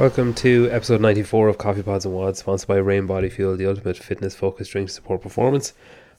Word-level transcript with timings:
Welcome 0.00 0.32
to 0.36 0.66
episode 0.70 1.02
94 1.02 1.48
of 1.48 1.58
Coffee 1.58 1.82
Pods 1.82 2.06
and 2.06 2.14
WODs, 2.14 2.38
sponsored 2.38 2.68
by 2.68 2.76
Rain 2.76 3.06
Body 3.06 3.28
Fuel, 3.28 3.54
the 3.54 3.66
ultimate 3.66 3.98
fitness 3.98 4.34
focused 4.34 4.72
drink 4.72 4.88
to 4.88 4.94
support 4.94 5.20
performance, 5.20 5.74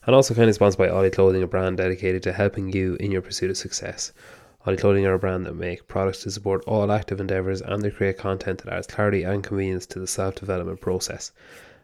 and 0.06 0.14
also 0.14 0.36
kind 0.36 0.48
of 0.48 0.54
sponsored 0.54 0.78
by 0.78 0.88
Ollie 0.88 1.10
Clothing, 1.10 1.42
a 1.42 1.48
brand 1.48 1.78
dedicated 1.78 2.22
to 2.22 2.32
helping 2.32 2.72
you 2.72 2.94
in 3.00 3.12
your 3.12 3.24
pursuit 3.24 3.50
of 3.50 3.58
success. 3.58 4.14
Ollie 4.68 4.78
Clothing 4.78 5.08
are 5.08 5.16
a 5.16 5.18
brand 5.20 5.48
that 5.48 5.56
make 5.56 5.88
products 5.88 6.22
to 6.22 6.30
support 6.30 6.64
all 6.68 6.92
active 6.92 7.20
endeavours 7.20 7.60
and 7.60 7.82
they 7.82 7.90
create 7.90 8.20
content 8.20 8.60
that 8.60 8.72
adds 8.72 8.86
clarity 8.86 9.24
and 9.24 9.44
convenience 9.44 9.88
to 9.88 10.00
the 10.00 10.06
self 10.06 10.36
development 10.36 10.80
process. 10.80 11.32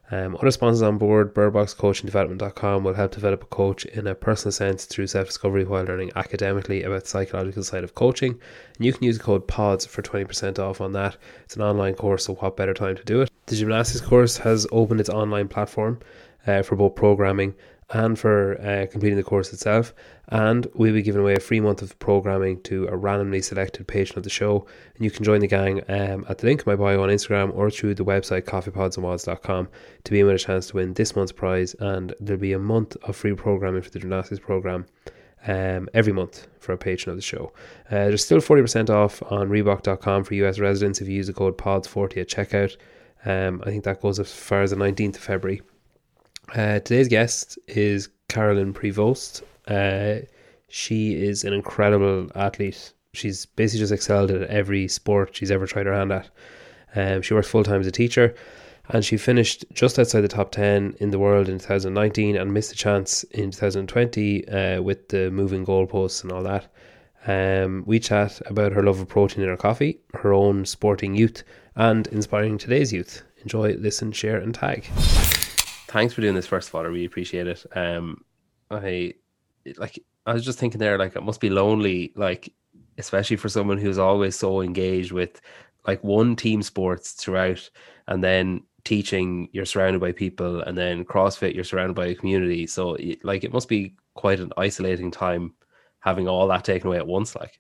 Um, 0.10 0.38
other 0.38 0.52
sponsors 0.52 0.82
on 0.82 0.98
board, 0.98 1.34
birdboxcoachingdevelopment.com 1.34 2.84
will 2.84 2.94
help 2.94 3.12
develop 3.12 3.44
a 3.44 3.48
coach 3.48 3.84
in 3.86 4.08
a 4.08 4.16
personal 4.16 4.54
sense 4.54 4.86
through 4.86 5.08
self-discovery 5.08 5.66
while 5.66 5.84
learning 5.84 6.12
academically 6.16 6.84
about 6.84 7.04
the 7.04 7.10
psychological 7.10 7.64
side 7.64 7.84
of 7.84 7.94
coaching. 7.94 8.40
And 8.78 8.86
you 8.86 8.94
can 8.94 9.04
use 9.04 9.18
the 9.18 9.24
code 9.24 9.48
PODS 9.48 9.86
for 9.86 10.02
20% 10.02 10.60
off 10.60 10.80
on 10.80 10.94
that. 10.94 11.18
It's 11.44 11.58
an 11.58 11.62
online 11.62 11.96
course, 11.96 12.26
so 12.26 12.36
what 12.36 12.56
better 12.56 12.74
time 12.74 12.96
to 12.96 13.04
do 13.04 13.22
it? 13.22 13.30
The 13.48 13.58
gymnastics 13.58 14.06
course 14.06 14.38
has 14.38 14.66
opened 14.72 15.02
its 15.02 15.10
online 15.10 15.50
platform 15.50 16.00
uh, 16.46 16.62
for 16.62 16.78
both 16.78 16.96
programming 16.96 17.54
and 17.90 18.18
for 18.18 18.60
uh, 18.62 18.86
completing 18.90 19.18
the 19.18 19.24
course 19.24 19.52
itself. 19.52 19.94
And 20.30 20.68
we'll 20.74 20.94
be 20.94 21.02
giving 21.02 21.22
away 21.22 21.36
a 21.36 21.40
free 21.40 21.62
month 21.62 21.82
of 21.82 21.98
programming 22.00 22.62
to 22.64 22.88
a 22.88 22.98
randomly 22.98 23.42
selected 23.42 23.88
patron 23.88 24.18
of 24.18 24.24
the 24.24 24.30
show. 24.30 24.68
And 24.96 25.06
you 25.06 25.12
can 25.12 25.24
join 25.24 25.40
the 25.40 25.48
gang 25.48 25.82
um, 25.88 26.26
at 26.28 26.40
the 26.40 26.48
link 26.48 26.62
in 26.62 26.66
my 26.68 26.76
bio 26.76 27.02
on 27.02 27.10
Instagram 27.10 27.56
or 27.56 27.72
through 27.72 27.96
the 27.96 28.04
website 28.04 28.44
coffeepodsandwods.com 28.44 29.70
to 30.04 30.12
be 30.12 30.20
in 30.20 30.26
with 30.26 30.36
a 30.36 30.40
chance 30.40 30.68
to 30.68 30.76
win 30.76 30.94
this 30.94 31.16
month's 31.16 31.32
prize. 31.32 31.76
And 31.80 32.14
there'll 32.20 32.42
be 32.42 32.54
a 32.54 32.60
month 32.60 32.98
of 33.04 33.16
free 33.16 33.36
programming 33.36 33.82
for 33.82 33.90
the 33.90 34.00
gymnastics 34.00 34.40
program. 34.40 34.86
Um, 35.46 35.88
every 35.94 36.12
month 36.12 36.48
for 36.60 36.74
a 36.74 36.78
patron 36.78 37.12
of 37.12 37.18
the 37.18 37.22
show. 37.22 37.54
Uh, 37.90 38.10
there's 38.10 38.26
still 38.26 38.40
40% 38.40 38.90
off 38.90 39.22
on 39.32 39.48
Reebok.com 39.50 40.26
for 40.26 40.34
US 40.34 40.60
residents 40.60 41.00
if 41.00 41.08
you 41.08 41.14
use 41.14 41.28
the 41.28 41.34
code 41.34 41.58
PODS40 41.58 42.18
at 42.18 42.28
checkout. 42.28 42.76
Um, 43.24 43.62
I 43.66 43.70
think 43.70 43.84
that 43.86 44.02
goes 44.02 44.20
as 44.20 44.34
far 44.34 44.64
as 44.64 44.72
the 44.72 44.76
19th 44.76 45.16
of 45.16 45.22
February. 45.22 45.62
Uh, 46.54 46.80
today's 46.80 47.08
guest 47.08 47.60
is 47.68 48.10
Carolyne 48.30 48.74
Prévost. 48.74 49.44
Uh, 49.68 50.26
she 50.70 51.16
is 51.16 51.44
an 51.44 51.54
incredible 51.54 52.30
athlete. 52.36 52.94
She's 53.14 53.46
basically 53.46 53.80
just 53.80 53.94
excelled 53.94 54.32
at 54.32 54.50
every 54.50 54.88
sport 54.88 55.36
she's 55.36 55.52
ever 55.52 55.66
tried 55.66 55.86
her 55.86 55.94
hand 55.94 56.12
at. 56.12 56.30
Um, 56.96 57.22
she 57.22 57.34
works 57.34 57.48
full 57.48 57.64
time 57.64 57.82
as 57.82 57.88
a 57.88 57.92
teacher, 57.92 58.36
and 58.90 59.04
she 59.04 59.18
finished 59.18 59.66
just 59.74 60.00
outside 60.00 60.22
the 60.22 60.28
top 60.28 60.52
10 60.52 60.96
in 61.00 61.10
the 61.10 61.20
world 61.20 61.50
in 61.50 61.60
2019 61.60 62.36
and 62.36 62.54
missed 62.54 62.72
a 62.72 62.76
chance 62.76 63.24
in 63.24 63.52
2020 63.52 64.48
uh, 64.48 64.82
with 64.82 65.10
the 65.10 65.32
moving 65.32 65.66
goalposts 65.66 66.24
and 66.24 66.32
all 66.32 66.44
that. 66.44 66.68
Um, 67.26 67.84
we 67.86 68.00
chat 68.00 68.42
about 68.46 68.72
her 68.72 68.84
love 68.84 69.00
of 69.00 69.08
protein 69.08 69.44
in 69.44 69.50
her 69.50 69.58
coffee, 69.58 70.00
her 70.14 70.34
own 70.34 70.66
sporting 70.66 71.16
youth, 71.16 71.44
and 71.76 72.08
inspiring 72.08 72.58
today's 72.58 72.94
youth. 72.94 73.24
Enjoy, 73.42 73.74
listen, 73.74 74.12
share, 74.12 74.38
and 74.38 74.56
tag 74.56 74.90
thanks 75.88 76.14
for 76.14 76.22
doing 76.22 76.36
this 76.36 76.48
first 76.48 76.70
of 76.70 76.76
all. 76.76 76.82
I 76.82 76.86
really 76.86 77.06
appreciate 77.06 77.48
it. 77.48 77.66
Um, 77.76 78.24
I 78.70 79.14
like 79.78 80.04
I 80.26 80.34
was 80.34 80.46
just 80.46 80.60
thinking 80.60 80.80
there, 80.80 80.98
like 80.98 81.16
it 81.16 81.24
must 81.24 81.42
be 81.42 81.50
lonely, 81.50 82.12
like 82.16 82.54
especially 82.98 83.38
for 83.38 83.50
someone 83.50 83.78
who's 83.78 83.98
always 83.98 84.36
so 84.36 84.62
engaged 84.62 85.12
with 85.12 85.40
like 85.86 86.04
one 86.04 86.36
team 86.36 86.62
sports 86.62 87.12
throughout, 87.14 87.70
and 88.08 88.24
then 88.24 88.64
teaching 88.84 89.50
you're 89.52 89.66
surrounded 89.66 90.00
by 90.00 90.12
people, 90.12 90.62
and 90.62 90.78
then 90.78 91.06
CrossFit 91.06 91.56
you're 91.56 91.64
surrounded 91.64 91.96
by 91.96 92.08
a 92.08 92.16
community. 92.16 92.68
So 92.68 92.98
like 93.24 93.44
it 93.44 93.54
must 93.54 93.70
be 93.70 93.96
quite 94.14 94.40
an 94.40 94.52
isolating 94.58 95.12
time 95.12 95.54
having 96.00 96.28
all 96.28 96.48
that 96.48 96.64
taken 96.64 96.88
away 96.88 96.98
at 96.98 97.08
once. 97.08 97.36
Like, 97.36 97.60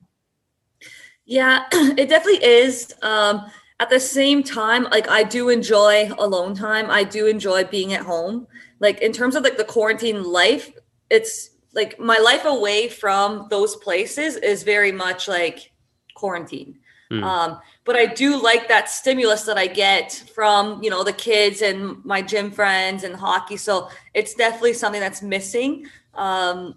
yeah, 1.25 1.65
it 1.71 2.09
definitely 2.09 2.43
is. 2.43 2.93
Um, 3.01 3.49
at 3.79 3.89
the 3.89 3.99
same 3.99 4.41
time 4.43 4.83
like 4.85 5.07
i 5.09 5.23
do 5.23 5.49
enjoy 5.49 6.09
alone 6.17 6.55
time 6.55 6.89
i 6.89 7.03
do 7.03 7.27
enjoy 7.27 7.63
being 7.65 7.93
at 7.93 8.01
home 8.01 8.47
like 8.79 8.99
in 9.01 9.11
terms 9.11 9.35
of 9.35 9.43
like 9.43 9.57
the 9.57 9.63
quarantine 9.63 10.23
life 10.23 10.71
it's 11.09 11.51
like 11.77 11.97
my 11.99 12.17
life 12.17 12.43
away 12.43 12.89
from 12.89 13.47
those 13.49 13.77
places 13.77 14.35
is 14.35 14.63
very 14.63 14.91
much 14.91 15.27
like 15.27 15.71
quarantine 16.15 16.77
mm. 17.11 17.23
um 17.23 17.59
but 17.85 17.95
i 17.95 18.05
do 18.05 18.41
like 18.41 18.67
that 18.67 18.89
stimulus 18.89 19.43
that 19.43 19.57
i 19.57 19.67
get 19.67 20.11
from 20.35 20.83
you 20.83 20.89
know 20.89 21.03
the 21.03 21.13
kids 21.13 21.61
and 21.61 22.03
my 22.03 22.21
gym 22.21 22.51
friends 22.51 23.05
and 23.05 23.15
hockey 23.15 23.55
so 23.55 23.89
it's 24.13 24.33
definitely 24.33 24.73
something 24.73 24.99
that's 24.99 25.21
missing 25.21 25.85
um 26.15 26.75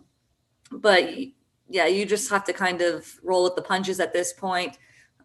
but 0.70 1.10
yeah 1.68 1.86
you 1.86 2.06
just 2.06 2.30
have 2.30 2.44
to 2.44 2.52
kind 2.52 2.80
of 2.80 3.18
roll 3.24 3.42
with 3.42 3.56
the 3.56 3.62
punches 3.62 3.98
at 3.98 4.12
this 4.12 4.32
point 4.32 4.78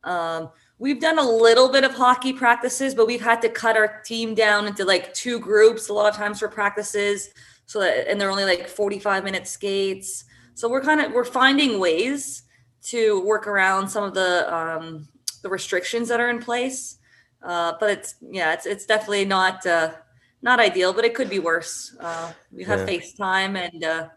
um 0.06 0.50
We've 0.78 1.00
done 1.00 1.20
a 1.20 1.24
little 1.24 1.72
bit 1.72 1.86
of 1.86 1.94
hockey 1.94 2.34
practices, 2.34 2.94
but 2.94 3.08
we've 3.08 3.22
had 3.22 3.42
to 3.44 3.50
cut 3.50 3.78
our 3.78 4.02
team 4.02 4.36
down 4.36 4.68
into 4.68 4.84
like 4.84 5.14
two 5.14 5.40
groups 5.40 5.88
a 5.88 5.94
lot 5.94 6.10
of 6.10 6.16
times 6.16 6.40
for 6.40 6.50
practices. 6.50 7.30
So 7.66 7.80
that, 7.80 8.10
and 8.10 8.20
they're 8.20 8.32
only 8.32 8.46
like 8.46 8.68
45 8.68 9.24
minute 9.24 9.48
skates. 9.48 10.26
So 10.54 10.70
we're 10.70 10.82
kind 10.82 11.02
of 11.02 11.12
we're 11.12 11.26
finding 11.26 11.80
ways 11.80 12.44
to 12.84 13.26
work 13.26 13.48
around 13.48 13.90
some 13.90 14.04
of 14.04 14.14
the 14.14 14.54
um, 14.54 15.08
the 15.42 15.50
restrictions 15.50 16.08
that 16.10 16.20
are 16.20 16.30
in 16.30 16.40
place. 16.40 16.98
Uh, 17.44 17.74
but 17.80 17.90
it's 17.90 18.16
yeah, 18.22 18.54
it's 18.54 18.66
it's 18.66 18.86
definitely 18.86 19.26
not 19.26 19.66
uh, 19.66 19.94
not 20.42 20.60
ideal, 20.60 20.94
but 20.94 21.06
it 21.06 21.16
could 21.16 21.30
be 21.30 21.40
worse. 21.40 21.96
Uh, 22.00 22.32
we 22.52 22.64
have 22.64 22.80
yeah. 22.80 22.98
FaceTime 22.98 23.58
and 23.58 23.84
uh, 23.84 24.10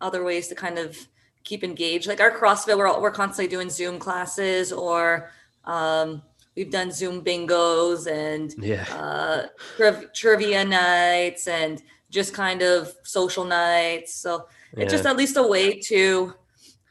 other 0.00 0.22
ways 0.22 0.48
to 0.48 0.54
kind 0.54 0.78
of 0.78 0.96
keep 1.44 1.64
engaged. 1.64 2.06
Like 2.06 2.20
our 2.20 2.30
CrossFit, 2.30 2.76
we're 2.76 2.86
all, 2.86 3.00
we're 3.00 3.10
constantly 3.10 3.48
doing 3.48 3.70
Zoom 3.70 3.98
classes 3.98 4.72
or 4.72 5.30
um, 5.64 6.22
we've 6.56 6.70
done 6.70 6.92
Zoom 6.92 7.22
bingos 7.22 8.06
and 8.06 8.54
yeah. 8.62 8.84
uh, 8.94 9.46
triv- 9.76 10.12
trivia 10.12 10.64
nights 10.64 11.48
and 11.48 11.82
just 12.10 12.34
kind 12.34 12.62
of 12.62 12.92
social 13.04 13.44
nights. 13.44 14.14
So 14.14 14.46
yeah. 14.76 14.84
it's 14.84 14.92
just 14.92 15.06
at 15.06 15.16
least 15.16 15.36
a 15.36 15.42
way 15.42 15.80
to 15.86 16.34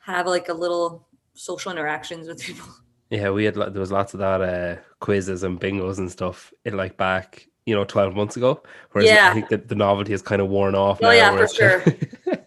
have 0.03 0.25
like 0.25 0.50
a 0.50 0.53
little 0.53 1.07
social 1.34 1.72
interactions 1.72 2.28
with 2.28 2.41
people. 2.41 2.68
Yeah, 3.12 3.31
we 3.31 3.44
had 3.44 3.56
there 3.56 3.72
was 3.80 3.91
lots 3.91 4.13
of 4.13 4.19
that 4.19 4.40
uh, 4.40 4.75
quizzes 5.00 5.41
and 5.41 5.59
bingos 5.59 5.97
and 5.97 6.12
stuff 6.12 6.53
in 6.63 6.78
like 6.78 6.96
back 6.96 7.47
you 7.66 7.74
know 7.74 7.84
12 7.84 8.16
months 8.16 8.38
ago 8.38 8.62
whereas 8.91 9.09
yeah. 9.09 9.30
i 9.31 9.34
think 9.34 9.50
that 9.50 9.68
the 9.68 9.74
novelty 9.75 10.12
has 10.12 10.22
kind 10.22 10.41
of 10.41 10.47
worn 10.47 10.75
off 10.75 11.00
oh 11.03 11.09
yeah 11.09 11.36
for 11.36 11.47
sure 11.47 11.84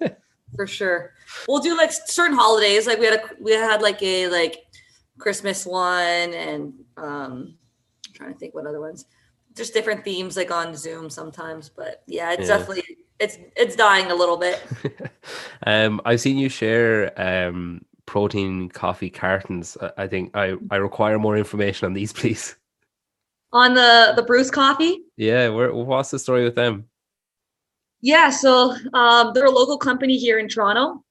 for 0.56 0.66
sure 0.66 1.14
we'll 1.48 1.60
do 1.60 1.76
like 1.76 1.90
certain 1.92 2.36
holidays 2.36 2.86
like 2.86 2.98
we 2.98 3.06
had 3.06 3.14
a 3.14 3.22
we 3.40 3.52
had 3.52 3.82
like 3.82 4.00
a 4.02 4.28
like 4.28 4.64
Christmas 5.22 5.64
one 5.64 6.34
and 6.34 6.74
um 6.96 7.54
I'm 8.06 8.12
trying 8.12 8.32
to 8.32 8.38
think 8.38 8.54
what 8.54 8.66
other 8.66 8.80
ones. 8.80 9.06
Just 9.54 9.74
different 9.74 10.04
themes 10.04 10.36
like 10.36 10.50
on 10.50 10.74
Zoom 10.74 11.10
sometimes, 11.10 11.68
but 11.68 12.02
yeah, 12.06 12.32
it's 12.32 12.48
yeah. 12.48 12.58
definitely 12.58 12.84
it's 13.20 13.38
it's 13.56 13.76
dying 13.76 14.10
a 14.10 14.14
little 14.14 14.36
bit. 14.36 14.60
um 15.66 16.00
I've 16.04 16.20
seen 16.20 16.38
you 16.38 16.48
share 16.48 17.12
um 17.20 17.84
protein 18.06 18.68
coffee 18.68 19.10
cartons. 19.10 19.76
I 19.96 20.06
think 20.06 20.36
I 20.36 20.56
I 20.70 20.76
require 20.76 21.18
more 21.18 21.36
information 21.36 21.86
on 21.86 21.92
these, 21.92 22.12
please. 22.20 22.56
On 23.52 23.74
the 23.74 24.14
the 24.16 24.22
Bruce 24.22 24.50
coffee? 24.50 25.04
Yeah, 25.16 25.48
where 25.48 25.74
what's 25.74 26.10
the 26.10 26.18
story 26.18 26.44
with 26.44 26.54
them? 26.54 26.86
Yeah, 28.00 28.30
so 28.30 28.74
um, 28.94 29.32
they're 29.32 29.44
a 29.44 29.50
local 29.50 29.78
company 29.78 30.16
here 30.16 30.40
in 30.40 30.48
Toronto 30.48 31.04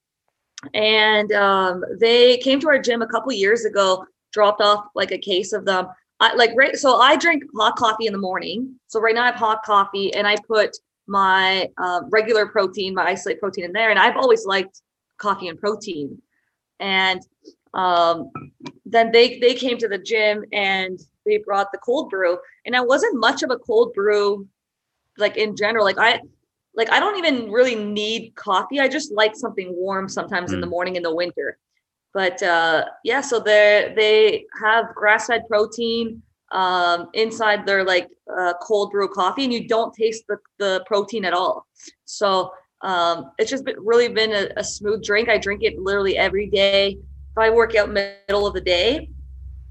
and 0.73 1.31
um, 1.31 1.84
they 2.00 2.38
came 2.38 2.59
to 2.59 2.68
our 2.68 2.79
gym 2.79 3.02
a 3.02 3.08
couple 3.08 3.32
years 3.32 3.66
ago 3.66 4.05
dropped 4.32 4.61
off 4.61 4.85
like 4.96 5.11
a 5.11 5.17
case 5.17 5.53
of 5.53 5.66
them 5.66 5.87
I, 6.22 6.34
like 6.35 6.52
right 6.56 6.76
so 6.76 6.97
i 7.00 7.18
drink 7.18 7.44
hot 7.56 7.76
coffee 7.76 8.06
in 8.06 8.14
the 8.14 8.20
morning 8.20 8.76
so 8.88 9.02
right 9.02 9.16
now 9.16 9.23
i 9.23 9.26
have 9.28 9.35
hot 9.35 9.64
coffee 9.64 10.14
and 10.14 10.28
i 10.28 10.38
put 10.47 10.78
my 11.08 11.68
uh, 11.78 12.02
regular 12.09 12.46
protein 12.46 12.94
my 12.94 13.06
isolate 13.06 13.40
protein 13.40 13.66
in 13.66 13.73
there 13.73 13.90
and 13.90 14.00
i've 14.00 14.16
always 14.16 14.46
liked 14.46 14.82
coffee 15.18 15.47
and 15.47 15.59
protein 15.59 16.22
and 16.79 17.22
um, 17.73 18.29
then 18.85 19.12
they 19.12 19.40
they 19.40 19.53
came 19.53 19.78
to 19.78 19.88
the 19.88 19.97
gym 19.97 20.46
and 20.53 21.00
they 21.26 21.38
brought 21.38 21.72
the 21.72 21.78
cold 21.79 22.09
brew 22.09 22.38
and 22.66 22.76
i 22.76 22.82
wasn't 22.82 23.20
much 23.20 23.44
of 23.44 23.50
a 23.50 23.58
cold 23.58 23.94
brew 23.94 24.47
like 25.18 25.38
in 25.38 25.56
general 25.56 25.84
like 25.84 25.97
i 25.97 26.20
like 26.73 26.90
I 26.91 27.00
don't 27.00 27.18
even 27.18 27.52
really 27.52 27.76
need 27.76 28.35
coffee. 28.35 28.79
I 28.79 28.88
just 28.88 29.12
like 29.12 29.35
something 29.35 29.73
warm 29.76 30.08
sometimes 30.08 30.52
mm. 30.52 30.56
in 30.56 30.62
the 30.62 30.68
mm. 30.68 30.72
morning 30.72 30.96
in 30.96 31.03
the 31.03 31.14
winter. 31.14 31.58
But 32.13 32.41
uh, 32.43 32.85
yeah, 33.03 33.22
so 33.22 33.40
they 33.40 33.93
they 33.96 34.46
have 34.61 34.93
grass 34.96 35.28
fed 35.28 35.47
protein 35.47 36.22
um, 36.52 37.09
inside 37.13 37.66
their 37.66 37.84
like 37.85 38.09
uh, 38.37 38.53
cold 38.61 38.91
brew 38.91 39.08
coffee, 39.08 39.46
and 39.46 39.53
you 39.53 39.67
don't 39.67 39.93
taste 39.93 40.25
the, 40.28 40.37
the 40.59 40.84
protein 40.85 41.23
at 41.25 41.34
all. 41.34 41.67
So 42.05 42.52
um, 42.81 43.31
it's 43.37 43.49
just 43.49 43.63
been, 43.63 43.78
really 43.79 44.09
been 44.09 44.34
a, 44.34 44.49
a 44.58 44.63
smooth 44.63 45.03
drink. 45.03 45.29
I 45.29 45.37
drink 45.37 45.63
it 45.63 45.79
literally 45.79 46.17
every 46.17 46.47
day. 46.47 46.97
If 47.31 47.37
I 47.37 47.49
work 47.49 47.75
out 47.75 47.90
middle 47.90 48.46
of 48.46 48.53
the 48.53 48.61
day, 48.61 49.09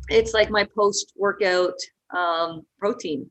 it's 0.08 0.32
like 0.32 0.48
my 0.48 0.64
post 0.74 1.12
workout 1.16 1.74
um, 2.10 2.64
protein 2.78 3.28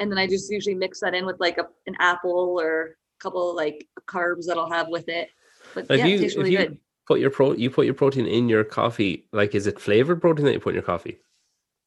and 0.00 0.10
then 0.10 0.18
I 0.18 0.26
just 0.26 0.50
usually 0.50 0.74
mix 0.74 1.00
that 1.00 1.14
in 1.14 1.26
with 1.26 1.38
like 1.38 1.58
a, 1.58 1.66
an 1.86 1.94
apple 2.00 2.58
or 2.60 2.82
a 2.82 3.22
couple 3.22 3.54
like 3.54 3.86
carbs 4.06 4.46
that 4.46 4.56
I'll 4.56 4.70
have 4.70 4.88
with 4.88 5.08
it. 5.08 5.28
But 5.74 5.86
yeah, 5.90 6.06
you, 6.06 6.16
it 6.16 6.20
tastes 6.20 6.36
really 6.36 6.56
good. 6.56 6.78
Put 7.10 7.18
your 7.18 7.30
pro 7.30 7.54
you 7.54 7.70
put 7.70 7.86
your 7.86 7.94
protein 7.94 8.24
in 8.24 8.48
your 8.48 8.62
coffee. 8.62 9.26
Like 9.32 9.56
is 9.56 9.66
it 9.66 9.80
flavored 9.80 10.20
protein 10.20 10.44
that 10.44 10.52
you 10.52 10.60
put 10.60 10.68
in 10.68 10.74
your 10.76 10.84
coffee? 10.84 11.18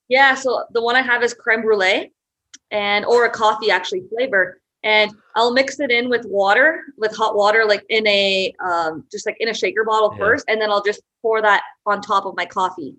Yeah, 0.10 0.36
so 0.36 0.66
the 0.74 0.82
one 0.84 0.98
I 0.98 1.02
have 1.02 1.24
is 1.24 1.34
creme 1.34 1.62
brulee 1.62 2.12
and 2.72 3.06
or 3.06 3.24
a 3.24 3.30
coffee 3.30 3.72
actually 3.72 4.04
flavor. 4.14 4.60
And 4.84 5.14
I'll 5.38 5.54
mix 5.54 5.80
it 5.80 5.92
in 5.92 6.10
with 6.10 6.26
water, 6.26 6.82
with 6.98 7.16
hot 7.16 7.38
water, 7.38 7.64
like 7.64 7.86
in 7.88 8.06
a 8.06 8.54
um, 8.62 9.06
just 9.10 9.26
like 9.26 9.38
in 9.40 9.48
a 9.48 9.54
shaker 9.54 9.86
bottle 9.86 10.12
Yeah. 10.12 10.26
first, 10.26 10.44
and 10.50 10.60
then 10.60 10.70
I'll 10.70 10.84
just 10.84 11.02
pour 11.22 11.42
that 11.42 11.64
on 11.86 12.02
top 12.02 12.26
of 12.26 12.36
my 12.36 12.46
coffee. 12.46 12.94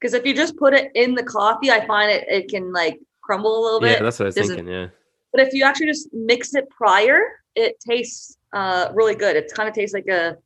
Because 0.00 0.14
if 0.14 0.24
you 0.24 0.34
just 0.34 0.56
put 0.56 0.74
it 0.74 0.92
in 0.94 1.16
the 1.16 1.24
coffee, 1.24 1.72
I 1.72 1.84
find 1.88 2.08
it 2.08 2.24
it 2.28 2.48
can 2.48 2.72
like 2.72 3.00
crumble 3.20 3.60
a 3.60 3.62
little 3.64 3.80
bit. 3.80 3.96
Yeah, 3.96 4.04
that's 4.04 4.20
what 4.20 4.26
I 4.26 4.28
was 4.28 4.34
Doesn't- 4.36 4.54
thinking. 4.58 4.72
Yeah. 4.72 4.86
But 5.32 5.40
if 5.44 5.52
you 5.52 5.64
actually 5.64 5.86
just 5.86 6.08
mix 6.12 6.54
it 6.54 6.70
prior, 6.70 7.18
it 7.56 7.80
tastes 7.80 8.38
uh, 8.52 8.90
really 8.94 9.16
good. 9.16 9.34
It 9.34 9.52
kind 9.52 9.68
of 9.68 9.74
tastes 9.74 9.92
like 9.92 10.06
a 10.06 10.36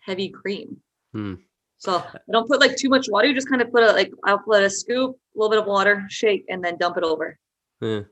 heavy 0.00 0.28
cream. 0.28 0.78
Hmm. 1.12 1.34
So 1.78 1.96
I 1.96 2.18
don't 2.30 2.48
put 2.48 2.60
like 2.60 2.76
too 2.76 2.90
much 2.90 3.08
water. 3.10 3.26
You 3.26 3.34
just 3.34 3.48
kind 3.48 3.62
of 3.62 3.72
put 3.72 3.82
a 3.82 3.92
like 3.92 4.12
I'll 4.24 4.38
put 4.38 4.62
a 4.62 4.68
scoop, 4.68 5.16
a 5.34 5.38
little 5.38 5.50
bit 5.50 5.60
of 5.60 5.66
water, 5.66 6.04
shake, 6.08 6.44
and 6.48 6.62
then 6.62 6.76
dump 6.76 6.98
it 6.98 7.04
over. 7.04 7.38
Yeah. 7.80 8.02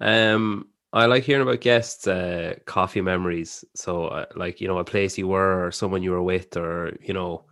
Um, 0.00 0.68
I 0.92 1.06
like 1.06 1.24
hearing 1.24 1.42
about 1.42 1.60
guests' 1.60 2.06
uh, 2.06 2.54
coffee 2.66 3.00
memories. 3.00 3.64
So, 3.74 4.06
uh, 4.08 4.26
like 4.36 4.60
you 4.60 4.68
know, 4.68 4.78
a 4.78 4.84
place 4.84 5.16
you 5.16 5.26
were, 5.26 5.66
or 5.66 5.72
someone 5.72 6.02
you 6.02 6.10
were 6.10 6.22
with, 6.22 6.56
or 6.56 6.96
you 7.00 7.14
know, 7.14 7.46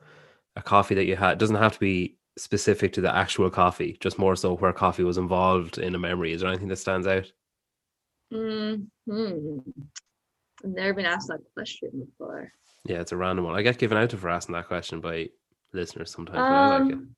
a 0.56 0.62
coffee 0.62 0.94
that 0.94 1.06
you 1.06 1.16
had. 1.16 1.32
It 1.32 1.38
doesn't 1.38 1.56
have 1.56 1.72
to 1.72 1.80
be 1.80 2.18
specific 2.38 2.92
to 2.92 3.00
the 3.00 3.14
actual 3.14 3.50
coffee. 3.50 3.96
Just 4.00 4.18
more 4.18 4.36
so 4.36 4.56
where 4.56 4.72
coffee 4.72 5.04
was 5.04 5.18
involved 5.18 5.78
in 5.78 5.94
a 5.94 5.98
memory. 5.98 6.32
Is 6.32 6.42
there 6.42 6.50
anything 6.50 6.68
that 6.68 6.76
stands 6.76 7.06
out? 7.06 7.32
Hmm. 8.30 8.74
I've 10.64 10.70
never 10.70 10.94
been 10.94 11.06
asked 11.06 11.28
that 11.28 11.40
question 11.54 11.90
before. 12.06 12.52
Yeah, 12.84 13.00
it's 13.00 13.12
a 13.12 13.16
random 13.16 13.44
one. 13.44 13.54
I 13.54 13.62
get 13.62 13.78
given 13.78 13.96
out 13.96 14.10
to 14.10 14.16
for 14.16 14.28
asking 14.28 14.54
that 14.54 14.66
question 14.66 15.00
by 15.00 15.28
listeners 15.72 16.10
sometimes. 16.10 16.36
but 16.36 16.42
I 16.42 16.78
like 16.78 16.90
it. 16.90 16.94
Um, 16.94 17.16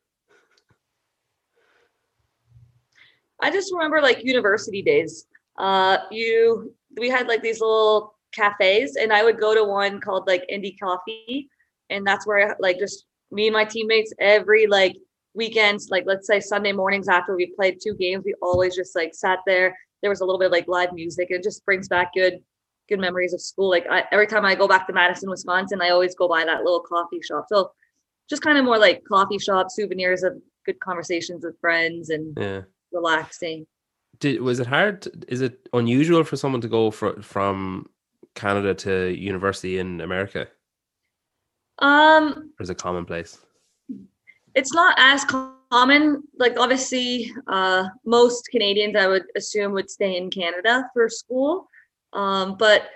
I 3.40 3.50
just 3.50 3.72
remember 3.72 4.00
like 4.00 4.24
university 4.24 4.82
days. 4.82 5.26
Uh, 5.58 5.98
you 6.10 6.74
we 6.96 7.08
had 7.08 7.28
like 7.28 7.42
these 7.42 7.60
little 7.60 8.14
cafes, 8.32 8.96
and 8.96 9.12
I 9.12 9.24
would 9.24 9.40
go 9.40 9.54
to 9.54 9.64
one 9.64 10.00
called 10.00 10.26
like 10.26 10.44
Indie 10.52 10.78
Coffee, 10.78 11.48
and 11.90 12.06
that's 12.06 12.26
where 12.26 12.50
I, 12.50 12.54
like 12.60 12.78
just 12.78 13.06
me 13.30 13.46
and 13.46 13.54
my 13.54 13.64
teammates 13.64 14.12
every 14.20 14.66
like 14.66 14.96
weekends, 15.34 15.88
like 15.90 16.04
let's 16.06 16.26
say 16.26 16.40
Sunday 16.40 16.72
mornings 16.72 17.08
after 17.08 17.34
we 17.34 17.52
played 17.56 17.78
two 17.82 17.94
games, 17.94 18.24
we 18.24 18.34
always 18.42 18.76
just 18.76 18.94
like 18.94 19.14
sat 19.14 19.38
there. 19.46 19.76
There 20.02 20.10
was 20.10 20.20
a 20.20 20.24
little 20.24 20.38
bit 20.38 20.46
of 20.46 20.52
like 20.52 20.68
live 20.68 20.92
music, 20.92 21.30
and 21.30 21.40
it 21.40 21.42
just 21.42 21.64
brings 21.64 21.88
back 21.88 22.12
good 22.14 22.40
good 22.88 23.00
memories 23.00 23.32
of 23.32 23.40
school. 23.40 23.70
Like 23.70 23.86
I, 23.90 24.04
every 24.12 24.26
time 24.26 24.44
I 24.44 24.54
go 24.54 24.68
back 24.68 24.86
to 24.86 24.92
Madison, 24.92 25.30
Wisconsin, 25.30 25.80
I 25.80 25.90
always 25.90 26.14
go 26.14 26.28
by 26.28 26.44
that 26.44 26.62
little 26.64 26.80
coffee 26.80 27.20
shop. 27.22 27.46
So 27.48 27.72
just 28.28 28.42
kind 28.42 28.58
of 28.58 28.64
more 28.64 28.78
like 28.78 29.02
coffee 29.04 29.38
shop 29.38 29.68
souvenirs 29.70 30.22
of 30.22 30.34
good 30.66 30.80
conversations 30.80 31.44
with 31.44 31.58
friends 31.60 32.10
and 32.10 32.36
Yeah. 32.38 32.62
relaxing. 32.92 33.66
Did 34.20 34.40
was 34.40 34.60
it 34.60 34.66
hard? 34.66 35.06
Is 35.28 35.40
it 35.40 35.68
unusual 35.72 36.24
for 36.24 36.36
someone 36.36 36.60
to 36.60 36.68
go 36.68 36.90
fro- 36.90 37.20
from 37.20 37.88
Canada 38.34 38.74
to 38.74 39.08
university 39.14 39.78
in 39.78 40.00
America, 40.00 40.48
Um, 41.80 42.52
or 42.58 42.62
is 42.62 42.70
it 42.70 42.78
commonplace? 42.78 43.38
it's 44.54 44.72
not 44.72 44.94
as 44.98 45.24
common. 45.24 46.22
Like 46.38 46.58
obviously, 46.58 47.32
uh, 47.48 47.88
most 48.04 48.46
Canadians 48.50 48.94
I 48.96 49.08
would 49.08 49.24
assume 49.36 49.72
would 49.72 49.90
stay 49.90 50.16
in 50.16 50.30
Canada 50.30 50.88
for 50.92 51.08
school. 51.08 51.68
Um, 52.14 52.56
but 52.56 52.88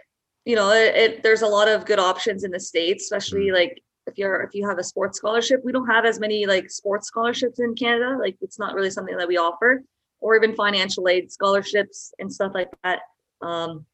you 0.45 0.57
know, 0.57 0.71
it, 0.73 0.95
it 0.97 1.23
there's 1.23 1.43
a 1.43 1.47
lot 1.47 1.69
of 1.69 1.85
good 1.85 1.99
options 1.99 2.45
in 2.45 2.51
the 2.51 2.61
states, 2.61 3.05
especially 3.05 3.51
like 3.51 3.83
if 4.07 4.17
you're 4.17 4.41
if 4.43 4.55
you 4.55 4.67
have 4.67 4.79
a 4.79 4.85
sports 4.85 5.19
scholarship. 5.19 5.61
We 5.65 5.73
don't 5.73 5.87
have 5.89 6.07
as 6.07 6.19
many 6.19 6.47
like 6.47 6.71
sports 6.71 7.09
scholarships 7.09 7.59
in 7.61 7.75
Canada. 7.75 8.17
Like 8.19 8.37
it's 8.41 8.59
not 8.59 8.75
really 8.75 8.91
something 8.91 9.17
that 9.17 9.29
we 9.29 9.37
offer, 9.37 9.83
or 10.21 10.37
even 10.37 10.55
financial 10.55 11.09
aid 11.09 11.31
scholarships 11.31 12.13
and 12.19 12.33
stuff 12.33 12.53
like 12.55 12.71
that. 12.85 13.01
Um, 13.43 13.85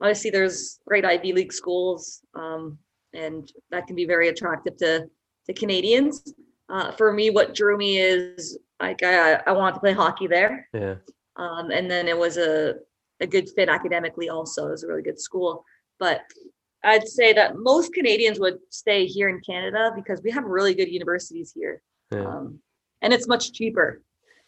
obviously, 0.00 0.30
there's 0.30 0.78
great 0.86 1.04
Ivy 1.04 1.32
League 1.32 1.52
schools, 1.52 2.20
um, 2.34 2.78
and 3.12 3.50
that 3.70 3.86
can 3.86 3.96
be 3.96 4.04
very 4.04 4.28
attractive 4.28 4.76
to 4.78 5.08
to 5.46 5.52
Canadians. 5.52 6.34
Uh, 6.68 6.92
for 6.92 7.12
me, 7.12 7.30
what 7.30 7.54
drew 7.54 7.76
me 7.76 7.98
is 7.98 8.56
like 8.80 9.02
I, 9.02 9.40
I 9.46 9.52
wanted 9.52 9.74
to 9.74 9.80
play 9.80 9.92
hockey 9.92 10.26
there, 10.26 10.68
Yeah. 10.72 10.94
um, 11.36 11.70
and 11.70 11.90
then 11.90 12.06
it 12.08 12.16
was 12.16 12.36
a 12.36 12.76
a 13.20 13.26
good 13.26 13.48
fit 13.54 13.68
academically. 13.68 14.28
Also, 14.28 14.66
it 14.68 14.70
was 14.72 14.84
a 14.84 14.88
really 14.88 15.02
good 15.02 15.20
school. 15.20 15.64
But 15.98 16.22
I'd 16.82 17.06
say 17.08 17.32
that 17.32 17.56
most 17.56 17.92
Canadians 17.94 18.38
would 18.40 18.58
stay 18.70 19.06
here 19.06 19.28
in 19.28 19.40
Canada 19.40 19.92
because 19.94 20.20
we 20.22 20.30
have 20.32 20.44
really 20.44 20.74
good 20.74 20.88
universities 20.88 21.52
here, 21.54 21.80
Yeah. 22.12 22.26
um, 22.26 22.58
and 23.02 23.12
it's 23.12 23.26
much 23.28 23.52
cheaper. 23.52 24.02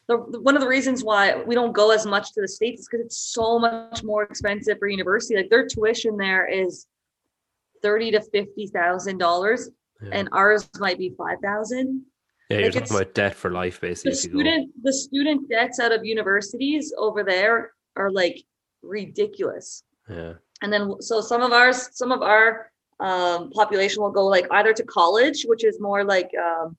The, 0.09 0.19
one 0.19 0.55
of 0.55 0.61
the 0.63 0.69
reasons 0.69 1.03
why 1.03 1.43
we 1.43 1.55
don't 1.55 1.73
go 1.73 1.91
as 1.91 2.07
much 2.07 2.33
to 2.35 2.41
the 2.41 2.47
states 2.49 2.83
is 2.83 2.89
because 2.89 3.05
it's 3.07 3.17
so 3.19 3.59
much 3.59 4.05
more 4.05 4.23
expensive 4.23 4.79
for 4.79 4.87
university. 4.89 5.35
Like 5.37 5.51
their 5.51 5.67
tuition 5.67 6.17
there 6.17 6.47
is 6.47 6.87
thirty 7.83 8.11
to 8.13 8.21
fifty 8.21 8.67
thousand 8.69 9.19
dollars, 9.19 9.71
yeah. 10.03 10.11
and 10.13 10.29
ours 10.33 10.69
might 10.79 10.99
be 10.99 11.13
five 11.19 11.39
thousand 11.43 12.05
Yeah, 12.51 12.59
you're 12.59 12.67
Like, 12.71 12.75
talking 12.85 12.97
about 12.97 13.15
debt 13.15 13.35
for 13.35 13.51
life, 13.51 13.81
basically. 13.81 14.13
the 14.13 14.17
if 14.19 14.25
you 14.25 14.31
go. 14.31 14.39
student 14.39 14.71
the 14.83 14.93
student 14.93 15.49
debts 15.49 15.81
out 15.81 15.93
of 15.93 16.05
universities 16.05 16.93
over 16.97 17.25
there 17.25 17.73
are 17.97 18.11
like 18.13 18.37
ridiculous. 18.87 19.83
Yeah, 20.09 20.35
and 20.63 20.73
then 20.73 21.01
so 21.01 21.21
some 21.21 21.43
of 21.43 21.53
ours 21.53 21.91
some 21.93 22.13
of 22.13 22.23
our 22.23 22.71
um, 23.01 23.51
population 23.51 24.03
will 24.03 24.11
go 24.11 24.27
like 24.27 24.47
either 24.53 24.73
to 24.73 24.83
college 24.85 25.45
which 25.45 25.65
is 25.65 25.79
more 25.81 26.03
like 26.05 26.31
um, 26.43 26.77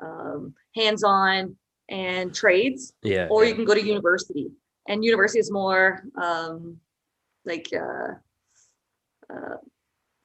um, 0.00 0.54
hands-on 0.76 1.56
and 1.88 2.34
trades 2.34 2.92
yeah, 3.02 3.26
or 3.30 3.42
yeah. 3.42 3.50
you 3.50 3.54
can 3.56 3.64
go 3.64 3.74
to 3.74 3.84
university. 3.84 4.50
And 4.90 5.04
university 5.04 5.40
is 5.40 5.50
more 5.50 6.04
um, 6.16 6.78
like 7.44 7.68
uh, 7.74 8.12
uh, 9.32 9.56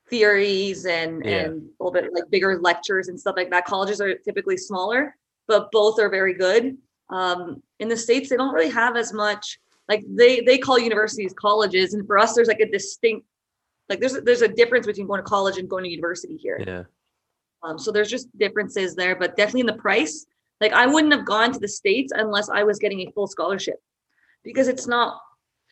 theories 0.09 0.85
and 0.85 1.23
Yeah. 1.25 1.45
and 1.45 1.69
a 1.79 1.83
little 1.83 1.91
bit 1.91 2.13
like 2.13 2.29
bigger 2.29 2.59
lectures 2.59 3.07
and 3.07 3.19
stuff 3.19 3.35
like 3.35 3.49
that. 3.49 3.65
Colleges 3.65 3.99
are 4.01 4.15
typically 4.15 4.57
smaller 4.57 5.15
but 5.47 5.71
both 5.71 5.99
are 5.99 6.09
very 6.09 6.33
good. 6.33 6.77
Um, 7.09 7.61
in 7.79 7.89
the 7.89 7.97
states 7.97 8.29
they 8.29 8.37
don't 8.37 8.53
really 8.53 8.69
have 8.69 8.95
as 8.95 9.13
much 9.13 9.59
like 9.89 10.03
they 10.07 10.41
they 10.41 10.57
call 10.57 10.79
universities 10.79 11.33
colleges 11.33 11.93
and 11.93 12.05
for 12.07 12.17
us 12.17 12.33
there's 12.33 12.47
like 12.47 12.59
a 12.59 12.69
distinct 12.69 13.25
like 13.89 13.99
there's 13.99 14.13
there's 14.21 14.41
a 14.41 14.47
difference 14.47 14.85
between 14.85 15.07
going 15.07 15.19
to 15.19 15.29
college 15.29 15.57
and 15.57 15.69
going 15.69 15.83
to 15.83 15.89
university 15.89 16.37
here 16.37 16.61
yeah, 16.65 16.83
um, 17.63 17.79
so 17.79 17.91
there's 17.91 18.09
just 18.09 18.35
differences 18.37 18.95
there, 18.95 19.15
but 19.15 19.37
definitely 19.37 19.61
in 19.61 19.67
the 19.67 19.73
price. 19.73 20.25
Like 20.61 20.73
I 20.73 20.85
wouldn't 20.85 21.13
have 21.13 21.25
gone 21.25 21.51
to 21.53 21.59
the 21.59 21.67
states 21.67 22.11
unless 22.15 22.49
I 22.49 22.63
was 22.63 22.77
getting 22.77 22.99
a 23.01 23.11
full 23.11 23.27
scholarship, 23.27 23.81
because 24.43 24.67
it's 24.67 24.87
not. 24.87 25.19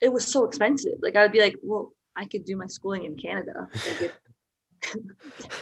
It 0.01 0.12
was 0.12 0.25
so 0.25 0.46
expensive. 0.46 0.96
Like 1.01 1.15
I 1.15 1.22
would 1.22 1.32
be 1.32 1.41
like, 1.41 1.56
well, 1.62 1.94
I 2.15 2.25
could 2.25 2.46
do 2.46 2.58
my 2.58 2.68
schooling 2.68 3.06
in 3.06 3.15
Canada. 3.15 3.68
Like 4.01 4.13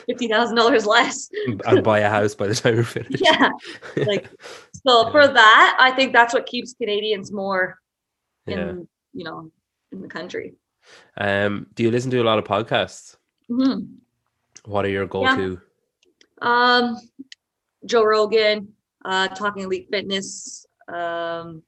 Fifty 0.07 0.27
thousand 0.27 0.55
dollars 0.55 0.85
less. 0.85 1.29
and 1.65 1.83
buy 1.83 1.99
a 1.99 2.09
house 2.09 2.35
by 2.35 2.47
the 2.47 2.55
time 2.55 2.75
you're 2.75 2.83
finished. 2.85 3.21
Yeah. 3.21 3.49
Like 3.97 4.29
so 4.87 5.11
for 5.11 5.27
that, 5.27 5.77
I 5.79 5.91
think 5.91 6.13
that's 6.13 6.33
what 6.33 6.45
keeps 6.45 6.73
Canadians 6.73 7.31
more 7.31 7.77
in 8.51 8.59
yeah. 8.59 8.73
you 9.13 9.23
know 9.23 9.51
in 9.91 10.01
the 10.01 10.07
country. 10.07 10.53
Um, 11.17 11.67
do 11.75 11.83
you 11.83 11.91
listen 11.91 12.11
to 12.11 12.21
a 12.21 12.23
lot 12.23 12.39
of 12.39 12.45
podcasts? 12.45 13.15
Mhm. 13.49 13.95
What 14.65 14.85
are 14.85 14.89
your 14.89 15.05
go-to? 15.07 15.59
Um, 16.41 16.97
Joe 17.85 18.03
Rogan, 18.03 18.73
uh, 19.05 19.27
talking 19.29 19.63
elite 19.63 19.87
fitness. 19.91 20.65
Um, 20.87 21.63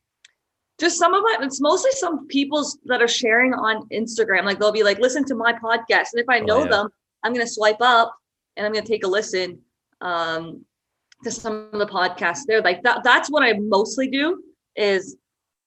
just 0.79 0.97
some 0.97 1.13
of 1.13 1.23
my, 1.23 1.37
it's 1.41 1.61
mostly 1.61 1.91
some 1.91 2.27
people's 2.27 2.77
that 2.85 3.01
are 3.01 3.07
sharing 3.07 3.53
on 3.53 3.87
Instagram. 3.89 4.45
Like 4.45 4.59
they'll 4.59 4.71
be 4.71 4.83
like, 4.83 4.99
listen 4.99 5.23
to 5.25 5.35
my 5.35 5.53
podcast. 5.53 6.13
And 6.13 6.21
if 6.21 6.25
I 6.29 6.39
Oh, 6.39 6.45
know 6.45 6.59
yeah. 6.63 6.69
them, 6.69 6.89
I'm 7.23 7.33
going 7.33 7.45
to 7.45 7.51
swipe 7.51 7.81
up 7.81 8.15
and 8.57 8.65
I'm 8.65 8.73
going 8.73 8.83
to 8.83 8.91
take 8.91 9.03
a 9.05 9.07
listen 9.07 9.59
um, 10.01 10.65
to 11.23 11.31
some 11.31 11.69
of 11.71 11.79
the 11.79 11.85
podcasts 11.85 12.45
there. 12.47 12.61
Like 12.61 12.81
that, 12.83 13.03
that's 13.03 13.29
what 13.29 13.43
I 13.43 13.53
mostly 13.53 14.07
do 14.09 14.43
is 14.75 15.17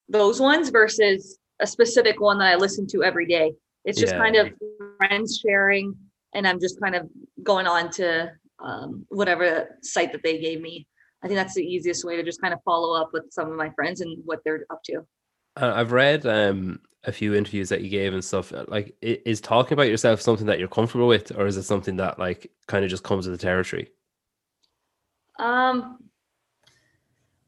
those 0.08 0.40
ones 0.40 0.68
versus 0.70 1.38
a 1.60 1.66
specific 1.66 2.20
one 2.20 2.38
that 2.38 2.52
I 2.52 2.56
listen 2.56 2.86
to 2.88 3.02
every 3.02 3.26
day. 3.26 3.52
It's 3.84 3.98
just 3.98 4.14
Yeah. 4.14 4.20
kind 4.20 4.36
of 4.36 4.52
friends 4.98 5.38
sharing 5.44 5.94
and 6.34 6.46
I'm 6.46 6.60
just 6.60 6.80
kind 6.80 6.94
of 6.94 7.08
going 7.42 7.66
on 7.66 7.90
to 7.92 8.32
um, 8.58 9.06
whatever 9.08 9.78
site 9.82 10.12
that 10.12 10.22
they 10.22 10.38
gave 10.38 10.60
me. 10.60 10.86
I 11.22 11.26
think 11.28 11.36
that's 11.36 11.54
the 11.54 11.64
easiest 11.64 12.04
way 12.04 12.16
to 12.16 12.22
just 12.22 12.40
kind 12.40 12.52
of 12.52 12.60
follow 12.64 13.00
up 13.00 13.10
with 13.12 13.24
some 13.30 13.50
of 13.50 13.56
my 13.56 13.70
friends 13.70 14.00
and 14.00 14.18
what 14.24 14.40
they're 14.44 14.66
up 14.70 14.82
to. 14.84 15.06
Uh, 15.60 15.72
I've 15.74 15.92
read 15.92 16.26
um 16.26 16.80
a 17.06 17.12
few 17.12 17.34
interviews 17.34 17.68
that 17.68 17.82
you 17.82 17.90
gave 17.90 18.14
and 18.14 18.24
stuff. 18.24 18.52
uh, 18.52 18.64
Like, 18.66 18.96
is 19.02 19.40
talking 19.40 19.74
about 19.74 19.88
yourself 19.88 20.20
something 20.22 20.46
that 20.46 20.58
you're 20.58 20.68
comfortable 20.68 21.06
with, 21.06 21.36
or 21.36 21.46
is 21.46 21.56
it 21.56 21.64
something 21.64 21.96
that 21.96 22.18
like 22.18 22.50
kind 22.66 22.82
of 22.84 22.90
just 22.90 23.04
comes 23.04 23.28
with 23.28 23.38
the 23.38 23.42
territory? 23.46 23.90
Um, 25.38 25.98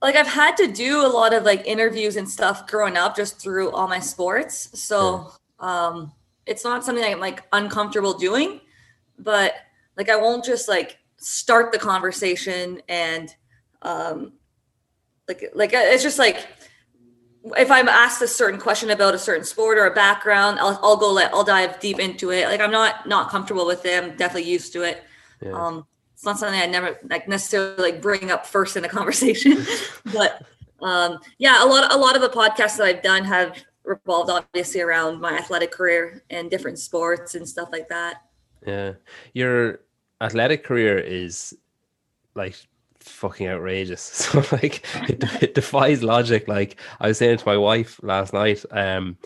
like 0.07 0.15
I've 0.15 0.29
had 0.29 0.57
to 0.59 0.69
do 0.69 1.05
a 1.05 1.09
lot 1.09 1.35
of 1.35 1.43
like 1.43 1.67
interviews 1.67 2.15
and 2.15 2.29
stuff 2.29 2.69
growing 2.69 2.97
up 2.97 3.17
just 3.17 3.41
through 3.41 3.73
all 3.73 3.89
my 3.89 3.99
sports. 3.99 4.81
So 4.81 5.33
um, 5.59 6.13
it's 6.47 6.63
not 6.63 6.85
something 6.85 7.05
I'm 7.05 7.19
like 7.19 7.43
uncomfortable 7.53 8.15
doing, 8.15 8.61
but 9.19 9.55
like 9.97 10.09
I 10.09 10.15
won't 10.15 10.45
just 10.45 10.69
like 10.69 10.99
start 11.17 11.73
the 11.73 11.79
conversation 11.79 12.81
and 12.89 13.35
um, 13.83 14.35
like 15.27 15.51
like 15.55 15.71
it's 15.73 16.05
just 16.05 16.21
like 16.21 16.47
if 17.57 17.69
I'm 17.73 17.89
asked 17.89 18.23
a 18.23 18.29
certain 18.29 18.61
question 18.61 18.91
about 18.91 19.13
a 19.13 19.19
certain 19.19 19.45
sport 19.45 19.77
or 19.77 19.87
a 19.87 19.95
background, 19.95 20.61
I'll 20.61 20.79
I'll 20.85 20.97
go 20.97 21.13
let 21.13 21.35
I'll 21.35 21.43
dive 21.43 21.81
deep 21.81 21.99
into 21.99 22.31
it. 22.31 22.47
Like 22.47 22.61
I'm 22.61 22.71
not 22.71 23.09
not 23.09 23.29
comfortable 23.29 23.67
with 23.67 23.85
it. 23.85 24.05
I'm 24.05 24.17
definitely 24.17 24.49
used 24.49 24.73
to 24.75 24.83
it. 24.83 25.03
Yeah. 25.43 25.51
Um, 25.51 25.87
it's 26.17 26.25
not 26.25 26.39
something 26.39 26.59
I 26.59 26.65
never 26.65 26.99
like 27.11 27.29
necessarily 27.29 27.93
like 27.93 28.01
bring 28.01 28.31
up 28.31 28.47
first 28.47 28.75
in 28.75 28.87
a 28.87 28.89
conversation, 28.89 29.59
but 30.15 30.47
um, 30.81 31.19
yeah, 31.37 31.63
a 31.63 31.67
lot 31.67 31.93
a 31.93 31.97
lot 31.99 32.17
of 32.17 32.23
the 32.23 32.31
podcasts 32.31 32.79
that 32.79 32.85
I've 32.85 33.03
done 33.03 33.23
have 33.25 33.63
revolved 33.85 34.31
obviously 34.31 34.81
around 34.81 35.21
my 35.21 35.37
athletic 35.37 35.73
career 35.73 36.25
and 36.31 36.51
different 36.51 36.79
sports 36.79 37.35
and 37.35 37.47
stuff 37.47 37.69
like 37.71 37.91
that. 37.91 38.23
Yeah, 38.67 38.95
your 39.35 39.81
athletic 40.23 40.65
career 40.65 40.97
is 40.97 41.55
like 42.35 42.57
fucking 42.99 43.47
outrageous. 43.49 44.01
So 44.33 44.43
like 44.57 44.87
it, 45.11 45.23
it, 45.43 45.55
defies 45.55 46.03
logic. 46.03 46.49
Like 46.49 46.81
I 46.99 47.09
was 47.09 47.19
saying 47.19 47.37
to 47.37 47.47
my 47.47 47.59
wife 47.59 48.01
last 48.03 48.33
night, 48.33 48.65
um, 48.71 49.19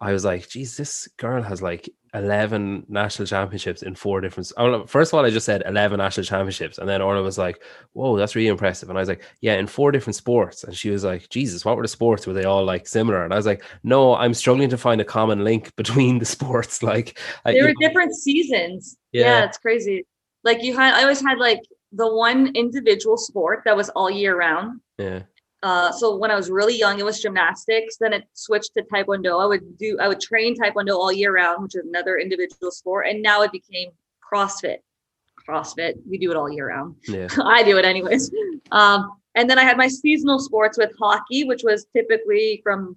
I 0.00 0.12
was 0.12 0.24
like, 0.24 0.48
geez, 0.48 0.76
this 0.76 1.08
girl 1.16 1.42
has 1.42 1.60
like 1.60 1.90
11 2.14 2.86
national 2.88 3.26
championships 3.26 3.82
in 3.82 3.94
four 3.96 4.20
different. 4.20 4.52
First 4.88 5.12
of 5.12 5.18
all, 5.18 5.24
I 5.24 5.30
just 5.30 5.44
said 5.44 5.62
11 5.66 5.98
national 5.98 6.24
championships. 6.24 6.78
And 6.78 6.88
then 6.88 7.02
Orla 7.02 7.22
was 7.22 7.36
like, 7.36 7.62
whoa, 7.94 8.16
that's 8.16 8.36
really 8.36 8.48
impressive. 8.48 8.88
And 8.88 8.98
I 8.98 9.02
was 9.02 9.08
like, 9.08 9.24
yeah, 9.40 9.54
in 9.54 9.66
four 9.66 9.90
different 9.90 10.14
sports. 10.14 10.62
And 10.62 10.76
she 10.76 10.90
was 10.90 11.02
like, 11.02 11.28
Jesus, 11.30 11.64
what 11.64 11.76
were 11.76 11.82
the 11.82 11.88
sports? 11.88 12.26
Were 12.26 12.32
they 12.32 12.44
all 12.44 12.64
like 12.64 12.86
similar? 12.86 13.24
And 13.24 13.32
I 13.32 13.36
was 13.36 13.46
like, 13.46 13.64
no, 13.82 14.14
I'm 14.14 14.34
struggling 14.34 14.70
to 14.70 14.78
find 14.78 15.00
a 15.00 15.04
common 15.04 15.42
link 15.42 15.74
between 15.76 16.18
the 16.18 16.26
sports. 16.26 16.82
Like, 16.88 17.18
there 17.44 17.64
were 17.64 17.74
different 17.80 18.14
seasons. 18.14 18.96
Yeah. 19.12 19.40
yeah, 19.40 19.44
it's 19.44 19.58
crazy. 19.58 20.06
Like, 20.42 20.62
you 20.62 20.74
had, 20.74 20.94
I 20.94 21.02
always 21.02 21.20
had 21.20 21.36
like 21.36 21.60
the 21.92 22.10
one 22.10 22.54
individual 22.54 23.18
sport 23.18 23.62
that 23.66 23.76
was 23.76 23.90
all 23.90 24.10
year 24.10 24.38
round. 24.38 24.80
Yeah. 24.96 25.22
Uh, 25.62 25.90
so 25.90 26.16
when 26.16 26.30
I 26.30 26.36
was 26.36 26.50
really 26.50 26.78
young, 26.78 26.98
it 26.98 27.04
was 27.04 27.20
gymnastics. 27.20 27.96
Then 27.96 28.12
it 28.12 28.24
switched 28.34 28.74
to 28.74 28.82
taekwondo. 28.82 29.42
I 29.42 29.46
would 29.46 29.76
do, 29.76 29.98
I 30.00 30.08
would 30.08 30.20
train 30.20 30.56
taekwondo 30.56 30.94
all 30.94 31.12
year 31.12 31.34
round, 31.34 31.62
which 31.62 31.74
is 31.74 31.84
another 31.84 32.18
individual 32.18 32.70
sport. 32.70 33.06
And 33.08 33.22
now 33.22 33.42
it 33.42 33.50
became 33.50 33.90
CrossFit. 34.32 34.78
CrossFit, 35.48 35.94
we 36.08 36.18
do 36.18 36.30
it 36.30 36.36
all 36.36 36.50
year 36.50 36.68
round. 36.68 36.96
Yeah. 37.08 37.28
I 37.44 37.62
do 37.62 37.78
it 37.78 37.84
anyways. 37.84 38.30
Um, 38.70 39.12
and 39.34 39.48
then 39.48 39.58
I 39.58 39.64
had 39.64 39.76
my 39.76 39.88
seasonal 39.88 40.38
sports 40.38 40.78
with 40.78 40.92
hockey, 40.98 41.44
which 41.44 41.62
was 41.64 41.86
typically 41.94 42.60
from 42.62 42.96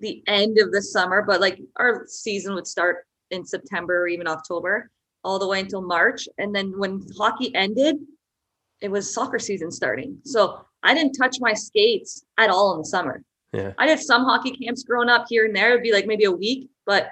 the 0.00 0.22
end 0.26 0.58
of 0.58 0.72
the 0.72 0.82
summer, 0.82 1.22
but 1.22 1.40
like 1.40 1.60
our 1.76 2.04
season 2.08 2.54
would 2.54 2.66
start 2.66 3.06
in 3.30 3.44
September 3.44 4.02
or 4.02 4.08
even 4.08 4.26
October, 4.26 4.90
all 5.22 5.38
the 5.38 5.46
way 5.46 5.60
until 5.60 5.82
March. 5.82 6.28
And 6.38 6.54
then 6.54 6.76
when 6.78 7.06
hockey 7.16 7.54
ended, 7.54 7.96
it 8.80 8.90
was 8.90 9.14
soccer 9.14 9.38
season 9.38 9.70
starting. 9.70 10.18
So 10.24 10.64
I 10.82 10.94
didn't 10.94 11.14
touch 11.14 11.36
my 11.40 11.54
skates 11.54 12.24
at 12.38 12.50
all 12.50 12.72
in 12.72 12.78
the 12.78 12.84
summer. 12.84 13.22
Yeah. 13.52 13.72
I 13.78 13.86
did 13.86 14.00
some 14.00 14.24
hockey 14.24 14.52
camps 14.52 14.82
growing 14.82 15.08
up 15.08 15.26
here 15.28 15.44
and 15.44 15.54
there. 15.54 15.70
It'd 15.70 15.82
be 15.82 15.92
like 15.92 16.06
maybe 16.06 16.24
a 16.24 16.32
week, 16.32 16.70
but 16.86 17.04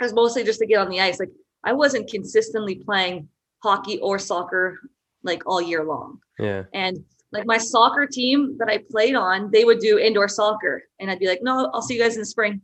it 0.00 0.04
was 0.04 0.12
mostly 0.12 0.44
just 0.44 0.58
to 0.60 0.66
get 0.66 0.78
on 0.78 0.90
the 0.90 1.00
ice. 1.00 1.20
Like 1.20 1.30
I 1.64 1.72
wasn't 1.72 2.10
consistently 2.10 2.76
playing 2.76 3.28
hockey 3.62 3.98
or 4.00 4.18
soccer 4.18 4.78
like 5.22 5.42
all 5.46 5.60
year 5.60 5.84
long. 5.84 6.20
Yeah. 6.38 6.64
And 6.72 7.04
like 7.32 7.46
my 7.46 7.58
soccer 7.58 8.06
team 8.06 8.56
that 8.58 8.68
I 8.68 8.78
played 8.90 9.14
on, 9.14 9.50
they 9.50 9.64
would 9.64 9.80
do 9.80 9.98
indoor 9.98 10.28
soccer. 10.28 10.82
And 10.98 11.10
I'd 11.10 11.18
be 11.18 11.28
like, 11.28 11.42
no, 11.42 11.70
I'll 11.72 11.82
see 11.82 11.94
you 11.94 12.02
guys 12.02 12.14
in 12.14 12.20
the 12.20 12.26
spring. 12.26 12.62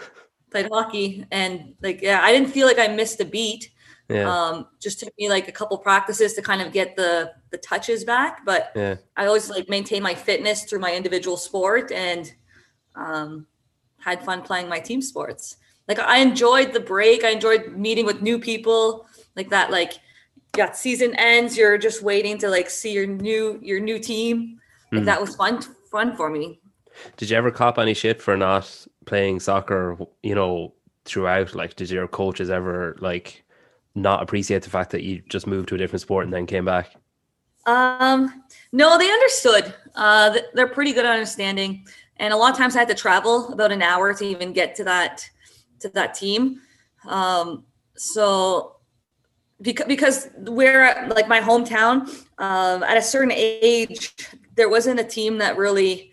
Played 0.50 0.68
hockey. 0.72 1.26
And 1.30 1.74
like, 1.82 2.00
yeah, 2.02 2.20
I 2.22 2.32
didn't 2.32 2.50
feel 2.50 2.66
like 2.66 2.78
I 2.78 2.88
missed 2.88 3.20
a 3.20 3.24
beat. 3.24 3.70
Yeah. 4.08 4.30
Um, 4.30 4.68
just 4.80 5.00
took 5.00 5.12
me 5.18 5.28
like 5.28 5.48
a 5.48 5.52
couple 5.52 5.76
practices 5.78 6.34
to 6.34 6.42
kind 6.42 6.62
of 6.62 6.72
get 6.72 6.94
the 6.96 7.32
the 7.50 7.58
touches 7.58 8.04
back, 8.04 8.44
but 8.44 8.72
yeah. 8.76 8.96
I 9.16 9.26
always 9.26 9.50
like 9.50 9.68
maintain 9.68 10.02
my 10.02 10.14
fitness 10.14 10.64
through 10.64 10.78
my 10.78 10.94
individual 10.94 11.36
sport 11.36 11.90
and 11.90 12.32
um, 12.94 13.46
had 13.98 14.24
fun 14.24 14.42
playing 14.42 14.68
my 14.68 14.78
team 14.78 15.02
sports. 15.02 15.56
Like 15.88 15.98
I 15.98 16.18
enjoyed 16.18 16.72
the 16.72 16.80
break. 16.80 17.24
I 17.24 17.30
enjoyed 17.30 17.76
meeting 17.76 18.06
with 18.06 18.22
new 18.22 18.38
people. 18.38 19.06
Like 19.34 19.50
that, 19.50 19.70
like 19.70 19.94
yeah, 20.56 20.72
season 20.72 21.14
ends. 21.16 21.56
You're 21.56 21.78
just 21.78 22.02
waiting 22.02 22.38
to 22.38 22.48
like 22.48 22.70
see 22.70 22.92
your 22.92 23.06
new 23.06 23.58
your 23.62 23.80
new 23.80 23.98
team. 23.98 24.60
Like 24.92 25.02
mm. 25.02 25.06
that 25.06 25.20
was 25.20 25.34
fun 25.34 25.62
fun 25.90 26.16
for 26.16 26.30
me. 26.30 26.60
Did 27.16 27.30
you 27.30 27.36
ever 27.36 27.50
cop 27.50 27.78
any 27.78 27.92
shit 27.92 28.22
for 28.22 28.36
not 28.36 28.86
playing 29.04 29.40
soccer? 29.40 29.98
You 30.22 30.34
know, 30.34 30.74
throughout. 31.04 31.54
Like, 31.54 31.76
did 31.76 31.90
your 31.90 32.08
coaches 32.08 32.50
ever 32.50 32.96
like 33.00 33.44
not 33.96 34.22
appreciate 34.22 34.62
the 34.62 34.70
fact 34.70 34.90
that 34.90 35.02
you 35.02 35.22
just 35.28 35.46
moved 35.46 35.68
to 35.70 35.74
a 35.74 35.78
different 35.78 36.02
sport 36.02 36.24
and 36.24 36.32
then 36.32 36.46
came 36.46 36.64
back? 36.64 36.94
Um, 37.66 38.44
no, 38.72 38.98
they 38.98 39.10
understood. 39.10 39.74
Uh, 39.94 40.38
they're 40.54 40.68
pretty 40.68 40.92
good 40.92 41.04
at 41.04 41.12
understanding. 41.12 41.84
And 42.18 42.32
a 42.32 42.36
lot 42.36 42.52
of 42.52 42.56
times 42.56 42.76
I 42.76 42.80
had 42.80 42.88
to 42.88 42.94
travel 42.94 43.52
about 43.52 43.72
an 43.72 43.82
hour 43.82 44.14
to 44.14 44.24
even 44.24 44.52
get 44.52 44.74
to 44.76 44.84
that 44.84 45.28
to 45.80 45.88
that 45.90 46.14
team. 46.14 46.60
Um, 47.06 47.64
so 47.96 48.76
because 49.60 49.86
because 49.86 50.28
we're 50.36 51.08
like 51.08 51.28
my 51.28 51.40
hometown, 51.40 52.08
um, 52.38 52.82
at 52.82 52.96
a 52.96 53.02
certain 53.02 53.32
age, 53.32 54.14
there 54.54 54.68
wasn't 54.68 55.00
a 55.00 55.04
team 55.04 55.38
that 55.38 55.56
really, 55.56 56.12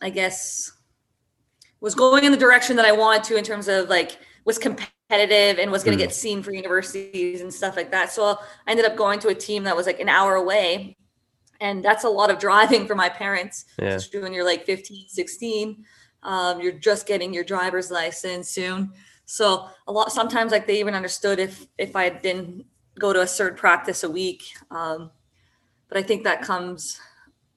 I 0.00 0.10
guess, 0.10 0.72
was 1.80 1.94
going 1.94 2.24
in 2.24 2.32
the 2.32 2.38
direction 2.38 2.76
that 2.76 2.86
I 2.86 2.92
wanted 2.92 3.24
to 3.24 3.36
in 3.36 3.44
terms 3.44 3.68
of 3.68 3.88
like 3.88 4.18
was 4.44 4.58
competitive 4.58 5.58
and 5.58 5.70
was 5.70 5.82
going 5.82 5.96
to 5.96 6.02
mm. 6.02 6.06
get 6.06 6.14
seen 6.14 6.42
for 6.42 6.52
universities 6.52 7.40
and 7.40 7.52
stuff 7.52 7.76
like 7.76 7.90
that. 7.90 8.10
So 8.10 8.38
I 8.66 8.70
ended 8.70 8.86
up 8.86 8.96
going 8.96 9.20
to 9.20 9.28
a 9.28 9.34
team 9.34 9.64
that 9.64 9.76
was 9.76 9.86
like 9.86 10.00
an 10.00 10.08
hour 10.08 10.34
away. 10.34 10.96
And 11.60 11.84
that's 11.84 12.04
a 12.04 12.08
lot 12.08 12.30
of 12.30 12.38
driving 12.38 12.86
for 12.86 12.94
my 12.94 13.08
parents. 13.08 13.64
Yeah. 13.78 13.98
When 14.12 14.32
you're 14.32 14.44
like 14.44 14.66
15, 14.66 15.08
16, 15.08 15.84
um, 16.22 16.60
you're 16.60 16.72
just 16.72 17.06
getting 17.06 17.32
your 17.32 17.44
driver's 17.44 17.90
license 17.90 18.50
soon. 18.50 18.92
So 19.24 19.68
a 19.86 19.92
lot, 19.92 20.12
sometimes 20.12 20.52
like 20.52 20.66
they 20.66 20.80
even 20.80 20.94
understood 20.94 21.38
if, 21.38 21.66
if 21.78 21.96
I 21.96 22.10
didn't 22.10 22.66
go 22.98 23.12
to 23.12 23.22
a 23.22 23.26
certain 23.26 23.56
practice 23.56 24.04
a 24.04 24.10
week. 24.10 24.42
Um, 24.70 25.10
but 25.88 25.96
I 25.96 26.02
think 26.02 26.24
that 26.24 26.42
comes 26.42 27.00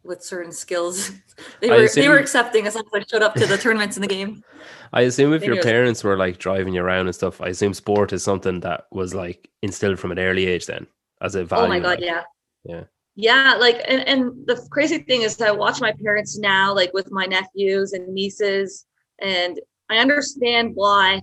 with 0.07 0.23
certain 0.23 0.51
skills. 0.51 1.11
they 1.61 1.69
were, 1.69 1.83
assume... 1.83 2.03
they 2.03 2.09
were 2.09 2.17
accepting 2.17 2.65
as 2.67 2.75
long 2.75 2.85
as 2.93 3.01
I 3.01 3.05
showed 3.09 3.21
up 3.21 3.35
to 3.35 3.45
the 3.45 3.57
tournaments 3.57 3.97
in 3.97 4.01
the 4.01 4.07
game. 4.07 4.43
I 4.93 5.01
assume 5.01 5.33
if 5.33 5.43
your 5.43 5.61
parents 5.61 6.03
were 6.03 6.17
like 6.17 6.37
driving 6.37 6.73
you 6.73 6.81
around 6.81 7.07
and 7.07 7.15
stuff, 7.15 7.41
I 7.41 7.47
assume 7.47 7.73
sport 7.73 8.13
is 8.13 8.23
something 8.23 8.61
that 8.61 8.85
was 8.91 9.13
like 9.13 9.49
instilled 9.61 9.99
from 9.99 10.11
an 10.11 10.19
early 10.19 10.47
age 10.47 10.65
then 10.65 10.87
as 11.21 11.35
a 11.35 11.43
value. 11.43 11.65
Oh 11.65 11.67
my 11.67 11.79
god, 11.79 11.99
like. 11.99 12.01
yeah. 12.01 12.23
Yeah. 12.63 12.83
Yeah, 13.19 13.55
like 13.55 13.81
and, 13.87 14.07
and 14.07 14.45
the 14.45 14.55
crazy 14.69 14.99
thing 14.99 15.23
is 15.23 15.41
I 15.41 15.49
watch 15.49 15.81
my 15.81 15.91
parents 15.91 16.37
now, 16.37 16.73
like 16.73 16.93
with 16.93 17.11
my 17.11 17.25
nephews 17.25 17.93
and 17.93 18.07
nieces, 18.13 18.85
and 19.19 19.59
I 19.89 19.97
understand 19.97 20.73
why 20.75 21.21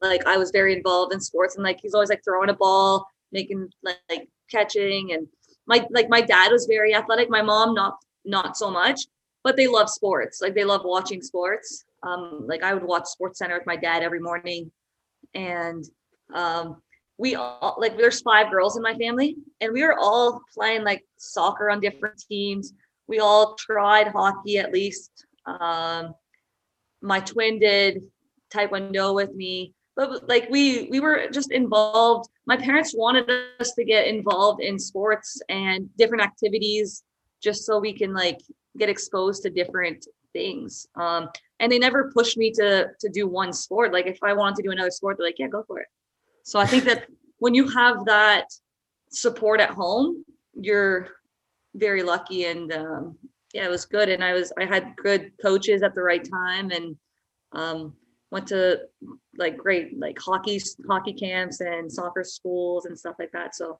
like 0.00 0.24
I 0.24 0.36
was 0.36 0.52
very 0.52 0.76
involved 0.76 1.12
in 1.12 1.20
sports 1.20 1.56
and 1.56 1.64
like 1.64 1.80
he's 1.82 1.94
always 1.94 2.10
like 2.10 2.22
throwing 2.24 2.50
a 2.50 2.54
ball, 2.54 3.06
making 3.32 3.68
like, 3.82 3.98
like 4.08 4.28
catching 4.52 5.12
and 5.12 5.26
my 5.66 5.84
like 5.90 6.08
my 6.08 6.20
dad 6.20 6.52
was 6.52 6.66
very 6.66 6.94
athletic, 6.94 7.28
my 7.28 7.42
mom 7.42 7.74
not 7.74 7.96
not 8.24 8.56
so 8.56 8.70
much, 8.70 9.00
but 9.44 9.56
they 9.56 9.66
love 9.66 9.88
sports. 9.88 10.40
Like 10.40 10.54
they 10.54 10.64
love 10.64 10.82
watching 10.84 11.22
sports. 11.22 11.84
Um, 12.02 12.44
like 12.46 12.62
I 12.62 12.74
would 12.74 12.84
watch 12.84 13.06
Sports 13.06 13.38
Center 13.38 13.56
with 13.56 13.66
my 13.66 13.76
dad 13.76 14.02
every 14.02 14.20
morning, 14.20 14.70
and 15.34 15.84
um, 16.34 16.82
we 17.18 17.36
all 17.36 17.76
like 17.78 17.96
there's 17.96 18.20
five 18.20 18.50
girls 18.50 18.76
in 18.76 18.82
my 18.82 18.94
family, 18.94 19.36
and 19.60 19.72
we 19.72 19.82
were 19.84 19.96
all 19.98 20.40
playing 20.54 20.84
like 20.84 21.04
soccer 21.16 21.70
on 21.70 21.80
different 21.80 22.22
teams. 22.28 22.72
We 23.06 23.20
all 23.20 23.54
tried 23.54 24.08
hockey 24.08 24.58
at 24.58 24.72
least. 24.72 25.26
Um, 25.46 26.14
my 27.00 27.20
twin 27.20 27.58
did 27.58 28.02
taekwondo 28.52 29.14
with 29.14 29.34
me, 29.34 29.74
but 29.94 30.28
like 30.28 30.48
we 30.50 30.88
we 30.90 31.00
were 31.00 31.28
just 31.32 31.52
involved. 31.52 32.28
My 32.46 32.56
parents 32.56 32.94
wanted 32.96 33.30
us 33.60 33.72
to 33.74 33.84
get 33.84 34.06
involved 34.06 34.60
in 34.60 34.78
sports 34.78 35.40
and 35.48 35.88
different 35.96 36.24
activities, 36.24 37.04
just 37.42 37.64
so 37.64 37.78
we 37.78 37.92
can 37.92 38.14
like 38.14 38.40
get 38.78 38.88
exposed 38.88 39.42
to 39.42 39.50
different 39.50 40.06
things. 40.32 40.86
Um, 40.94 41.28
and 41.60 41.70
they 41.70 41.78
never 41.78 42.10
pushed 42.12 42.36
me 42.36 42.50
to 42.52 42.88
to 42.98 43.08
do 43.08 43.26
one 43.28 43.52
sport. 43.52 43.92
Like 43.92 44.06
if 44.06 44.18
I 44.22 44.32
wanted 44.32 44.56
to 44.56 44.62
do 44.62 44.70
another 44.70 44.90
sport, 44.90 45.16
they're 45.18 45.26
like, 45.26 45.38
yeah, 45.38 45.48
go 45.48 45.64
for 45.66 45.80
it. 45.80 45.88
So 46.44 46.58
I 46.58 46.66
think 46.66 46.84
that 46.84 47.06
when 47.38 47.54
you 47.54 47.68
have 47.68 48.04
that 48.06 48.46
support 49.10 49.60
at 49.60 49.70
home, 49.70 50.24
you're 50.54 51.08
very 51.74 52.02
lucky. 52.02 52.44
And 52.44 52.72
um, 52.72 53.18
yeah, 53.52 53.64
it 53.64 53.70
was 53.70 53.84
good. 53.84 54.08
And 54.08 54.24
I 54.24 54.32
was 54.32 54.52
I 54.58 54.64
had 54.64 54.96
good 54.96 55.32
coaches 55.40 55.82
at 55.82 55.94
the 55.94 56.02
right 56.02 56.26
time, 56.28 56.70
and 56.70 56.96
um, 57.52 57.94
went 58.30 58.48
to 58.48 58.80
like 59.36 59.56
great 59.56 59.98
like 59.98 60.18
hockey 60.18 60.60
hockey 60.88 61.12
camps 61.12 61.60
and 61.60 61.92
soccer 61.92 62.24
schools 62.24 62.86
and 62.86 62.98
stuff 62.98 63.16
like 63.18 63.32
that. 63.32 63.54
So 63.54 63.78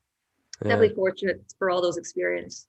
yeah. 0.63 0.69
definitely 0.69 0.95
fortunate 0.95 1.43
for 1.59 1.71
all 1.71 1.83
those 1.83 1.97
experiences. 1.97 2.67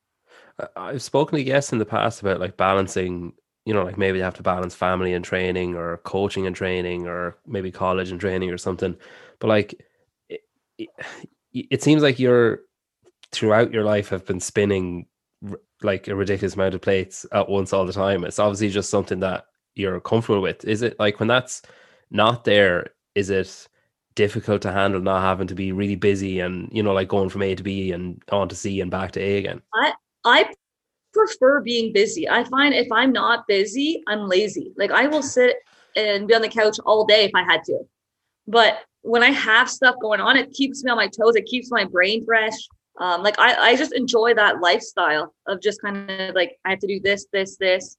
I've 0.76 1.02
spoken 1.02 1.38
to 1.38 1.44
guests 1.44 1.72
in 1.72 1.80
the 1.80 1.86
past 1.86 2.22
about 2.22 2.40
like 2.40 2.58
balancing 2.58 3.34
you 3.66 3.74
know, 3.74 3.84
like 3.84 3.98
maybe 3.98 4.18
they 4.18 4.24
have 4.24 4.36
to 4.36 4.44
balance 4.44 4.76
family 4.76 5.14
and 5.14 5.24
training 5.24 5.76
or 5.76 5.98
coaching 6.00 6.46
and 6.46 6.56
training 6.56 7.08
or 7.08 7.38
maybe 7.48 7.72
college 7.72 8.12
and 8.12 8.20
training 8.20 8.52
or 8.52 8.58
something. 8.58 8.96
But 9.40 9.48
like, 9.48 9.86
it, 10.30 10.42
it, 10.78 10.90
it 11.54 11.84
seems 11.84 12.02
like 12.02 12.20
you're 12.20 12.62
throughout 13.32 13.72
your 13.72 13.84
life 13.84 14.10
have 14.10 14.26
been 14.26 14.40
spinning 14.40 15.08
like 15.82 16.08
a 16.08 16.16
ridiculous 16.16 16.56
amount 16.56 16.74
of 16.74 16.82
plates 16.82 17.26
at 17.32 17.50
once 17.50 17.74
all 17.74 17.86
the 17.86 17.94
time. 17.94 18.24
It's 18.24 18.40
obviously 18.40 18.70
just 18.70 18.90
something 18.90 19.20
that 19.22 19.46
you're 19.76 20.00
comfortable 20.00 20.42
with. 20.42 20.66
Is 20.66 20.82
it 20.82 21.00
like 21.00 21.20
when 21.20 21.28
that's 21.28 21.62
not 22.12 22.44
there? 22.44 22.88
Is 23.16 23.30
it 23.30 23.68
difficult 24.16 24.62
to 24.62 24.72
handle 24.72 25.02
not 25.02 25.22
having 25.22 25.48
to 25.48 25.56
be 25.56 25.72
really 25.72 25.96
busy 25.96 26.40
and 26.40 26.70
you 26.72 26.84
know 26.84 26.94
like 26.94 27.08
going 27.08 27.30
from 27.30 27.42
A 27.42 27.56
to 27.56 27.64
B 27.64 27.92
and 27.92 28.22
on 28.32 28.48
to 28.50 28.56
C 28.56 28.82
and 28.82 28.92
back 28.92 29.12
to 29.14 29.22
A 29.22 29.38
again? 29.38 29.62
I 29.74 29.94
I 30.26 30.54
prefer 31.14 31.62
being 31.62 31.94
busy. 31.94 32.28
I 32.28 32.44
find 32.44 32.74
if 32.74 32.92
I'm 32.92 33.12
not 33.12 33.48
busy, 33.48 34.04
I'm 34.08 34.28
lazy. 34.28 34.74
Like 34.78 34.92
I 34.92 35.08
will 35.08 35.22
sit 35.22 35.58
and 35.96 36.28
be 36.28 36.34
on 36.34 36.42
the 36.42 36.50
couch 36.50 36.78
all 36.86 37.06
day 37.06 37.26
if 37.26 37.32
I 37.36 37.44
had 37.44 37.64
to. 37.66 37.80
But 38.48 38.80
when 39.02 39.24
I 39.24 39.32
have 39.32 39.70
stuff 39.70 39.96
going 40.02 40.20
on, 40.20 40.38
it 40.38 40.52
keeps 40.52 40.84
me 40.84 40.92
on 40.92 40.98
my 40.98 41.08
toes. 41.08 41.36
It 41.36 41.46
keeps 41.46 41.72
my 41.72 41.86
brain 41.86 42.26
fresh. 42.26 42.58
Um, 43.00 43.24
like 43.24 43.40
I, 43.40 43.56
I 43.56 43.76
just 43.76 43.94
enjoy 43.94 44.34
that 44.36 44.62
lifestyle 44.62 45.34
of 45.48 45.62
just 45.62 45.82
kind 45.82 46.10
of 46.10 46.36
like 46.36 46.58
I 46.66 46.72
have 46.72 46.80
to 46.80 46.88
do 46.88 47.00
this, 47.00 47.26
this, 47.32 47.58
this. 47.58 47.98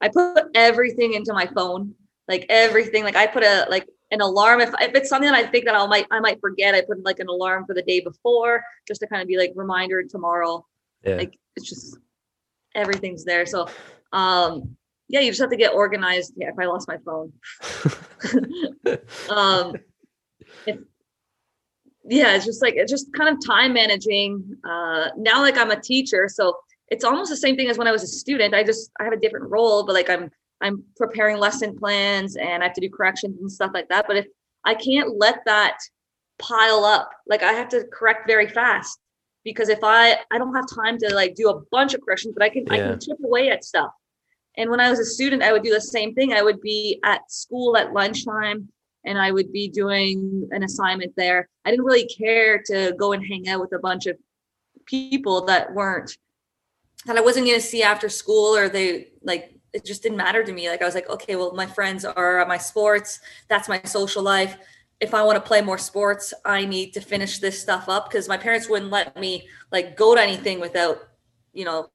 I 0.00 0.08
put 0.08 0.44
everything 0.54 1.14
into 1.14 1.32
my 1.32 1.46
phone, 1.46 1.94
like 2.28 2.46
everything. 2.48 3.04
Like 3.04 3.16
I 3.16 3.26
put 3.26 3.42
a 3.42 3.66
like 3.70 3.88
an 4.10 4.20
alarm 4.20 4.60
if, 4.60 4.70
if 4.80 4.94
it's 4.94 5.08
something 5.08 5.30
that 5.30 5.36
I 5.36 5.46
think 5.46 5.64
that 5.64 5.74
I 5.74 5.86
might 5.86 6.06
I 6.10 6.20
might 6.20 6.40
forget. 6.40 6.74
I 6.74 6.82
put 6.82 7.02
like 7.04 7.18
an 7.18 7.28
alarm 7.28 7.66
for 7.66 7.74
the 7.74 7.82
day 7.82 8.00
before 8.00 8.62
just 8.86 9.00
to 9.00 9.06
kind 9.06 9.20
of 9.20 9.28
be 9.28 9.36
like 9.36 9.52
reminder 9.56 10.02
tomorrow. 10.04 10.64
Yeah. 11.06 11.16
Like 11.16 11.38
it's 11.56 11.68
just 11.68 11.98
everything's 12.74 13.24
there. 13.24 13.46
So 13.46 13.68
um 14.12 14.76
yeah, 15.08 15.20
you 15.20 15.30
just 15.30 15.40
have 15.40 15.50
to 15.50 15.56
get 15.56 15.72
organized. 15.72 16.32
Yeah, 16.36 16.48
if 16.48 16.58
I 16.58 16.64
lost 16.66 16.88
my 16.88 16.98
phone. 16.98 17.32
um 19.30 19.76
if, 20.66 20.78
yeah, 22.08 22.34
it's 22.34 22.44
just 22.44 22.60
like 22.60 22.74
it's 22.76 22.90
just 22.90 23.12
kind 23.12 23.30
of 23.34 23.44
time 23.44 23.72
managing. 23.72 24.56
Uh 24.68 25.08
now 25.16 25.40
like 25.42 25.56
I'm 25.56 25.70
a 25.70 25.80
teacher, 25.80 26.28
so 26.28 26.56
it's 26.88 27.04
almost 27.04 27.30
the 27.30 27.36
same 27.36 27.56
thing 27.56 27.68
as 27.68 27.78
when 27.78 27.88
I 27.88 27.92
was 27.92 28.02
a 28.02 28.08
student. 28.08 28.54
I 28.54 28.64
just 28.64 28.90
I 28.98 29.04
have 29.04 29.12
a 29.12 29.20
different 29.20 29.50
role, 29.50 29.86
but 29.86 29.94
like 29.94 30.10
I'm 30.10 30.30
I'm 30.60 30.82
preparing 30.96 31.38
lesson 31.38 31.76
plans 31.78 32.36
and 32.36 32.62
I 32.62 32.66
have 32.66 32.74
to 32.74 32.80
do 32.80 32.90
corrections 32.90 33.38
and 33.40 33.50
stuff 33.50 33.72
like 33.74 33.88
that. 33.90 34.06
But 34.08 34.16
if 34.16 34.26
I 34.64 34.74
can't 34.74 35.16
let 35.18 35.44
that 35.46 35.78
pile 36.38 36.84
up, 36.84 37.10
like 37.28 37.42
I 37.42 37.52
have 37.52 37.68
to 37.68 37.84
correct 37.92 38.26
very 38.26 38.48
fast 38.48 38.98
because 39.46 39.68
if 39.68 39.78
I 39.84 40.18
I 40.32 40.38
don't 40.38 40.54
have 40.54 40.66
time 40.68 40.98
to 40.98 41.14
like 41.14 41.36
do 41.36 41.48
a 41.48 41.60
bunch 41.70 41.94
of 41.94 42.00
corrections, 42.02 42.34
but 42.36 42.42
I 42.42 42.48
can 42.50 42.66
yeah. 42.66 42.74
I 42.74 42.78
can 42.78 43.00
chip 43.00 43.18
away 43.24 43.48
at 43.48 43.64
stuff. 43.64 43.92
And 44.58 44.70
when 44.70 44.80
I 44.80 44.90
was 44.90 44.98
a 44.98 45.04
student, 45.04 45.42
I 45.42 45.52
would 45.52 45.62
do 45.62 45.72
the 45.72 45.80
same 45.80 46.14
thing. 46.14 46.32
I 46.32 46.42
would 46.42 46.60
be 46.60 46.98
at 47.04 47.30
school 47.30 47.76
at 47.76 47.92
lunchtime 47.92 48.68
and 49.04 49.18
I 49.18 49.30
would 49.30 49.52
be 49.52 49.68
doing 49.68 50.48
an 50.50 50.64
assignment 50.64 51.14
there. 51.16 51.48
I 51.64 51.70
didn't 51.70 51.84
really 51.84 52.08
care 52.08 52.60
to 52.66 52.92
go 52.98 53.12
and 53.12 53.24
hang 53.24 53.48
out 53.48 53.60
with 53.60 53.72
a 53.72 53.78
bunch 53.78 54.06
of 54.06 54.16
people 54.84 55.44
that 55.44 55.72
weren't 55.72 56.16
that 57.04 57.16
I 57.16 57.20
wasn't 57.20 57.46
going 57.46 57.60
to 57.60 57.66
see 57.66 57.84
after 57.84 58.08
school 58.08 58.56
or 58.56 58.68
they 58.68 59.12
like 59.22 59.54
it 59.72 59.84
just 59.84 60.02
didn't 60.02 60.18
matter 60.18 60.42
to 60.42 60.52
me. 60.52 60.68
Like 60.68 60.82
I 60.82 60.86
was 60.86 60.96
like, 60.96 61.08
okay, 61.08 61.36
well, 61.36 61.54
my 61.54 61.66
friends 61.66 62.04
are 62.04 62.40
at 62.40 62.48
my 62.48 62.58
sports. 62.58 63.20
That's 63.48 63.68
my 63.68 63.80
social 63.84 64.24
life. 64.24 64.56
If 65.00 65.12
I 65.12 65.22
want 65.22 65.36
to 65.36 65.46
play 65.46 65.60
more 65.60 65.78
sports, 65.78 66.32
I 66.44 66.64
need 66.64 66.92
to 66.94 67.00
finish 67.00 67.38
this 67.38 67.60
stuff 67.60 67.88
up 67.88 68.08
because 68.08 68.28
my 68.28 68.36
parents 68.36 68.68
wouldn't 68.68 68.90
let 68.90 69.18
me 69.18 69.46
like 69.70 69.96
go 69.96 70.14
to 70.14 70.22
anything 70.22 70.58
without, 70.58 70.98
you 71.52 71.64
know, 71.64 71.90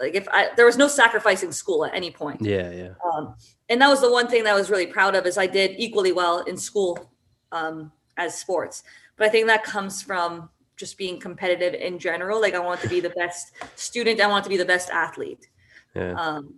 like 0.00 0.14
if 0.14 0.28
I 0.28 0.50
there 0.56 0.66
was 0.66 0.76
no 0.76 0.88
sacrificing 0.88 1.52
school 1.52 1.84
at 1.84 1.94
any 1.94 2.10
point. 2.10 2.40
Yeah, 2.40 2.70
yeah. 2.70 2.94
Um, 3.12 3.34
and 3.68 3.80
that 3.80 3.88
was 3.88 4.00
the 4.00 4.10
one 4.10 4.28
thing 4.28 4.44
that 4.44 4.54
I 4.54 4.58
was 4.58 4.70
really 4.70 4.86
proud 4.86 5.14
of 5.14 5.26
is 5.26 5.38
I 5.38 5.46
did 5.46 5.72
equally 5.78 6.12
well 6.12 6.40
in 6.42 6.56
school 6.56 7.10
um, 7.52 7.92
as 8.16 8.38
sports. 8.38 8.82
But 9.16 9.26
I 9.26 9.30
think 9.30 9.46
that 9.46 9.64
comes 9.64 10.02
from 10.02 10.50
just 10.76 10.98
being 10.98 11.20
competitive 11.20 11.74
in 11.74 11.98
general. 11.98 12.40
Like 12.40 12.54
I 12.54 12.58
want 12.58 12.80
to 12.80 12.88
be 12.88 13.00
the 13.00 13.10
best 13.10 13.52
student. 13.76 14.20
I 14.20 14.26
want 14.26 14.44
to 14.44 14.50
be 14.50 14.56
the 14.56 14.64
best 14.64 14.90
athlete. 14.90 15.48
Yeah. 15.94 16.14
Um, 16.14 16.54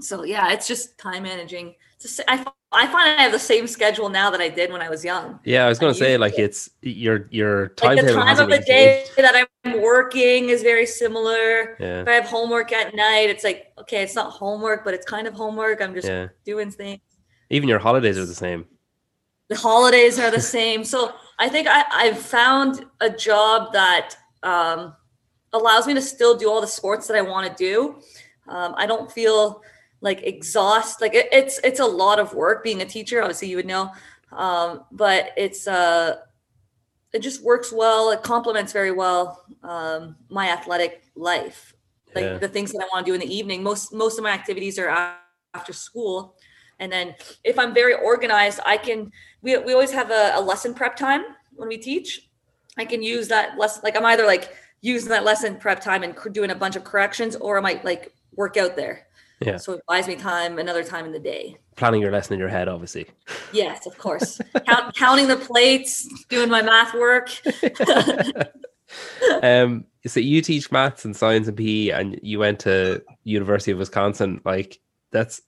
so 0.00 0.24
yeah, 0.24 0.52
it's 0.52 0.66
just 0.66 0.98
time 0.98 1.22
managing. 1.24 1.74
Just, 2.02 2.20
I, 2.26 2.44
I 2.72 2.86
find 2.88 3.20
I 3.20 3.22
have 3.22 3.32
the 3.32 3.38
same 3.38 3.66
schedule 3.66 4.08
now 4.08 4.30
that 4.30 4.40
I 4.40 4.48
did 4.48 4.72
when 4.72 4.82
I 4.82 4.90
was 4.90 5.04
young. 5.04 5.38
Yeah, 5.44 5.64
I 5.64 5.68
was 5.68 5.78
going 5.78 5.92
to 5.92 5.98
say 5.98 6.16
like 6.16 6.38
it's 6.38 6.68
your 6.80 7.28
your 7.30 7.68
time. 7.68 7.96
Like 7.96 8.06
the 8.06 8.14
time 8.14 8.38
of 8.38 8.48
the 8.48 8.58
day 8.58 9.04
changed. 9.06 9.16
that 9.18 9.46
I'm 9.64 9.80
working 9.80 10.48
is 10.48 10.62
very 10.62 10.86
similar. 10.86 11.76
Yeah. 11.78 12.02
If 12.02 12.08
I 12.08 12.12
have 12.12 12.24
homework 12.24 12.72
at 12.72 12.94
night, 12.94 13.30
it's 13.30 13.44
like 13.44 13.72
okay, 13.78 14.02
it's 14.02 14.14
not 14.14 14.32
homework, 14.32 14.84
but 14.84 14.94
it's 14.94 15.06
kind 15.06 15.26
of 15.26 15.34
homework. 15.34 15.80
I'm 15.80 15.94
just 15.94 16.08
yeah. 16.08 16.28
doing 16.44 16.70
things. 16.70 17.00
Even 17.50 17.68
your 17.68 17.78
holidays 17.78 18.18
are 18.18 18.26
the 18.26 18.34
same. 18.34 18.66
The 19.48 19.56
holidays 19.56 20.18
are 20.18 20.30
the 20.30 20.40
same. 20.56 20.82
So 20.82 21.14
I 21.38 21.48
think 21.48 21.68
I, 21.70 21.84
I've 21.92 22.18
found 22.18 22.84
a 23.00 23.10
job 23.10 23.72
that 23.74 24.16
um, 24.42 24.94
allows 25.52 25.86
me 25.86 25.94
to 25.94 26.00
still 26.02 26.36
do 26.36 26.50
all 26.50 26.60
the 26.60 26.66
sports 26.66 27.06
that 27.08 27.16
I 27.16 27.22
want 27.22 27.48
to 27.48 27.54
do. 27.54 27.96
Um, 28.48 28.74
I 28.76 28.86
don't 28.86 29.10
feel 29.12 29.62
like 30.02 30.22
exhaust 30.24 31.00
like 31.00 31.14
it, 31.14 31.28
it's 31.32 31.58
it's 31.64 31.80
a 31.80 31.86
lot 31.86 32.18
of 32.18 32.34
work 32.34 32.62
being 32.62 32.82
a 32.82 32.84
teacher 32.84 33.22
obviously 33.22 33.48
you 33.48 33.56
would 33.56 33.66
know 33.66 33.90
um, 34.32 34.84
but 34.90 35.30
it's 35.36 35.66
uh 35.66 36.16
it 37.12 37.20
just 37.20 37.42
works 37.42 37.72
well 37.72 38.10
it 38.10 38.22
complements 38.22 38.72
very 38.72 38.90
well 38.90 39.44
um, 39.62 40.16
my 40.28 40.48
athletic 40.48 41.04
life. 41.14 41.74
Like 42.14 42.24
yeah. 42.24 42.38
the 42.38 42.48
things 42.48 42.72
that 42.72 42.82
i 42.82 42.88
want 42.92 43.06
to 43.06 43.10
do 43.10 43.14
in 43.14 43.20
the 43.20 43.34
evening 43.34 43.62
most 43.62 43.94
most 43.94 44.18
of 44.18 44.24
my 44.24 44.32
activities 44.32 44.78
are 44.78 45.16
after 45.54 45.72
school 45.72 46.36
and 46.78 46.92
then 46.92 47.14
if 47.42 47.58
i'm 47.58 47.72
very 47.72 47.94
organized 47.94 48.60
i 48.66 48.76
can 48.76 49.10
we, 49.40 49.56
we 49.56 49.72
always 49.72 49.90
have 49.92 50.10
a, 50.10 50.32
a 50.34 50.40
lesson 50.40 50.74
prep 50.74 50.94
time 50.94 51.24
when 51.54 51.68
we 51.68 51.78
teach. 51.78 52.28
I 52.76 52.84
can 52.84 53.02
use 53.02 53.28
that 53.28 53.56
lesson 53.56 53.80
like 53.82 53.96
i'm 53.96 54.04
either 54.04 54.26
like 54.26 54.54
using 54.82 55.08
that 55.08 55.24
lesson 55.24 55.56
prep 55.56 55.80
time 55.80 56.02
and 56.02 56.14
doing 56.32 56.50
a 56.50 56.54
bunch 56.54 56.76
of 56.76 56.84
corrections 56.84 57.34
or 57.36 57.56
i 57.56 57.62
might 57.62 57.82
like 57.82 58.12
work 58.34 58.58
out 58.58 58.76
there 58.76 59.06
yeah. 59.46 59.56
So 59.56 59.74
it 59.74 59.82
buys 59.86 60.08
me 60.08 60.16
time 60.16 60.58
another 60.58 60.84
time 60.84 61.04
in 61.04 61.12
the 61.12 61.18
day. 61.18 61.56
Planning 61.76 62.00
your 62.00 62.10
lesson 62.10 62.34
in 62.34 62.38
your 62.38 62.48
head, 62.48 62.68
obviously. 62.68 63.06
Yes, 63.52 63.86
of 63.86 63.96
course. 63.98 64.40
Count, 64.66 64.94
counting 64.94 65.28
the 65.28 65.36
plates, 65.36 66.08
doing 66.28 66.50
my 66.50 66.62
math 66.62 66.94
work. 66.94 67.30
um, 69.42 69.84
so 70.06 70.20
you 70.20 70.42
teach 70.42 70.70
maths 70.72 71.04
and 71.04 71.16
science 71.16 71.48
and 71.48 71.56
PE, 71.56 71.88
and 71.90 72.18
you 72.22 72.38
went 72.38 72.60
to 72.60 73.02
University 73.24 73.70
of 73.70 73.78
Wisconsin. 73.78 74.40
Like 74.44 74.80
that's 75.10 75.40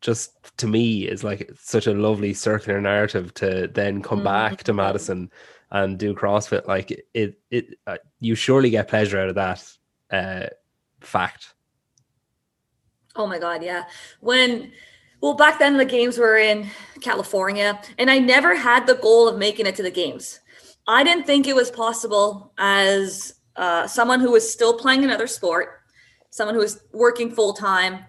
just 0.00 0.32
to 0.58 0.66
me 0.66 1.08
is 1.08 1.24
like 1.24 1.50
such 1.58 1.86
a 1.86 1.94
lovely 1.94 2.34
circular 2.34 2.80
narrative 2.80 3.34
to 3.34 3.68
then 3.68 4.02
come 4.02 4.18
mm-hmm. 4.18 4.26
back 4.26 4.64
to 4.64 4.72
Madison 4.72 5.30
and 5.70 5.98
do 5.98 6.14
CrossFit. 6.14 6.66
Like 6.66 6.90
it, 7.14 7.38
it, 7.50 7.78
uh, 7.86 7.98
you 8.20 8.34
surely 8.34 8.70
get 8.70 8.88
pleasure 8.88 9.20
out 9.20 9.28
of 9.28 9.34
that 9.34 9.72
uh, 10.10 10.46
fact. 11.00 11.54
Oh 13.18 13.26
my 13.26 13.40
God, 13.40 13.64
yeah. 13.64 13.84
When, 14.20 14.70
well, 15.20 15.34
back 15.34 15.58
then 15.58 15.76
the 15.76 15.84
games 15.84 16.16
were 16.16 16.38
in 16.38 16.70
California, 17.00 17.80
and 17.98 18.08
I 18.08 18.20
never 18.20 18.54
had 18.54 18.86
the 18.86 18.94
goal 18.94 19.28
of 19.28 19.36
making 19.36 19.66
it 19.66 19.74
to 19.74 19.82
the 19.82 19.90
games. 19.90 20.38
I 20.86 21.02
didn't 21.02 21.26
think 21.26 21.48
it 21.48 21.56
was 21.56 21.70
possible 21.70 22.52
as 22.56 23.34
uh, 23.56 23.88
someone 23.88 24.20
who 24.20 24.30
was 24.30 24.50
still 24.50 24.78
playing 24.78 25.02
another 25.02 25.26
sport, 25.26 25.80
someone 26.30 26.54
who 26.54 26.60
was 26.60 26.80
working 26.92 27.32
full 27.32 27.52
time, 27.52 28.04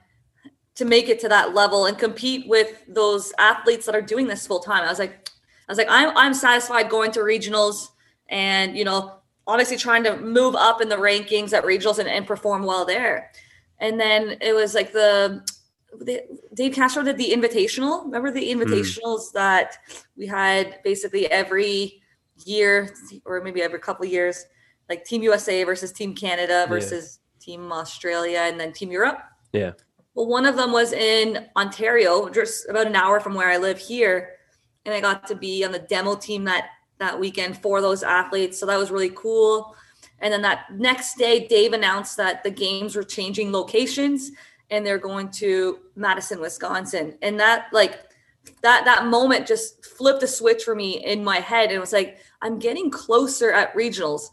to 0.76 0.86
make 0.86 1.10
it 1.10 1.20
to 1.22 1.28
that 1.28 1.56
level 1.56 1.88
and 1.88 1.98
compete 1.98 2.48
with 2.48 2.86
those 2.88 3.34
athletes 3.40 3.88
that 3.88 3.96
are 3.96 4.02
doing 4.02 4.28
this 4.28 4.46
full 4.46 4.60
time. 4.60 4.84
I 4.84 4.90
was 4.90 5.00
like, 5.00 5.30
I 5.68 5.72
was 5.72 5.78
like, 5.78 5.88
I'm 5.90 6.16
I'm 6.16 6.34
satisfied 6.34 6.90
going 6.90 7.12
to 7.12 7.20
regionals 7.20 7.90
and 8.30 8.78
you 8.78 8.86
know, 8.86 9.20
obviously 9.46 9.76
trying 9.76 10.04
to 10.04 10.16
move 10.18 10.56
up 10.56 10.82
in 10.82 10.88
the 10.88 10.96
rankings 10.96 11.52
at 11.52 11.66
regionals 11.66 12.00
and, 12.00 12.08
and 12.08 12.26
perform 12.26 12.64
well 12.64 12.86
there 12.86 13.32
and 13.80 14.00
then 14.00 14.38
it 14.42 14.54
was 14.54 14.74
like 14.74 14.92
the, 14.92 15.46
the 16.00 16.22
Dave 16.54 16.74
Castro 16.74 17.04
did 17.04 17.18
the 17.18 17.32
invitational. 17.32 18.06
Remember 18.06 18.32
the 18.32 18.54
hmm. 18.54 18.62
invitationals 18.62 19.30
mm. 19.30 19.34
that 19.34 19.78
we 20.18 20.28
had 20.28 20.80
basically 20.84 21.30
every 21.32 22.02
year 22.46 22.94
or 23.26 23.42
maybe 23.42 23.62
every 23.62 23.80
couple 23.80 24.06
of 24.06 24.12
years, 24.12 24.46
like 24.88 25.04
Team 25.04 25.24
USA 25.24 25.64
versus 25.64 25.92
Team 25.92 26.14
Canada 26.16 26.66
versus 26.68 27.20
yeah. 27.22 27.46
Team 27.46 27.72
Australia 27.72 28.40
and 28.44 28.60
then 28.60 28.72
Team 28.74 28.92
Europe. 28.92 29.20
Yeah. 29.54 29.72
Well, 30.16 30.28
one 30.28 30.46
of 30.46 30.58
them 30.58 30.72
was 30.72 30.92
in 30.92 31.48
Ontario, 31.56 32.30
just 32.30 32.68
about 32.68 32.88
an 32.88 32.96
hour 32.96 33.20
from 33.20 33.36
where 33.36 33.50
I 33.50 33.58
live 33.58 33.78
here, 33.80 34.32
and 34.86 34.94
I 34.94 35.00
got 35.00 35.28
to 35.28 35.36
be 35.36 35.64
on 35.64 35.72
the 35.72 35.80
demo 35.80 36.16
team 36.16 36.44
that 36.46 36.70
that 36.98 37.18
weekend 37.18 37.58
for 37.58 37.82
those 37.82 38.04
athletes. 38.04 38.60
So 38.60 38.66
that 38.66 38.78
was 38.78 38.92
really 38.92 39.12
cool. 39.12 39.76
And 40.22 40.34
then 40.34 40.42
that 40.42 40.66
next 40.76 41.18
day, 41.18 41.48
Dave 41.48 41.74
announced 41.74 42.18
that 42.18 42.44
the 42.44 42.52
games 42.52 42.96
were 42.96 43.04
changing 43.04 43.52
locations 43.52 44.32
and 44.70 44.86
they're 44.86 44.98
going 44.98 45.30
to 45.32 45.80
Madison, 45.96 46.40
Wisconsin. 46.40 47.18
And 47.22 47.40
that 47.40 47.68
like 47.72 48.00
that 48.62 48.86
that 48.86 49.06
moment 49.06 49.48
just 49.48 49.86
flipped 49.86 50.24
a 50.24 50.28
switch 50.28 50.64
for 50.64 50.76
me 50.76 51.04
in 51.04 51.24
my 51.24 51.38
head. 51.38 51.66
And 51.66 51.74
it 51.74 51.80
was 51.80 51.94
like, 51.94 52.20
I'm 52.42 52.60
getting 52.60 52.90
closer 52.90 53.52
at 53.52 53.74
regionals. 53.74 54.30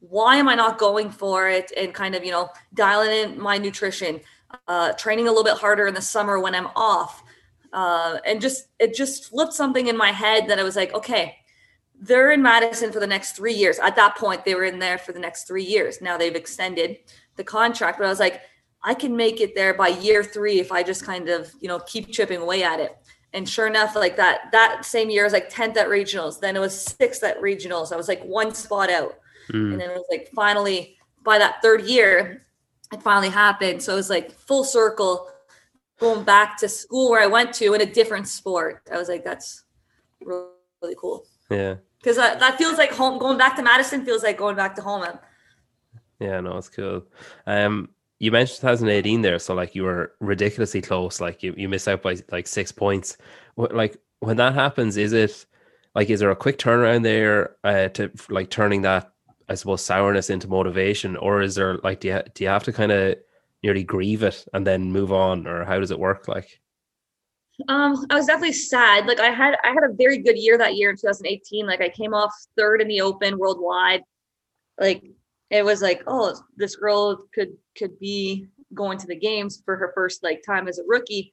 Why 0.00 0.36
am 0.36 0.48
I 0.48 0.54
not 0.54 0.78
going 0.78 1.10
for 1.10 1.48
it 1.48 1.72
and 1.76 1.92
kind 1.92 2.14
of, 2.14 2.24
you 2.24 2.30
know, 2.30 2.50
dialing 2.74 3.10
in 3.10 3.40
my 3.40 3.58
nutrition, 3.58 4.20
uh, 4.68 4.92
training 4.92 5.26
a 5.26 5.30
little 5.30 5.44
bit 5.44 5.56
harder 5.56 5.86
in 5.86 5.94
the 5.94 6.02
summer 6.02 6.38
when 6.40 6.54
I'm 6.54 6.68
off? 6.76 7.22
Uh, 7.72 8.18
and 8.24 8.40
just 8.40 8.68
it 8.78 8.94
just 8.94 9.30
flipped 9.30 9.52
something 9.52 9.88
in 9.88 9.96
my 9.96 10.12
head 10.12 10.48
that 10.48 10.58
I 10.58 10.62
was 10.62 10.76
like, 10.76 10.94
okay, 10.94 11.36
they're 12.00 12.32
in 12.32 12.42
Madison 12.42 12.92
for 12.92 13.00
the 13.00 13.06
next 13.06 13.32
three 13.32 13.54
years. 13.54 13.78
At 13.78 13.96
that 13.96 14.16
point, 14.16 14.44
they 14.44 14.54
were 14.54 14.64
in 14.64 14.78
there 14.78 14.98
for 14.98 15.12
the 15.12 15.18
next 15.18 15.44
three 15.44 15.64
years. 15.64 16.00
Now 16.00 16.16
they've 16.16 16.34
extended, 16.34 16.98
the 17.36 17.44
contract, 17.44 17.98
but 17.98 18.06
I 18.06 18.10
was 18.10 18.20
like, 18.20 18.42
I 18.82 18.94
can 18.94 19.16
make 19.16 19.40
it 19.40 19.54
there 19.54 19.74
by 19.74 19.88
year 19.88 20.22
three 20.22 20.58
if 20.58 20.72
I 20.72 20.82
just 20.82 21.04
kind 21.04 21.28
of, 21.28 21.52
you 21.60 21.68
know, 21.68 21.78
keep 21.80 22.10
chipping 22.10 22.40
away 22.40 22.62
at 22.62 22.80
it. 22.80 22.96
And 23.32 23.48
sure 23.48 23.66
enough, 23.66 23.94
like 23.94 24.16
that, 24.16 24.50
that 24.52 24.84
same 24.84 25.10
year 25.10 25.24
I 25.24 25.26
was 25.26 25.32
like 25.32 25.52
10th 25.52 25.76
at 25.76 25.88
regionals. 25.88 26.40
Then 26.40 26.56
it 26.56 26.60
was 26.60 26.80
sixth 26.80 27.22
at 27.22 27.40
regionals. 27.40 27.92
I 27.92 27.96
was 27.96 28.08
like 28.08 28.22
one 28.22 28.54
spot 28.54 28.90
out. 28.90 29.18
Mm. 29.52 29.72
And 29.72 29.80
then 29.80 29.90
it 29.90 29.94
was 29.94 30.06
like 30.10 30.30
finally 30.34 30.96
by 31.24 31.38
that 31.38 31.60
third 31.60 31.82
year, 31.82 32.46
it 32.92 33.02
finally 33.02 33.28
happened. 33.28 33.82
So 33.82 33.92
it 33.92 33.96
was 33.96 34.10
like 34.10 34.32
full 34.32 34.64
circle 34.64 35.28
going 35.98 36.24
back 36.24 36.56
to 36.58 36.68
school 36.68 37.10
where 37.10 37.22
I 37.22 37.26
went 37.26 37.52
to 37.54 37.74
in 37.74 37.80
a 37.80 37.86
different 37.86 38.28
sport. 38.28 38.82
I 38.92 38.96
was 38.96 39.08
like, 39.08 39.24
that's 39.24 39.64
really, 40.20 40.46
really 40.80 40.96
cool. 40.98 41.26
Yeah. 41.50 41.76
Because 41.98 42.16
that, 42.16 42.40
that 42.40 42.58
feels 42.58 42.78
like 42.78 42.92
home. 42.92 43.18
Going 43.18 43.38
back 43.38 43.56
to 43.56 43.62
Madison 43.62 44.04
feels 44.04 44.22
like 44.22 44.38
going 44.38 44.56
back 44.56 44.74
to 44.76 44.82
home. 44.82 45.06
Yeah, 46.20 46.40
no, 46.40 46.56
it's 46.56 46.68
cool. 46.68 47.04
Um, 47.46 47.90
you 48.18 48.30
mentioned 48.30 48.60
2018 48.60 49.22
there, 49.22 49.38
so 49.38 49.54
like 49.54 49.74
you 49.74 49.82
were 49.84 50.12
ridiculously 50.20 50.80
close. 50.80 51.20
Like 51.20 51.42
you, 51.42 51.54
you 51.56 51.68
missed 51.68 51.88
out 51.88 52.02
by 52.02 52.16
like 52.30 52.46
six 52.46 52.72
points. 52.72 53.16
Like 53.56 53.96
when 54.20 54.36
that 54.38 54.54
happens, 54.54 54.96
is 54.96 55.12
it 55.12 55.46
like 55.94 56.10
is 56.10 56.20
there 56.20 56.30
a 56.30 56.36
quick 56.36 56.58
turnaround 56.58 57.02
there 57.02 57.56
uh, 57.64 57.88
to 57.88 58.10
like 58.30 58.50
turning 58.50 58.82
that 58.82 59.12
I 59.48 59.54
suppose 59.54 59.84
sourness 59.84 60.30
into 60.30 60.48
motivation, 60.48 61.16
or 61.16 61.42
is 61.42 61.54
there 61.54 61.78
like 61.78 62.00
do 62.00 62.08
you 62.08 62.22
do 62.34 62.44
you 62.44 62.50
have 62.50 62.64
to 62.64 62.72
kind 62.72 62.92
of 62.92 63.16
nearly 63.62 63.84
grieve 63.84 64.22
it 64.22 64.46
and 64.52 64.66
then 64.66 64.92
move 64.92 65.12
on, 65.12 65.46
or 65.46 65.64
how 65.64 65.78
does 65.78 65.90
it 65.90 65.98
work? 65.98 66.28
Like, 66.28 66.60
um, 67.68 68.06
I 68.10 68.14
was 68.14 68.26
definitely 68.26 68.52
sad. 68.52 69.06
Like 69.06 69.20
I 69.20 69.30
had 69.30 69.56
I 69.64 69.68
had 69.68 69.84
a 69.84 69.94
very 69.94 70.18
good 70.18 70.36
year 70.36 70.58
that 70.58 70.76
year 70.76 70.90
in 70.90 70.96
2018. 70.96 71.66
Like 71.66 71.80
I 71.80 71.88
came 71.88 72.12
off 72.12 72.32
third 72.56 72.82
in 72.82 72.88
the 72.88 73.00
Open 73.00 73.38
worldwide. 73.38 74.02
Like 74.78 75.04
it 75.50 75.64
was 75.64 75.80
like, 75.80 76.02
oh, 76.06 76.38
this 76.56 76.76
girl 76.76 77.24
could 77.34 77.50
could 77.76 77.98
be 77.98 78.46
going 78.74 78.98
to 78.98 79.06
the 79.06 79.16
games 79.16 79.62
for 79.64 79.76
her 79.76 79.92
first 79.94 80.22
like 80.22 80.42
time 80.46 80.68
as 80.68 80.78
a 80.78 80.84
rookie, 80.86 81.32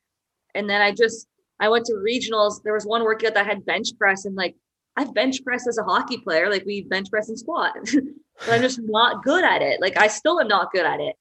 and 0.56 0.70
then 0.70 0.82
I 0.82 0.92
just 0.92 1.28
I 1.60 1.68
went 1.70 1.86
to 1.86 1.94
regionals. 1.94 2.64
There 2.64 2.74
was 2.74 2.86
one 2.86 3.04
workout 3.04 3.34
that 3.34 3.46
had 3.46 3.66
bench 3.66 3.90
press, 3.98 4.26
and 4.26 4.36
like 4.36 4.56
I've 4.96 5.14
bench 5.14 5.44
pressed 5.44 5.68
as 5.68 5.78
a 5.78 5.84
hockey 5.84 6.18
player, 6.18 6.50
like 6.50 6.66
we 6.66 6.84
bench 6.84 7.10
press 7.10 7.28
and 7.28 7.38
squat, 7.38 7.74
but 7.84 8.50
I'm 8.50 8.62
just 8.62 8.80
not 8.82 9.24
good 9.24 9.44
at 9.44 9.62
it. 9.62 9.82
Like 9.82 9.98
I 9.98 10.08
still 10.08 10.40
am 10.40 10.48
not 10.48 10.72
good 10.72 10.86
at 10.86 11.02
it. 11.02 11.16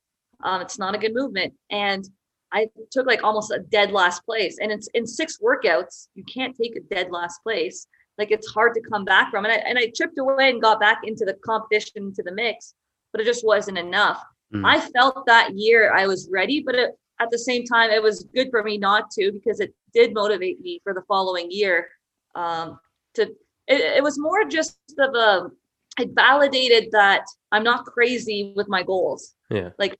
Um, 0.44 0.60
it's 0.60 0.78
not 0.78 0.94
a 0.94 0.98
good 0.98 1.14
movement. 1.14 1.54
And 1.70 2.08
I 2.52 2.68
took 2.90 3.06
like 3.06 3.24
almost 3.24 3.50
a 3.50 3.58
dead 3.58 3.92
last 3.92 4.24
place. 4.24 4.58
And 4.60 4.70
it's 4.70 4.88
in 4.94 5.06
six 5.06 5.38
workouts, 5.38 6.08
you 6.14 6.24
can't 6.24 6.56
take 6.56 6.76
a 6.76 6.94
dead 6.94 7.10
last 7.10 7.42
place. 7.42 7.86
Like 8.18 8.30
it's 8.30 8.48
hard 8.48 8.74
to 8.74 8.80
come 8.80 9.04
back 9.04 9.30
from. 9.30 9.44
And 9.44 9.52
I 9.52 9.56
and 9.56 9.78
I 9.78 9.90
chipped 9.94 10.18
away 10.18 10.50
and 10.50 10.60
got 10.60 10.80
back 10.80 11.00
into 11.04 11.24
the 11.24 11.34
competition, 11.44 12.12
to 12.14 12.22
the 12.22 12.32
mix, 12.32 12.74
but 13.10 13.20
it 13.20 13.24
just 13.24 13.44
wasn't 13.44 13.78
enough. 13.78 14.22
Mm. 14.54 14.66
I 14.66 14.80
felt 14.80 15.24
that 15.26 15.56
year 15.56 15.92
I 15.94 16.06
was 16.06 16.28
ready, 16.30 16.62
but 16.64 16.74
it, 16.74 16.90
at 17.20 17.30
the 17.30 17.38
same 17.38 17.64
time, 17.64 17.90
it 17.90 18.02
was 18.02 18.28
good 18.34 18.50
for 18.50 18.62
me 18.62 18.76
not 18.76 19.10
to 19.12 19.32
because 19.32 19.60
it 19.60 19.74
did 19.94 20.12
motivate 20.12 20.60
me 20.60 20.80
for 20.82 20.92
the 20.92 21.02
following 21.08 21.50
year 21.50 21.88
um, 22.34 22.78
to 23.14 23.22
it, 23.22 23.80
it 23.96 24.02
was 24.02 24.18
more 24.18 24.44
just 24.44 24.76
of 24.98 25.14
a 25.14 25.50
it 25.98 26.10
validated 26.14 26.90
that 26.92 27.24
I'm 27.50 27.62
not 27.62 27.84
crazy 27.84 28.52
with 28.56 28.68
my 28.68 28.82
goals. 28.82 29.34
Yeah. 29.50 29.70
Like 29.78 29.98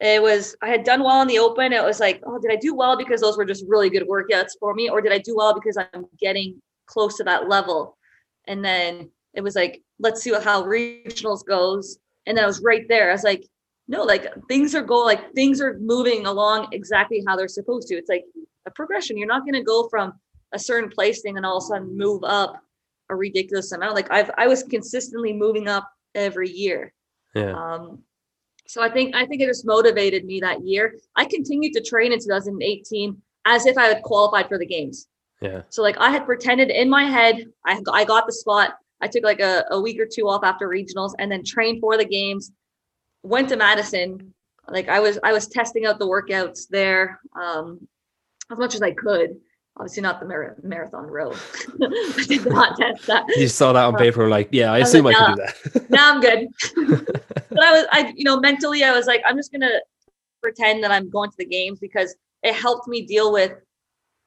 it 0.00 0.22
was 0.22 0.56
I 0.62 0.68
had 0.68 0.84
done 0.84 1.02
well 1.02 1.20
in 1.20 1.28
the 1.28 1.38
open. 1.38 1.72
It 1.72 1.84
was 1.84 2.00
like, 2.00 2.22
oh, 2.26 2.38
did 2.38 2.50
I 2.50 2.56
do 2.56 2.74
well 2.74 2.96
because 2.96 3.20
those 3.20 3.36
were 3.36 3.44
just 3.44 3.64
really 3.68 3.90
good 3.90 4.08
workouts 4.08 4.52
for 4.58 4.74
me? 4.74 4.88
Or 4.88 5.00
did 5.00 5.12
I 5.12 5.18
do 5.18 5.36
well 5.36 5.54
because 5.54 5.76
I'm 5.76 6.06
getting 6.18 6.60
close 6.86 7.16
to 7.18 7.24
that 7.24 7.48
level? 7.48 7.98
And 8.46 8.64
then 8.64 9.10
it 9.34 9.42
was 9.42 9.54
like, 9.54 9.82
let's 9.98 10.22
see 10.22 10.32
how 10.32 10.62
regionals 10.62 11.44
goes. 11.44 11.98
And 12.26 12.36
then 12.36 12.44
I 12.44 12.46
was 12.46 12.62
right 12.62 12.86
there. 12.88 13.10
I 13.10 13.12
was 13.12 13.24
like, 13.24 13.44
no, 13.88 14.02
like 14.02 14.26
things 14.48 14.74
are 14.74 14.82
going 14.82 15.04
like 15.04 15.34
things 15.34 15.60
are 15.60 15.78
moving 15.80 16.24
along 16.24 16.68
exactly 16.72 17.22
how 17.26 17.36
they're 17.36 17.48
supposed 17.48 17.88
to. 17.88 17.96
It's 17.96 18.08
like 18.08 18.24
a 18.66 18.70
progression. 18.70 19.18
You're 19.18 19.28
not 19.28 19.44
gonna 19.44 19.62
go 19.62 19.88
from 19.88 20.14
a 20.52 20.58
certain 20.58 20.88
place 20.88 21.20
thing 21.20 21.36
and 21.36 21.44
all 21.44 21.58
of 21.58 21.64
a 21.64 21.66
sudden 21.66 21.96
move 21.96 22.24
up 22.24 22.62
a 23.10 23.16
ridiculous 23.16 23.72
amount. 23.72 23.96
Like 23.96 24.10
I've 24.10 24.30
I 24.38 24.46
was 24.46 24.62
consistently 24.62 25.34
moving 25.34 25.68
up 25.68 25.90
every 26.14 26.50
year. 26.50 26.92
Yeah. 27.34 27.52
Um, 27.52 28.02
so 28.70 28.80
I 28.80 28.88
think 28.88 29.16
I 29.16 29.26
think 29.26 29.42
it 29.42 29.48
just 29.48 29.66
motivated 29.66 30.24
me 30.24 30.38
that 30.40 30.64
year. 30.64 30.94
I 31.16 31.24
continued 31.24 31.72
to 31.72 31.82
train 31.82 32.12
in 32.12 32.20
2018 32.20 33.20
as 33.44 33.66
if 33.66 33.76
I 33.76 33.86
had 33.86 34.02
qualified 34.04 34.48
for 34.48 34.58
the 34.58 34.66
games. 34.66 35.08
Yeah. 35.40 35.62
So 35.70 35.82
like 35.82 35.98
I 35.98 36.08
had 36.10 36.24
pretended 36.24 36.70
in 36.70 36.88
my 36.88 37.02
head 37.02 37.46
I 37.66 37.82
I 37.92 38.04
got 38.04 38.26
the 38.26 38.32
spot. 38.32 38.76
I 39.00 39.08
took 39.08 39.24
like 39.24 39.40
a, 39.40 39.64
a 39.72 39.80
week 39.80 39.98
or 39.98 40.06
two 40.06 40.28
off 40.28 40.44
after 40.44 40.68
regionals 40.68 41.14
and 41.18 41.32
then 41.32 41.42
trained 41.44 41.80
for 41.80 41.96
the 41.96 42.04
games. 42.04 42.52
Went 43.24 43.48
to 43.48 43.56
Madison. 43.56 44.32
Like 44.68 44.88
I 44.88 45.00
was 45.00 45.18
I 45.24 45.32
was 45.32 45.48
testing 45.48 45.84
out 45.84 45.98
the 45.98 46.06
workouts 46.06 46.68
there 46.68 47.18
um, 47.34 47.88
as 48.52 48.58
much 48.58 48.76
as 48.76 48.82
I 48.82 48.92
could 48.92 49.30
obviously 49.80 50.02
not 50.02 50.20
the 50.20 50.26
mar- 50.26 50.56
marathon 50.62 51.06
row. 51.06 51.32
I 51.82 52.24
did 52.28 52.44
not 52.44 52.76
test 52.76 53.06
that. 53.06 53.24
You 53.36 53.48
saw 53.48 53.72
that 53.72 53.84
on 53.84 53.96
paper, 53.96 54.28
like, 54.28 54.50
yeah, 54.52 54.72
I, 54.72 54.76
I 54.76 54.78
assume 54.80 55.06
like, 55.06 55.16
I 55.16 55.24
can 55.24 55.36
do 55.36 55.42
that. 55.42 55.90
now 55.90 56.12
I'm 56.12 56.20
good. 56.20 56.48
but 57.48 57.64
I 57.64 57.72
was, 57.72 57.86
I, 57.90 58.12
you 58.14 58.24
know, 58.24 58.38
mentally, 58.38 58.84
I 58.84 58.92
was 58.92 59.06
like, 59.06 59.22
I'm 59.26 59.36
just 59.36 59.50
gonna 59.50 59.80
pretend 60.42 60.84
that 60.84 60.90
I'm 60.90 61.08
going 61.08 61.30
to 61.30 61.36
the 61.38 61.46
games 61.46 61.78
because 61.78 62.14
it 62.42 62.54
helped 62.54 62.88
me 62.88 63.06
deal 63.06 63.32
with 63.32 63.52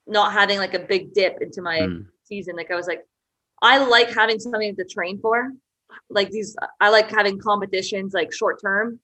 not 0.08 0.34
having 0.34 0.58
like 0.58 0.74
a 0.74 0.80
big 0.80 1.14
dip 1.14 1.40
into 1.40 1.62
my 1.62 1.82
mm. 1.82 2.06
season. 2.24 2.56
Like 2.56 2.72
I 2.72 2.76
was 2.76 2.88
like, 2.88 3.06
I 3.62 3.78
like 3.78 4.12
having 4.12 4.40
something 4.40 4.76
to 4.76 4.86
train 4.86 5.20
for. 5.22 5.52
Like 6.10 6.32
these, 6.32 6.56
I 6.82 6.90
like 6.90 7.12
having 7.12 7.40
competitions 7.40 8.14
like 8.14 8.34
short 8.34 8.60
term 8.60 9.00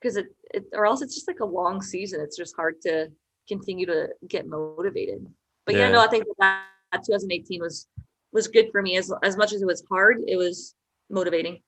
because 0.00 0.16
it, 0.16 0.26
it, 0.52 0.64
or 0.72 0.86
else 0.86 1.02
it's 1.02 1.14
just 1.14 1.28
like 1.28 1.38
a 1.38 1.44
long 1.44 1.80
season. 1.80 2.20
It's 2.20 2.36
just 2.36 2.56
hard 2.56 2.80
to 2.82 3.12
continue 3.46 3.86
to 3.86 4.08
get 4.28 4.48
motivated. 4.48 5.24
But 5.66 5.74
yeah, 5.74 5.82
yeah 5.82 5.92
no, 5.92 6.00
I 6.00 6.08
think 6.08 6.24
that, 6.38 6.64
that 6.92 7.04
2018 7.04 7.60
was 7.60 7.86
was 8.32 8.48
good 8.48 8.70
for 8.70 8.82
me 8.82 8.96
as 8.96 9.12
as 9.22 9.36
much 9.36 9.52
as 9.52 9.62
it 9.62 9.66
was 9.66 9.82
hard. 9.88 10.18
It 10.26 10.36
was 10.36 10.74
motivating. 11.10 11.62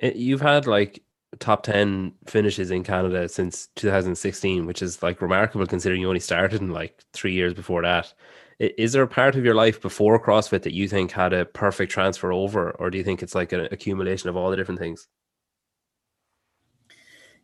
Eh, 0.00 0.12
you've 0.14 0.40
had 0.40 0.66
like 0.66 1.02
top 1.38 1.62
10 1.64 2.12
finishes 2.26 2.70
in 2.70 2.82
Canada 2.82 3.28
since 3.28 3.68
2016, 3.76 4.66
which 4.66 4.82
is 4.82 5.02
like 5.02 5.20
remarkable 5.20 5.66
considering 5.66 6.00
you 6.00 6.08
only 6.08 6.20
started 6.20 6.60
in 6.60 6.70
like 6.70 7.02
three 7.12 7.32
years 7.32 7.52
before 7.52 7.82
that. 7.82 8.12
Is 8.58 8.92
there 8.92 9.02
a 9.02 9.08
part 9.08 9.36
of 9.36 9.44
your 9.44 9.54
life 9.54 9.82
before 9.82 10.22
CrossFit 10.22 10.62
that 10.62 10.72
you 10.72 10.88
think 10.88 11.10
had 11.10 11.34
a 11.34 11.44
perfect 11.44 11.92
transfer 11.92 12.32
over, 12.32 12.70
or 12.70 12.88
do 12.88 12.96
you 12.96 13.04
think 13.04 13.22
it's 13.22 13.34
like 13.34 13.52
an 13.52 13.68
accumulation 13.70 14.30
of 14.30 14.36
all 14.36 14.50
the 14.50 14.56
different 14.56 14.80
things? 14.80 15.08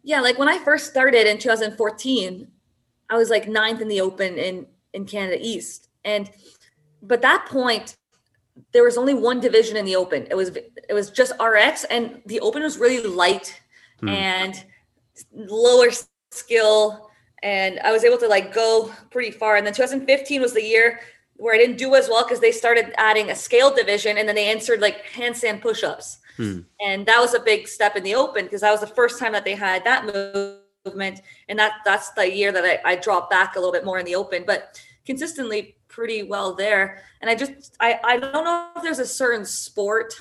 Yeah, 0.03 0.21
like 0.21 0.39
when 0.39 0.49
I 0.49 0.59
first 0.59 0.91
started 0.91 1.27
in 1.27 1.39
2014, 1.39 2.49
I 3.11 3.17
was 3.17 3.29
like 3.29 3.47
ninth 3.47 3.83
in 3.83 3.89
the 3.89 4.01
open 4.01 4.39
in 4.39 4.67
in 4.93 5.05
Canada 5.07 5.39
East. 5.41 5.89
And 6.05 6.31
but 7.03 7.23
that 7.23 7.47
point, 7.47 7.97
there 8.73 8.85
was 8.85 8.97
only 8.97 9.15
one 9.15 9.41
division 9.41 9.77
in 9.77 9.85
the 9.85 9.97
open. 9.97 10.27
It 10.31 10.35
was 10.35 10.49
it 10.89 10.93
was 10.93 11.11
just 11.11 11.33
RX, 11.41 11.85
and 11.85 12.23
the 12.27 12.41
open 12.41 12.63
was 12.63 12.79
really 12.79 13.07
light 13.07 13.61
mm. 14.03 14.11
and 14.11 14.65
lower 15.35 15.89
skill. 16.31 17.11
And 17.43 17.81
I 17.81 17.91
was 17.91 18.05
able 18.05 18.19
to 18.19 18.29
like 18.29 18.55
go 18.55 18.93
pretty 19.11 19.33
far. 19.33 19.57
And 19.57 19.67
then 19.67 19.75
2015 19.75 20.41
was 20.41 20.53
the 20.53 20.63
year 20.63 21.01
where 21.35 21.55
I 21.55 21.59
didn't 21.59 21.77
do 21.77 21.95
as 21.97 22.09
well 22.09 22.23
because 22.23 22.39
they 22.39 22.53
started 22.53 22.95
adding 22.99 23.31
a 23.31 23.35
scale 23.35 23.75
division 23.75 24.17
and 24.17 24.29
then 24.29 24.37
they 24.37 24.49
answered 24.49 24.81
like 24.81 25.07
handstand 25.13 25.61
push-ups. 25.61 26.19
Hmm. 26.37 26.61
And 26.81 27.05
that 27.07 27.19
was 27.19 27.35
a 27.35 27.41
big 27.41 27.67
step 27.67 27.97
in 27.97 28.05
the 28.05 28.15
open 28.15 28.45
because 28.45 28.61
that 28.61 28.71
was 28.71 28.81
the 28.81 28.87
first 28.87 29.19
time 29.19 29.33
that 29.33 29.45
they 29.45 29.57
had 29.57 29.83
that 29.85 30.07
movement. 30.85 31.21
And 31.49 31.59
that 31.59 31.75
that's 31.85 32.11
the 32.11 32.35
year 32.35 32.53
that 32.53 32.65
I, 32.65 32.93
I 32.93 32.97
dropped 32.97 33.31
back 33.31 33.57
a 33.57 33.59
little 33.59 33.73
bit 33.73 33.85
more 33.85 33.99
in 33.99 34.05
the 34.05 34.15
open. 34.15 34.45
But 34.47 34.81
consistently 35.05 35.77
pretty 35.89 36.23
well 36.23 36.55
there. 36.55 37.03
And 37.21 37.31
I 37.31 37.35
just 37.35 37.77
I 37.81 37.99
I 38.05 38.17
don't 38.19 38.45
know 38.45 38.69
if 38.77 38.83
there's 38.83 38.99
a 38.99 39.07
certain 39.07 39.45
sport 39.45 40.15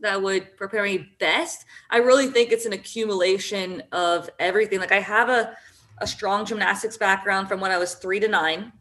that 0.00 0.20
would 0.20 0.56
prepare 0.56 0.82
me 0.82 1.10
best. 1.20 1.64
I 1.90 1.98
really 1.98 2.28
think 2.28 2.50
it's 2.50 2.66
an 2.66 2.72
accumulation 2.72 3.82
of 3.92 4.28
everything. 4.38 4.80
Like 4.80 4.92
I 4.92 5.00
have 5.00 5.28
a 5.28 5.56
a 5.98 6.06
strong 6.06 6.44
gymnastics 6.44 6.96
background 6.96 7.48
from 7.48 7.60
when 7.60 7.70
I 7.70 7.78
was 7.78 7.94
three 7.94 8.18
to 8.20 8.28
nine. 8.28 8.72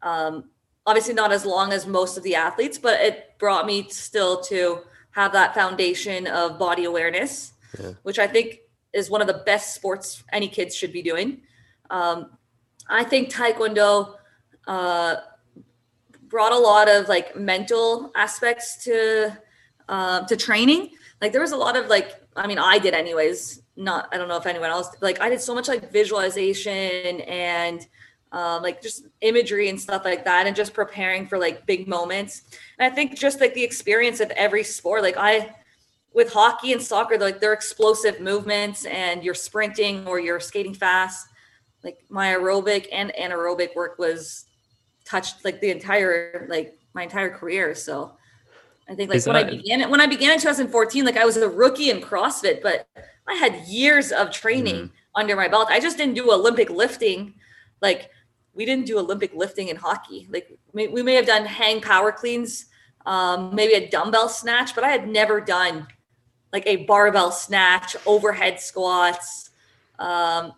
Um, 0.00 0.50
obviously 0.86 1.14
not 1.14 1.32
as 1.32 1.44
long 1.44 1.72
as 1.72 1.86
most 1.86 2.16
of 2.16 2.22
the 2.22 2.34
athletes, 2.34 2.78
but 2.78 3.00
it 3.00 3.38
brought 3.38 3.66
me 3.66 3.88
still 3.88 4.40
to 4.42 4.80
have 5.10 5.32
that 5.32 5.54
foundation 5.54 6.26
of 6.26 6.58
body 6.58 6.84
awareness, 6.84 7.52
yeah. 7.78 7.92
which 8.02 8.18
I 8.18 8.26
think 8.26 8.60
is 8.92 9.10
one 9.10 9.20
of 9.20 9.26
the 9.26 9.42
best 9.44 9.74
sports 9.74 10.22
any 10.32 10.48
kids 10.48 10.74
should 10.74 10.92
be 10.92 11.02
doing. 11.02 11.42
Um, 11.90 12.30
I 12.88 13.04
think 13.04 13.30
Taekwondo 13.30 14.14
uh, 14.66 15.16
brought 16.28 16.52
a 16.52 16.58
lot 16.58 16.88
of 16.88 17.08
like 17.08 17.36
mental 17.36 18.10
aspects 18.14 18.84
to 18.84 19.36
uh, 19.88 20.26
to 20.26 20.36
training. 20.36 20.90
Like 21.20 21.32
there 21.32 21.40
was 21.40 21.52
a 21.52 21.56
lot 21.56 21.76
of 21.76 21.88
like, 21.88 22.20
I 22.34 22.46
mean, 22.46 22.58
I 22.58 22.78
did 22.78 22.94
anyways. 22.94 23.62
Not, 23.74 24.08
I 24.12 24.18
don't 24.18 24.28
know 24.28 24.36
if 24.36 24.46
anyone 24.46 24.70
else 24.70 24.88
like. 25.00 25.20
I 25.20 25.30
did 25.30 25.40
so 25.40 25.54
much 25.54 25.68
like 25.68 25.90
visualization 25.90 27.22
and 27.22 27.86
um, 28.32 28.62
like 28.62 28.82
just 28.82 29.06
imagery 29.20 29.68
and 29.70 29.80
stuff 29.80 30.04
like 30.04 30.24
that, 30.24 30.46
and 30.46 30.54
just 30.54 30.74
preparing 30.74 31.26
for 31.26 31.38
like 31.38 31.64
big 31.66 31.88
moments. 31.88 32.42
And 32.78 32.90
I 32.90 32.94
think 32.94 33.18
just 33.18 33.40
like 33.40 33.54
the 33.54 33.64
experience 33.64 34.20
of 34.20 34.30
every 34.32 34.64
sport, 34.64 35.02
like 35.02 35.16
I, 35.16 35.54
with 36.14 36.32
hockey 36.32 36.72
and 36.72 36.82
soccer, 36.82 37.18
like 37.18 37.40
they're 37.40 37.52
explosive 37.52 38.20
movements 38.20 38.84
and 38.84 39.24
you're 39.24 39.34
sprinting 39.34 40.06
or 40.06 40.20
you're 40.20 40.40
skating 40.40 40.74
fast. 40.74 41.28
Like 41.82 41.98
my 42.08 42.28
aerobic 42.28 42.86
and 42.92 43.12
anaerobic 43.18 43.74
work 43.74 43.98
was 43.98 44.44
touched 45.04 45.44
like 45.44 45.60
the 45.60 45.70
entire 45.70 46.46
like 46.48 46.78
my 46.94 47.02
entire 47.02 47.30
career. 47.30 47.74
So 47.74 48.16
I 48.88 48.94
think 48.94 49.08
like 49.08 49.16
Is 49.16 49.26
when 49.26 49.34
that... 49.34 49.46
I 49.46 49.50
began 49.50 49.90
when 49.90 50.00
I 50.00 50.06
began 50.06 50.32
in 50.32 50.38
2014, 50.38 51.04
like 51.04 51.16
I 51.16 51.24
was 51.24 51.36
a 51.36 51.48
rookie 51.48 51.90
in 51.90 52.00
CrossFit, 52.00 52.62
but 52.62 52.86
I 53.26 53.34
had 53.34 53.66
years 53.66 54.12
of 54.12 54.30
training 54.30 54.74
mm-hmm. 54.74 54.94
under 55.14 55.34
my 55.34 55.48
belt. 55.48 55.68
I 55.70 55.80
just 55.80 55.96
didn't 55.96 56.14
do 56.14 56.32
Olympic 56.32 56.70
lifting. 56.70 57.34
Like 57.80 58.10
we 58.54 58.64
didn't 58.66 58.86
do 58.86 58.98
Olympic 58.98 59.34
lifting 59.34 59.68
in 59.68 59.76
hockey. 59.76 60.28
Like 60.30 60.58
we, 60.72 60.88
we 60.88 61.02
may 61.02 61.14
have 61.14 61.26
done 61.26 61.46
hang 61.46 61.80
power 61.80 62.12
cleans, 62.12 62.66
um, 63.06 63.54
maybe 63.54 63.72
a 63.74 63.88
dumbbell 63.88 64.28
snatch, 64.28 64.74
but 64.74 64.84
I 64.84 64.88
had 64.88 65.08
never 65.08 65.40
done 65.40 65.86
like 66.52 66.66
a 66.66 66.84
barbell 66.84 67.32
snatch, 67.32 67.96
overhead 68.06 68.60
squats, 68.60 69.50
um, 69.98 70.52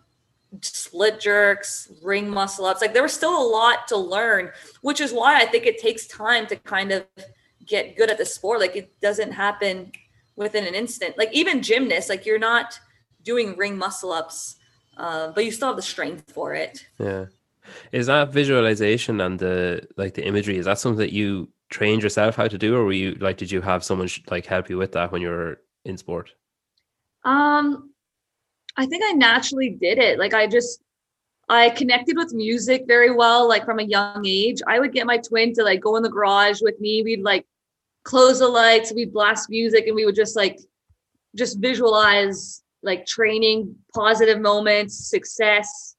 split 0.61 1.19
jerks, 1.19 1.91
ring 2.03 2.29
muscle 2.29 2.65
ups. 2.65 2.81
Like 2.81 2.93
there 2.93 3.03
was 3.03 3.13
still 3.13 3.41
a 3.41 3.47
lot 3.47 3.87
to 3.87 3.97
learn, 3.97 4.51
which 4.81 5.01
is 5.01 5.11
why 5.11 5.41
I 5.41 5.45
think 5.45 5.65
it 5.65 5.79
takes 5.79 6.07
time 6.07 6.47
to 6.47 6.55
kind 6.57 6.91
of 6.91 7.05
get 7.65 7.95
good 7.95 8.09
at 8.09 8.17
the 8.17 8.25
sport. 8.25 8.59
Like 8.59 8.75
it 8.75 8.99
doesn't 9.01 9.31
happen 9.31 9.91
within 10.35 10.65
an 10.65 10.75
instant. 10.75 11.17
Like 11.17 11.33
even 11.33 11.61
gymnasts, 11.61 12.09
like 12.09 12.25
you're 12.25 12.39
not 12.39 12.79
doing 13.23 13.57
ring 13.57 13.77
muscle 13.77 14.11
ups, 14.11 14.55
uh, 14.97 15.31
but 15.31 15.45
you 15.45 15.51
still 15.51 15.69
have 15.69 15.77
the 15.77 15.81
strength 15.81 16.31
for 16.31 16.53
it. 16.53 16.85
Yeah. 16.99 17.25
Is 17.91 18.07
that 18.07 18.31
visualization 18.31 19.19
and 19.21 19.39
the 19.39 19.87
like 19.97 20.13
the 20.13 20.25
imagery? 20.25 20.57
Is 20.57 20.65
that 20.65 20.77
something 20.77 20.99
that 20.99 21.13
you 21.13 21.49
trained 21.69 22.03
yourself 22.03 22.35
how 22.35 22.47
to 22.47 22.57
do, 22.57 22.75
or 22.75 22.85
were 22.85 22.93
you 22.93 23.15
like 23.15 23.37
did 23.37 23.51
you 23.51 23.61
have 23.61 23.83
someone 23.83 24.07
like 24.29 24.45
help 24.45 24.69
you 24.69 24.77
with 24.77 24.91
that 24.91 25.11
when 25.11 25.21
you 25.21 25.29
were 25.29 25.59
in 25.85 25.97
sport? 25.97 26.33
Um, 27.23 27.91
I 28.77 28.85
think 28.85 29.03
I 29.05 29.13
naturally 29.13 29.69
did 29.69 29.97
it. 29.97 30.19
Like 30.19 30.33
I 30.33 30.47
just 30.47 30.81
I 31.47 31.69
connected 31.69 32.17
with 32.17 32.33
music 32.33 32.85
very 32.87 33.11
well, 33.11 33.47
like 33.47 33.65
from 33.65 33.79
a 33.79 33.83
young 33.83 34.25
age. 34.25 34.61
I 34.67 34.79
would 34.79 34.93
get 34.93 35.05
my 35.05 35.17
twin 35.17 35.53
to 35.53 35.63
like 35.63 35.81
go 35.81 35.95
in 35.95 36.03
the 36.03 36.09
garage 36.09 36.61
with 36.61 36.79
me. 36.79 37.03
We'd 37.03 37.21
like 37.21 37.45
close 38.03 38.39
the 38.39 38.47
lights, 38.47 38.93
we'd 38.93 39.13
blast 39.13 39.49
music, 39.49 39.87
and 39.87 39.95
we 39.95 40.05
would 40.05 40.15
just 40.15 40.35
like 40.35 40.59
just 41.35 41.59
visualize 41.59 42.63
like 42.83 43.05
training, 43.05 43.75
positive 43.93 44.39
moments, 44.39 45.09
success. 45.09 45.95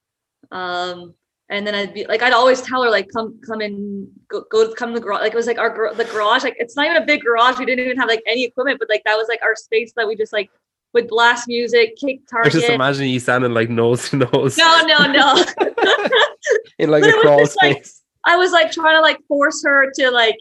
Um, 0.51 1.15
and 1.49 1.67
then 1.67 1.75
I'd 1.75 1.95
be 1.95 2.07
like, 2.07 2.23
I'd 2.23 2.33
always 2.33 2.61
tell 2.61 2.83
her 2.83 2.91
like, 2.91 3.09
come, 3.13 3.41
come 3.47 3.61
in, 3.61 4.11
go, 4.29 4.45
go 4.51 4.73
come 4.75 4.93
to 4.93 4.99
the 4.99 5.05
garage. 5.05 5.21
Like 5.21 5.33
it 5.33 5.37
was 5.37 5.47
like 5.47 5.59
our 5.59 5.95
the 5.95 6.05
garage. 6.05 6.43
Like 6.43 6.57
it's 6.59 6.75
not 6.75 6.87
even 6.87 7.01
a 7.01 7.07
big 7.07 7.23
garage. 7.23 7.59
We 7.59 7.65
didn't 7.65 7.85
even 7.85 7.97
have 7.99 8.09
like 8.09 8.23
any 8.27 8.45
equipment, 8.45 8.79
but 8.81 8.89
like 8.89 9.03
that 9.05 9.17
was 9.17 9.29
like 9.29 9.41
our 9.43 9.55
space 9.55 9.93
that 9.97 10.09
we 10.09 10.17
just 10.17 10.33
like 10.33 10.51
would 10.93 11.07
blast 11.07 11.47
music, 11.47 11.97
kick 11.97 12.27
target. 12.29 12.55
I 12.55 12.59
just 12.59 12.71
imagine 12.71 13.07
you 13.07 13.21
sounding 13.21 13.55
like 13.55 13.71
nose 13.71 14.09
to 14.11 14.17
nose. 14.17 14.59
No, 14.59 14.83
no, 14.87 15.13
no. 15.13 15.45
in 16.79 16.91
like 16.91 17.03
but 17.03 17.15
a 17.15 17.21
crawl 17.21 17.47
space. 17.47 18.03
Like, 18.27 18.35
I 18.35 18.37
was 18.37 18.51
like 18.51 18.73
trying 18.73 18.97
to 18.97 19.01
like 19.01 19.19
force 19.29 19.63
her 19.65 19.91
to 19.99 20.11
like 20.11 20.37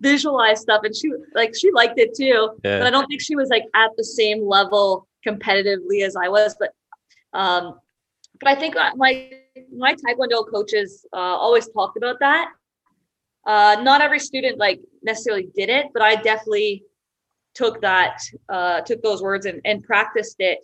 visualize 0.00 0.60
stuff, 0.60 0.82
and 0.84 0.94
she 0.94 1.10
like 1.34 1.54
she 1.56 1.70
liked 1.72 1.98
it 1.98 2.14
too. 2.14 2.50
Yeah. 2.64 2.78
But 2.80 2.86
I 2.86 2.90
don't 2.90 3.06
think 3.06 3.22
she 3.22 3.34
was 3.34 3.48
like 3.48 3.64
at 3.74 3.90
the 3.96 4.04
same 4.04 4.46
level 4.46 5.08
competitively 5.26 6.02
as 6.04 6.16
I 6.16 6.28
was. 6.28 6.54
But 6.58 6.72
um, 7.32 7.78
but 8.40 8.48
I 8.50 8.54
think 8.54 8.76
my 8.96 9.30
my 9.76 9.94
taekwondo 9.94 10.48
coaches 10.50 11.06
uh, 11.12 11.16
always 11.16 11.68
talked 11.68 11.96
about 11.96 12.16
that. 12.20 12.50
Uh, 13.46 13.76
not 13.82 14.00
every 14.00 14.18
student 14.18 14.58
like 14.58 14.80
necessarily 15.02 15.48
did 15.54 15.68
it, 15.68 15.86
but 15.92 16.02
I 16.02 16.16
definitely 16.16 16.84
took 17.54 17.80
that 17.80 18.20
uh, 18.48 18.80
took 18.82 19.02
those 19.02 19.22
words 19.22 19.46
and, 19.46 19.60
and 19.64 19.82
practiced 19.82 20.36
it. 20.38 20.58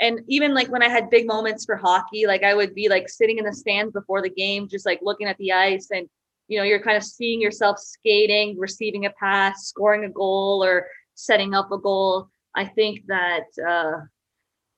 And 0.00 0.20
even 0.28 0.54
like 0.54 0.68
when 0.68 0.82
I 0.82 0.88
had 0.88 1.08
big 1.08 1.26
moments 1.26 1.64
for 1.64 1.76
hockey, 1.76 2.26
like 2.26 2.42
I 2.42 2.54
would 2.54 2.74
be 2.74 2.88
like 2.88 3.08
sitting 3.08 3.38
in 3.38 3.44
the 3.44 3.52
stands 3.52 3.92
before 3.92 4.20
the 4.20 4.30
game, 4.30 4.68
just 4.68 4.84
like 4.84 5.00
looking 5.02 5.26
at 5.26 5.38
the 5.38 5.52
ice, 5.52 5.88
and 5.90 6.06
you 6.48 6.58
know 6.58 6.64
you're 6.64 6.82
kind 6.82 6.96
of 6.96 7.04
seeing 7.04 7.40
yourself 7.40 7.78
skating, 7.78 8.58
receiving 8.58 9.06
a 9.06 9.10
pass, 9.10 9.66
scoring 9.66 10.04
a 10.04 10.10
goal, 10.10 10.62
or 10.62 10.86
setting 11.14 11.54
up 11.54 11.72
a 11.72 11.78
goal. 11.78 12.28
I 12.54 12.66
think 12.66 13.06
that 13.06 13.46
uh, 13.66 14.00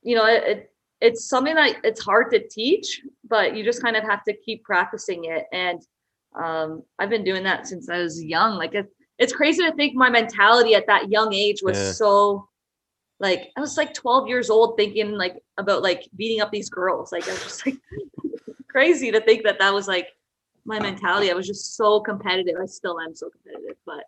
you 0.03 0.15
know 0.15 0.27
it, 0.27 0.43
it 0.45 0.73
it's 1.01 1.29
something 1.29 1.55
that 1.55 1.77
it's 1.85 2.01
hard 2.01 2.31
to 2.33 2.47
teach, 2.49 3.03
but 3.29 3.57
you 3.57 3.65
just 3.65 3.83
kind 3.83 3.97
of 3.97 4.05
have 4.05 4.25
to 4.25 4.35
keep 4.35 4.65
practicing 4.65 5.27
it. 5.27 5.47
And 5.53 5.81
um, 6.35 6.83
I've 6.99 7.11
been 7.11 7.25
doing 7.25 7.45
that 7.45 7.67
since 7.67 7.89
I 7.89 7.99
was 7.99 8.23
young. 8.23 8.57
Like 8.57 8.75
it, 8.75 8.87
it's 9.19 9.33
crazy 9.33 9.63
to 9.65 9.73
think 9.75 9.95
my 9.95 10.11
mentality 10.11 10.75
at 10.75 10.87
that 10.87 11.11
young 11.11 11.33
age 11.33 11.61
was 11.63 11.79
yeah. 11.79 11.93
so 11.93 12.49
like 13.21 13.51
I 13.57 13.61
was 13.61 13.77
like 13.77 13.95
12 13.95 14.29
years 14.29 14.51
old 14.51 14.77
thinking 14.77 15.13
like 15.13 15.43
about 15.57 15.83
like 15.83 16.09
beating 16.17 16.41
up 16.41 16.53
these 16.53 16.71
girls. 16.71 17.13
Like 17.13 17.29
I 17.29 17.33
was 17.33 17.43
just 17.43 17.67
like 17.67 17.77
crazy 18.69 19.11
to 19.11 19.21
think 19.21 19.45
that 19.45 19.59
that 19.59 19.75
was 19.75 19.89
like 19.89 20.09
my 20.65 20.79
mentality. 20.79 21.31
I 21.31 21.35
was 21.35 21.47
just 21.47 21.77
so 21.77 22.01
competitive. 22.01 22.57
I 22.61 22.67
still 22.67 23.01
am 23.01 23.15
so 23.15 23.31
competitive, 23.31 23.77
but 23.87 24.05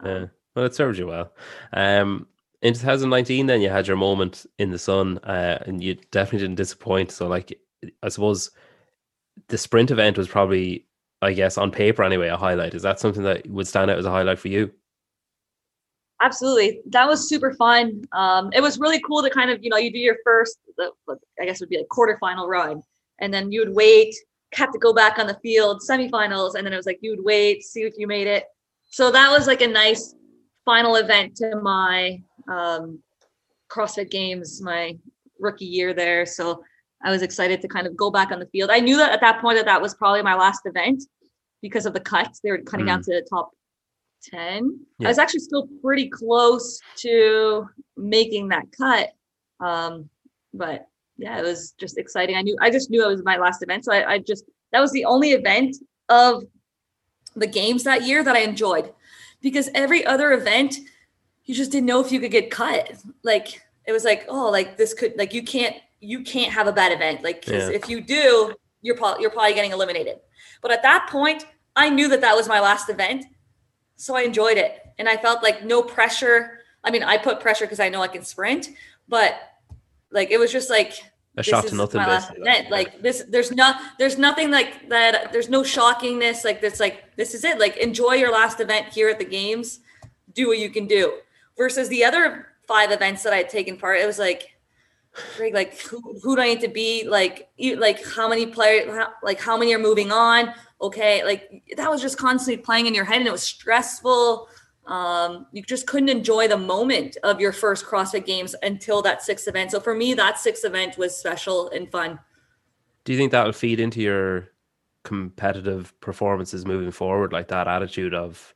um, 0.00 0.06
yeah. 0.06 0.26
Well, 0.54 0.66
it 0.66 0.74
served 0.74 0.98
you 0.98 1.08
well. 1.08 1.32
Um, 1.72 2.28
in 2.64 2.72
2019 2.72 3.46
then 3.46 3.60
you 3.60 3.68
had 3.68 3.86
your 3.86 3.96
moment 3.96 4.46
in 4.58 4.70
the 4.70 4.78
sun 4.78 5.18
uh, 5.18 5.62
and 5.66 5.84
you 5.84 5.94
definitely 6.10 6.40
didn't 6.40 6.56
disappoint. 6.56 7.12
So 7.12 7.28
like 7.28 7.60
i 8.02 8.08
suppose 8.08 8.50
the 9.48 9.58
sprint 9.58 9.90
event 9.90 10.16
was 10.16 10.26
probably 10.26 10.86
i 11.20 11.34
guess 11.34 11.58
on 11.58 11.70
paper 11.70 12.02
anyway 12.02 12.28
a 12.28 12.36
highlight. 12.36 12.74
Is 12.74 12.82
that 12.82 12.98
something 12.98 13.22
that 13.22 13.46
would 13.46 13.68
stand 13.68 13.90
out 13.90 13.98
as 13.98 14.06
a 14.06 14.10
highlight 14.10 14.38
for 14.38 14.48
you? 14.48 14.72
Absolutely. 16.22 16.80
That 16.86 17.06
was 17.06 17.28
super 17.28 17.52
fun. 17.52 18.02
Um, 18.12 18.50
it 18.54 18.62
was 18.62 18.78
really 18.78 19.00
cool 19.00 19.22
to 19.22 19.28
kind 19.28 19.50
of 19.50 19.62
you 19.62 19.68
know 19.68 19.76
you 19.76 19.92
do 19.92 19.98
your 19.98 20.16
first 20.24 20.58
i 21.40 21.44
guess 21.44 21.60
it 21.60 21.64
would 21.64 21.68
be 21.68 21.78
like 21.78 21.86
quarterfinal 21.88 22.48
run 22.48 22.82
and 23.20 23.32
then 23.32 23.52
you 23.52 23.60
would 23.60 23.76
wait 23.76 24.12
have 24.54 24.72
to 24.72 24.78
go 24.78 24.92
back 24.92 25.18
on 25.20 25.26
the 25.26 25.38
field 25.42 25.82
semifinals 25.88 26.54
and 26.54 26.66
then 26.66 26.72
it 26.72 26.76
was 26.76 26.86
like 26.86 26.98
you 27.00 27.10
would 27.10 27.24
wait 27.24 27.62
see 27.62 27.82
if 27.82 27.94
you 27.98 28.06
made 28.06 28.26
it. 28.26 28.44
So 28.90 29.10
that 29.10 29.30
was 29.30 29.46
like 29.46 29.60
a 29.60 29.66
nice 29.66 30.14
final 30.64 30.96
event 30.96 31.36
to 31.36 31.56
my 31.56 32.22
um, 32.48 33.00
CrossFit 33.70 34.10
Games 34.10 34.62
my 34.62 34.96
rookie 35.38 35.64
year 35.66 35.92
there. 35.92 36.26
So 36.26 36.62
I 37.04 37.10
was 37.10 37.22
excited 37.22 37.60
to 37.60 37.68
kind 37.68 37.86
of 37.86 37.96
go 37.96 38.10
back 38.10 38.30
on 38.30 38.38
the 38.38 38.46
field. 38.46 38.70
I 38.70 38.80
knew 38.80 38.96
that 38.96 39.12
at 39.12 39.20
that 39.20 39.40
point 39.40 39.58
that 39.58 39.66
that 39.66 39.82
was 39.82 39.94
probably 39.94 40.22
my 40.22 40.34
last 40.34 40.62
event 40.64 41.04
because 41.60 41.86
of 41.86 41.92
the 41.92 42.00
cuts. 42.00 42.40
They 42.40 42.50
were 42.50 42.58
cutting 42.58 42.86
mm. 42.86 42.90
down 42.90 43.02
to 43.02 43.12
the 43.12 43.26
top 43.28 43.50
10. 44.30 44.78
Yeah. 44.98 45.08
I 45.08 45.10
was 45.10 45.18
actually 45.18 45.40
still 45.40 45.68
pretty 45.82 46.08
close 46.08 46.80
to 46.98 47.68
making 47.96 48.48
that 48.48 48.64
cut. 48.76 49.10
Um, 49.60 50.08
but 50.52 50.86
yeah, 51.16 51.38
it 51.38 51.42
was 51.42 51.74
just 51.78 51.98
exciting. 51.98 52.36
I 52.36 52.42
knew 52.42 52.56
I 52.60 52.70
just 52.70 52.90
knew 52.90 53.04
it 53.04 53.08
was 53.08 53.24
my 53.24 53.36
last 53.36 53.62
event. 53.62 53.84
So 53.84 53.92
I, 53.92 54.14
I 54.14 54.18
just 54.18 54.44
that 54.72 54.80
was 54.80 54.92
the 54.92 55.04
only 55.04 55.32
event 55.32 55.76
of 56.08 56.44
the 57.36 57.46
games 57.46 57.84
that 57.84 58.02
year 58.02 58.22
that 58.24 58.36
I 58.36 58.40
enjoyed 58.40 58.92
because 59.40 59.68
every 59.74 60.04
other 60.04 60.32
event 60.32 60.76
you 61.44 61.54
just 61.54 61.70
didn't 61.70 61.86
know 61.86 62.00
if 62.00 62.10
you 62.10 62.20
could 62.20 62.30
get 62.30 62.50
cut. 62.50 62.96
Like 63.22 63.62
it 63.86 63.92
was 63.92 64.04
like, 64.04 64.26
oh, 64.28 64.50
like 64.50 64.76
this 64.76 64.94
could 64.94 65.16
like 65.16 65.34
you 65.34 65.42
can't 65.42 65.76
you 66.00 66.22
can't 66.22 66.52
have 66.52 66.66
a 66.66 66.72
bad 66.72 66.92
event. 66.92 67.22
Like 67.22 67.46
yeah. 67.46 67.68
if 67.68 67.88
you 67.88 68.00
do, 68.00 68.54
you're 68.82 68.96
probably 68.96 69.22
you're 69.22 69.30
probably 69.30 69.54
getting 69.54 69.72
eliminated. 69.72 70.18
But 70.62 70.70
at 70.70 70.82
that 70.82 71.08
point, 71.10 71.46
I 71.76 71.90
knew 71.90 72.08
that 72.08 72.20
that 72.22 72.34
was 72.34 72.48
my 72.48 72.60
last 72.60 72.88
event, 72.88 73.26
so 73.96 74.16
I 74.16 74.22
enjoyed 74.22 74.56
it, 74.56 74.78
and 74.98 75.08
I 75.08 75.16
felt 75.16 75.42
like 75.42 75.64
no 75.64 75.82
pressure. 75.82 76.60
I 76.82 76.90
mean, 76.90 77.02
I 77.02 77.18
put 77.18 77.40
pressure 77.40 77.64
because 77.64 77.80
I 77.80 77.88
know 77.88 78.02
I 78.02 78.08
can 78.08 78.24
sprint, 78.24 78.70
but 79.08 79.34
like 80.10 80.30
it 80.30 80.38
was 80.38 80.52
just 80.52 80.70
like 80.70 81.02
a 81.36 81.42
shot 81.42 81.66
to 81.66 81.74
nothing. 81.74 82.00
Like, 82.00 82.70
like 82.70 83.02
this, 83.02 83.24
there's 83.28 83.50
not, 83.50 83.80
there's 83.98 84.18
nothing 84.18 84.50
like 84.50 84.88
that. 84.88 85.32
There's 85.32 85.48
no 85.48 85.62
shockingness. 85.62 86.44
Like 86.44 86.60
this, 86.60 86.78
like 86.78 87.16
this 87.16 87.34
is 87.34 87.42
it. 87.44 87.58
Like 87.58 87.76
enjoy 87.78 88.12
your 88.12 88.30
last 88.30 88.60
event 88.60 88.88
here 88.88 89.08
at 89.08 89.18
the 89.18 89.24
games. 89.24 89.80
Do 90.34 90.48
what 90.48 90.58
you 90.58 90.70
can 90.70 90.86
do 90.86 91.14
versus 91.56 91.88
the 91.88 92.04
other 92.04 92.48
five 92.66 92.90
events 92.90 93.22
that 93.22 93.32
I 93.32 93.36
had 93.36 93.48
taken 93.48 93.76
part. 93.76 94.00
It 94.00 94.06
was 94.06 94.18
like, 94.18 94.56
like 95.52 95.78
who, 95.80 96.00
who 96.22 96.36
do 96.36 96.42
I 96.42 96.46
need 96.46 96.60
to 96.62 96.68
be? 96.68 97.06
Like, 97.06 97.48
you, 97.56 97.76
like 97.76 98.04
how 98.04 98.28
many 98.28 98.46
players? 98.46 98.88
How, 98.94 99.12
like 99.22 99.40
how 99.40 99.56
many 99.56 99.74
are 99.74 99.78
moving 99.78 100.10
on? 100.10 100.52
Okay, 100.80 101.24
like 101.24 101.62
that 101.76 101.90
was 101.90 102.02
just 102.02 102.18
constantly 102.18 102.62
playing 102.62 102.86
in 102.86 102.94
your 102.94 103.04
head, 103.04 103.18
and 103.18 103.26
it 103.26 103.32
was 103.32 103.42
stressful. 103.42 104.48
Um, 104.86 105.46
you 105.52 105.62
just 105.62 105.86
couldn't 105.86 106.10
enjoy 106.10 106.46
the 106.46 106.58
moment 106.58 107.16
of 107.22 107.40
your 107.40 107.52
first 107.52 107.86
CrossFit 107.86 108.26
Games 108.26 108.54
until 108.62 109.00
that 109.02 109.22
sixth 109.22 109.48
event. 109.48 109.70
So 109.70 109.80
for 109.80 109.94
me, 109.94 110.12
that 110.14 110.38
sixth 110.38 110.64
event 110.64 110.98
was 110.98 111.16
special 111.16 111.70
and 111.70 111.90
fun. 111.90 112.18
Do 113.04 113.12
you 113.12 113.18
think 113.18 113.32
that 113.32 113.44
will 113.44 113.52
feed 113.52 113.80
into 113.80 114.02
your 114.02 114.48
competitive 115.04 115.98
performances 116.00 116.66
moving 116.66 116.90
forward? 116.90 117.32
Like 117.32 117.48
that 117.48 117.66
attitude 117.66 118.12
of 118.12 118.54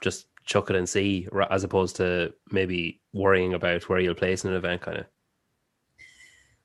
just 0.00 0.27
chuck 0.48 0.70
it 0.70 0.76
and 0.76 0.88
see, 0.88 1.28
as 1.50 1.62
opposed 1.62 1.96
to 1.96 2.32
maybe 2.50 3.00
worrying 3.12 3.54
about 3.54 3.88
where 3.88 4.00
you'll 4.00 4.14
place 4.14 4.44
in 4.44 4.50
an 4.50 4.56
event, 4.56 4.82
kind 4.82 4.98
of. 4.98 5.06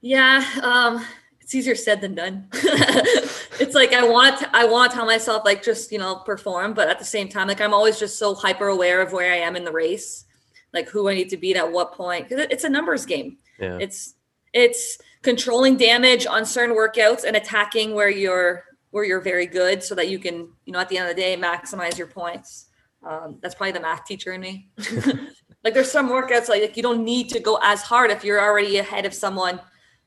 Yeah, 0.02 0.44
um, 0.62 1.06
it's 1.40 1.54
easier 1.54 1.76
said 1.76 2.02
than 2.02 2.16
done. 2.16 2.48
it's 2.54 3.76
like 3.76 3.94
I 3.94 4.08
want 4.08 4.40
to, 4.40 4.50
I 4.56 4.66
want 4.66 4.92
to 4.92 4.98
tell 4.98 5.06
myself 5.06 5.44
like 5.46 5.64
just 5.64 5.92
you 5.92 6.00
know 6.00 6.16
perform, 6.16 6.74
but 6.74 6.90
at 6.90 7.00
the 7.00 7.06
same 7.06 7.30
time, 7.30 7.48
like 7.48 7.62
I'm 7.62 7.74
always 7.74 8.00
just 8.00 8.18
so 8.18 8.34
hyper 8.34 8.68
aware 8.68 9.02
of 9.02 9.14
where 9.14 9.32
I 9.32 9.38
am 9.38 9.56
in 9.56 9.64
the 9.64 9.72
race 9.72 10.26
like 10.74 10.90
who 10.90 11.08
I 11.08 11.14
need 11.14 11.30
to 11.30 11.38
beat 11.38 11.56
at 11.56 11.72
what 11.72 11.94
point 11.94 12.28
because 12.28 12.48
it's 12.50 12.64
a 12.64 12.70
numbers 12.70 13.06
game. 13.06 13.38
Yeah. 13.60 13.78
It's 13.80 14.16
it's 14.54 14.98
controlling 15.22 15.78
damage 15.78 16.26
on 16.26 16.46
certain 16.46 16.76
workouts 16.76 17.24
and 17.24 17.36
attacking 17.36 17.94
where 17.94 18.10
you're 18.10 18.66
where 18.92 19.04
you're 19.04 19.22
very 19.22 19.46
good 19.46 19.84
so 19.84 19.96
that 19.96 20.10
you 20.10 20.20
can 20.20 20.50
you 20.66 20.74
know 20.74 20.80
at 20.80 20.90
the 20.90 20.98
end 20.98 21.10
of 21.10 21.16
the 21.16 21.22
day 21.22 21.38
maximize 21.38 21.98
your 21.98 22.08
points. 22.08 22.66
Um, 23.06 23.38
that's 23.42 23.56
probably 23.56 23.74
the 23.74 23.82
math 23.82 24.06
teacher 24.06 24.34
in 24.34 24.42
me. 24.42 24.70
like 25.64 25.74
there's 25.74 25.92
some 25.92 26.10
workouts 26.10 26.50
like, 26.50 26.62
like 26.62 26.78
you 26.78 26.84
don't 26.84 27.04
need 27.04 27.30
to 27.30 27.40
go 27.40 27.60
as 27.62 27.82
hard 27.82 28.12
if 28.12 28.24
you're 28.24 28.42
already 28.42 28.78
ahead 28.78 29.06
of 29.06 29.14
someone. 29.14 29.60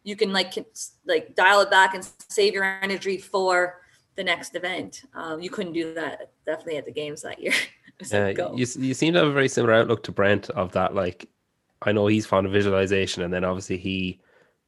You 0.02 0.16
can 0.16 0.32
like 0.32 0.54
like 1.06 1.34
dial 1.34 1.60
it 1.60 1.70
back 1.70 1.94
and 1.94 2.06
save 2.28 2.54
your 2.54 2.64
energy 2.82 3.18
for 3.18 3.80
the 4.16 4.24
next 4.24 4.54
event. 4.54 5.02
Um, 5.14 5.40
you 5.40 5.50
couldn't 5.50 5.72
do 5.72 5.94
that 5.94 6.30
definitely 6.46 6.78
at 6.78 6.86
the 6.86 6.92
games 6.92 7.22
that 7.22 7.40
year. 7.40 7.52
Yeah, 8.10 8.28
you 8.28 8.66
you 8.78 8.92
seem 8.92 9.14
to 9.14 9.20
have 9.20 9.28
a 9.28 9.32
very 9.32 9.48
similar 9.48 9.72
outlook 9.72 10.02
to 10.02 10.12
Brent 10.12 10.50
of 10.50 10.70
that. 10.72 10.94
Like, 10.94 11.30
I 11.80 11.92
know 11.92 12.06
he's 12.08 12.26
fond 12.26 12.46
of 12.46 12.52
visualization, 12.52 13.22
and 13.22 13.32
then 13.32 13.42
obviously 13.42 13.78
he, 13.78 14.20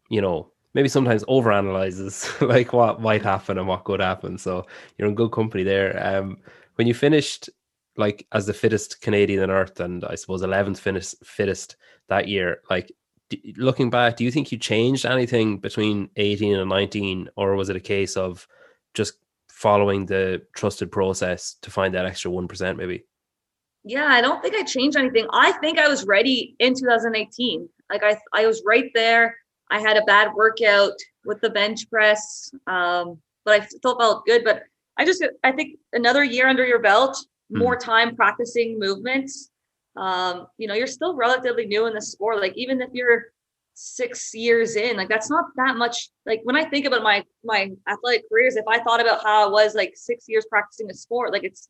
you 0.08 0.22
know, 0.22 0.50
maybe 0.72 0.88
sometimes 0.88 1.24
overanalyzes 1.24 2.40
like 2.48 2.72
what 2.72 3.02
might 3.02 3.20
happen 3.20 3.58
and 3.58 3.68
what 3.68 3.84
could 3.84 4.00
happen. 4.00 4.38
So 4.38 4.66
you're 4.96 5.08
in 5.08 5.14
good 5.14 5.30
company 5.30 5.62
there. 5.62 6.02
Um, 6.02 6.38
when 6.76 6.86
you 6.86 6.94
finished 6.94 7.50
like 7.98 8.26
as 8.32 8.46
the 8.46 8.54
fittest 8.54 9.00
Canadian 9.00 9.42
on 9.42 9.50
earth, 9.50 9.80
and 9.80 10.04
I 10.04 10.14
suppose 10.14 10.42
11th 10.42 10.78
fittest 10.78 11.24
fittest 11.24 11.76
that 12.08 12.28
year, 12.28 12.62
like 12.70 12.92
d- 13.28 13.54
looking 13.58 13.90
back, 13.90 14.16
do 14.16 14.24
you 14.24 14.30
think 14.30 14.50
you 14.50 14.58
changed 14.58 15.04
anything 15.04 15.58
between 15.58 16.08
18 16.16 16.56
and 16.56 16.68
19, 16.68 17.28
or 17.37 17.56
was 17.56 17.68
it 17.68 17.76
a 17.76 17.80
case 17.80 18.16
of 18.16 18.46
just 18.94 19.14
following 19.48 20.06
the 20.06 20.42
trusted 20.54 20.90
process 20.92 21.56
to 21.62 21.70
find 21.70 21.92
that 21.94 22.06
extra 22.06 22.30
one 22.30 22.48
percent, 22.48 22.78
maybe? 22.78 23.04
Yeah, 23.84 24.06
I 24.06 24.20
don't 24.20 24.42
think 24.42 24.54
I 24.54 24.62
changed 24.62 24.96
anything. 24.96 25.26
I 25.32 25.52
think 25.52 25.78
I 25.78 25.88
was 25.88 26.06
ready 26.06 26.54
in 26.58 26.74
2018. 26.74 27.68
Like 27.90 28.02
I, 28.02 28.16
I 28.34 28.46
was 28.46 28.62
right 28.66 28.90
there. 28.94 29.37
I 29.70 29.80
had 29.80 29.96
a 29.96 30.04
bad 30.04 30.32
workout 30.34 30.92
with 31.24 31.40
the 31.40 31.50
bench 31.50 31.88
press, 31.90 32.50
um, 32.66 33.18
but 33.44 33.61
I 33.61 33.66
still 33.66 33.98
felt 33.98 34.24
good. 34.26 34.44
But 34.44 34.62
I 34.96 35.04
just, 35.04 35.24
I 35.44 35.52
think 35.52 35.78
another 35.92 36.24
year 36.24 36.48
under 36.48 36.66
your 36.66 36.80
belt. 36.80 37.16
More 37.50 37.76
time 37.76 38.16
practicing 38.16 38.78
movements. 38.78 39.50
Um, 39.96 40.46
you 40.58 40.68
know, 40.68 40.74
you're 40.74 40.87
still 40.87 41.14
relatively 41.14 41.66
new 41.66 41.87
in 41.87 41.94
the 41.94 42.02
sport. 42.02 42.40
Like 42.40 42.56
even 42.56 42.80
if 42.80 42.90
you're 42.92 43.26
six 43.74 44.34
years 44.34 44.76
in, 44.76 44.96
like 44.96 45.08
that's 45.08 45.30
not 45.30 45.46
that 45.56 45.76
much. 45.76 46.11
Like 46.26 46.40
when 46.44 46.56
I 46.56 46.64
think 46.64 46.87
about 46.87 47.02
my 47.02 47.24
my 47.44 47.70
athletic 47.88 48.28
careers, 48.28 48.56
if 48.56 48.66
I 48.68 48.80
thought 48.80 49.00
about 49.00 49.22
how 49.22 49.46
I 49.46 49.50
was 49.50 49.74
like 49.74 49.92
six 49.96 50.24
years 50.28 50.46
practicing 50.48 50.90
a 50.90 50.94
sport, 50.94 51.32
like 51.32 51.44
it's 51.44 51.68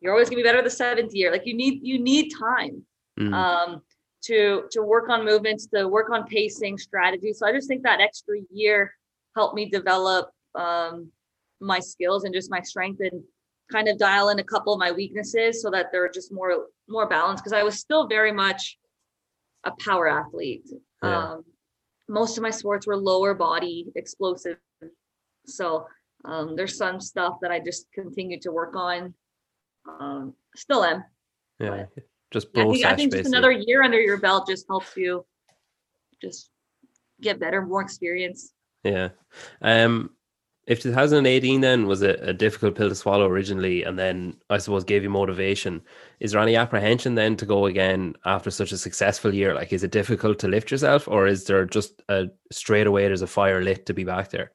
you're 0.00 0.12
always 0.12 0.28
gonna 0.28 0.42
be 0.42 0.48
better 0.48 0.62
the 0.62 0.70
seventh 0.70 1.14
year. 1.14 1.30
Like 1.30 1.46
you 1.46 1.54
need 1.54 1.80
you 1.82 1.98
need 1.98 2.30
time. 2.30 2.82
Mm. 3.18 3.32
Um, 3.32 3.82
to 4.24 4.64
to 4.70 4.82
work 4.82 5.08
on 5.08 5.24
movements, 5.24 5.66
to 5.66 5.86
work 5.86 6.10
on 6.10 6.26
pacing 6.26 6.78
strategy. 6.78 7.32
So 7.32 7.46
I 7.46 7.52
just 7.52 7.68
think 7.68 7.82
that 7.82 8.00
extra 8.00 8.36
year 8.50 8.92
helped 9.36 9.54
me 9.54 9.68
develop 9.68 10.30
um, 10.54 11.10
my 11.60 11.78
skills 11.78 12.24
and 12.24 12.34
just 12.34 12.50
my 12.50 12.60
strength 12.60 13.00
and 13.00 13.22
kind 13.70 13.88
of 13.88 13.98
dial 13.98 14.28
in 14.28 14.38
a 14.38 14.44
couple 14.44 14.72
of 14.72 14.78
my 14.78 14.92
weaknesses 14.92 15.62
so 15.62 15.70
that 15.70 15.86
they're 15.90 16.10
just 16.10 16.32
more 16.32 16.66
more 16.88 17.08
balanced 17.08 17.42
because 17.42 17.56
I 17.58 17.62
was 17.62 17.78
still 17.78 18.06
very 18.06 18.32
much 18.32 18.78
a 19.64 19.72
power 19.80 20.08
athlete. 20.08 20.68
Yeah. 21.02 21.32
Um, 21.32 21.44
most 22.08 22.36
of 22.36 22.42
my 22.42 22.50
sports 22.50 22.86
were 22.86 22.96
lower 22.96 23.34
body 23.34 23.86
explosive. 23.96 24.58
So 25.46 25.86
um, 26.24 26.56
there's 26.56 26.76
some 26.76 27.00
stuff 27.00 27.36
that 27.40 27.50
I 27.50 27.60
just 27.60 27.86
continued 27.92 28.42
to 28.42 28.52
work 28.52 28.76
on. 28.76 29.14
Um, 30.00 30.34
still 30.54 30.84
am. 30.84 31.04
Yeah. 31.58 31.84
But 31.94 32.04
just 32.30 32.48
yeah, 32.54 32.62
I 32.62 32.66
think, 32.66 32.84
I 32.84 32.94
think 32.96 33.12
just 33.12 33.26
another 33.26 33.52
year 33.52 33.82
under 33.82 34.00
your 34.00 34.18
belt 34.18 34.48
just 34.48 34.66
helps 34.68 34.96
you 34.96 35.24
just 36.20 36.50
get 37.20 37.40
better, 37.40 37.62
more 37.64 37.80
experience. 37.80 38.52
Yeah. 38.82 39.10
Um 39.62 40.10
if 40.66 40.80
2018 40.80 41.60
then 41.60 41.86
was 41.86 42.02
a, 42.02 42.14
a, 42.22 42.32
difficult 42.32 42.74
pill 42.74 42.88
to 42.88 42.94
swallow 42.94 43.26
originally 43.26 43.82
and 43.82 43.98
then 43.98 44.36
I 44.48 44.58
suppose 44.58 44.84
gave 44.84 45.02
you 45.02 45.10
motivation, 45.10 45.82
is 46.20 46.32
there 46.32 46.40
any 46.40 46.56
apprehension 46.56 47.14
then 47.14 47.36
to 47.36 47.46
go 47.46 47.66
again 47.66 48.14
after 48.24 48.50
such 48.50 48.72
a 48.72 48.78
successful 48.78 49.34
year? 49.34 49.54
Like, 49.54 49.72
is 49.72 49.84
it 49.84 49.90
difficult 49.90 50.38
to 50.40 50.48
lift 50.48 50.70
yourself 50.70 51.06
or 51.06 51.26
is 51.26 51.44
there 51.44 51.66
just 51.66 52.02
a 52.08 52.28
straight 52.50 52.86
away 52.86 53.06
there's 53.06 53.22
a 53.22 53.26
fire 53.26 53.62
lit 53.62 53.86
to 53.86 53.94
be 53.94 54.04
back 54.04 54.30
there? 54.30 54.52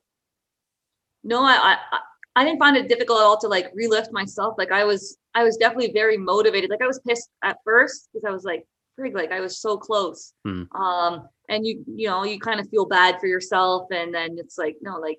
No, 1.24 1.44
I, 1.44 1.78
I, 1.92 2.00
I 2.36 2.44
didn't 2.44 2.60
find 2.60 2.76
it 2.76 2.90
difficult 2.90 3.20
at 3.20 3.26
all 3.26 3.38
to 3.40 3.48
like 3.48 3.72
relift 3.76 4.12
myself. 4.12 4.56
Like 4.58 4.72
I 4.72 4.86
was, 4.86 5.18
I 5.36 5.44
was 5.44 5.58
definitely 5.58 5.92
very 5.94 6.18
motivated. 6.18 6.72
Like 6.72 6.82
I 6.82 6.88
was 6.88 7.00
pissed 7.08 7.30
at 7.44 7.58
first 7.64 8.10
because 8.14 8.28
I 8.28 8.32
was 8.32 8.46
like, 8.46 8.66
frig, 9.00 9.14
like 9.14 9.32
I 9.32 9.40
was 9.40 9.60
so 9.60 9.78
close. 9.78 10.34
Hmm. 10.44 10.64
Um, 10.76 11.30
and 11.50 11.66
you, 11.66 11.84
you 11.88 12.08
know, 12.08 12.24
you 12.24 12.40
kind 12.40 12.60
of 12.60 12.70
feel 12.70 12.86
bad 12.86 13.20
for 13.20 13.28
yourself, 13.28 13.88
and 13.92 14.14
then 14.14 14.38
it's 14.38 14.58
like, 14.58 14.78
no, 14.82 14.98
like 14.98 15.18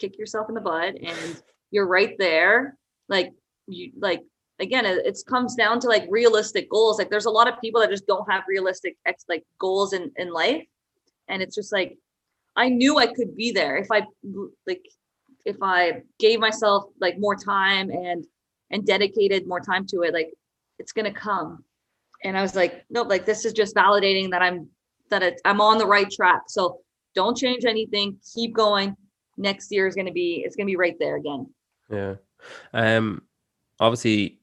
kick 0.00 0.18
yourself 0.18 0.48
in 0.48 0.54
the 0.54 0.60
butt, 0.60 0.96
and 1.02 1.42
you're 1.70 1.86
right 1.86 2.16
there. 2.18 2.76
Like 3.08 3.32
you, 3.66 3.92
like 3.98 4.22
again, 4.58 4.86
it, 4.86 5.06
it 5.06 5.18
comes 5.28 5.54
down 5.54 5.80
to 5.80 5.88
like 5.88 6.06
realistic 6.08 6.70
goals. 6.70 6.98
Like 6.98 7.10
there's 7.10 7.26
a 7.26 7.30
lot 7.30 7.48
of 7.48 7.60
people 7.60 7.80
that 7.80 7.90
just 7.90 8.06
don't 8.06 8.30
have 8.30 8.44
realistic 8.48 8.96
ex 9.06 9.24
like 9.28 9.44
goals 9.58 9.92
in 9.92 10.10
in 10.16 10.32
life, 10.32 10.64
and 11.28 11.42
it's 11.42 11.54
just 11.54 11.72
like 11.72 11.98
I 12.56 12.68
knew 12.68 12.98
I 12.98 13.06
could 13.06 13.36
be 13.36 13.52
there 13.52 13.76
if 13.76 13.90
I 13.90 14.04
like 14.66 14.84
if 15.44 15.56
I 15.62 16.02
gave 16.18 16.40
myself 16.40 16.84
like 17.00 17.18
more 17.18 17.36
time 17.36 17.90
and 17.90 18.24
and 18.70 18.86
dedicated 18.86 19.46
more 19.46 19.60
time 19.60 19.86
to 19.88 20.02
it, 20.02 20.14
like 20.14 20.32
it's 20.78 20.92
gonna 20.92 21.12
come. 21.12 21.64
And 22.22 22.36
I 22.36 22.42
was 22.42 22.54
like, 22.54 22.84
nope, 22.90 23.08
like 23.08 23.24
this 23.24 23.44
is 23.44 23.52
just 23.52 23.74
validating 23.74 24.30
that 24.30 24.42
I'm 24.42 24.68
that 25.10 25.22
it, 25.22 25.40
I'm 25.44 25.60
on 25.60 25.78
the 25.78 25.86
right 25.86 26.10
track. 26.10 26.42
So 26.48 26.80
don't 27.14 27.36
change 27.36 27.64
anything. 27.64 28.18
Keep 28.34 28.54
going. 28.54 28.96
Next 29.40 29.72
year 29.72 29.86
is 29.86 29.94
gonna 29.94 30.12
be 30.12 30.42
it's 30.44 30.56
gonna 30.56 30.66
be 30.66 30.76
right 30.76 30.96
there 30.98 31.16
again. 31.16 31.48
Yeah. 31.90 32.14
Um. 32.72 33.22
Obviously, 33.80 34.40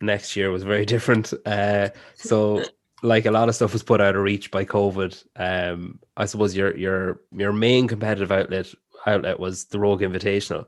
next 0.00 0.36
year 0.36 0.50
was 0.50 0.62
very 0.62 0.86
different. 0.94 1.32
Uh. 1.44 1.90
So. 2.14 2.64
like 3.02 3.26
a 3.26 3.30
lot 3.30 3.46
of 3.46 3.54
stuff 3.54 3.74
was 3.74 3.82
put 3.82 4.00
out 4.00 4.16
of 4.16 4.22
reach 4.22 4.50
by 4.50 4.64
COVID. 4.64 5.22
Um, 5.36 6.00
I 6.16 6.24
suppose 6.24 6.56
your 6.56 6.74
your 6.76 7.20
your 7.30 7.52
main 7.52 7.86
competitive 7.86 8.32
outlet 8.32 8.72
outlet 9.06 9.38
was 9.38 9.66
the 9.66 9.78
Rogue 9.78 10.00
Invitational. 10.00 10.64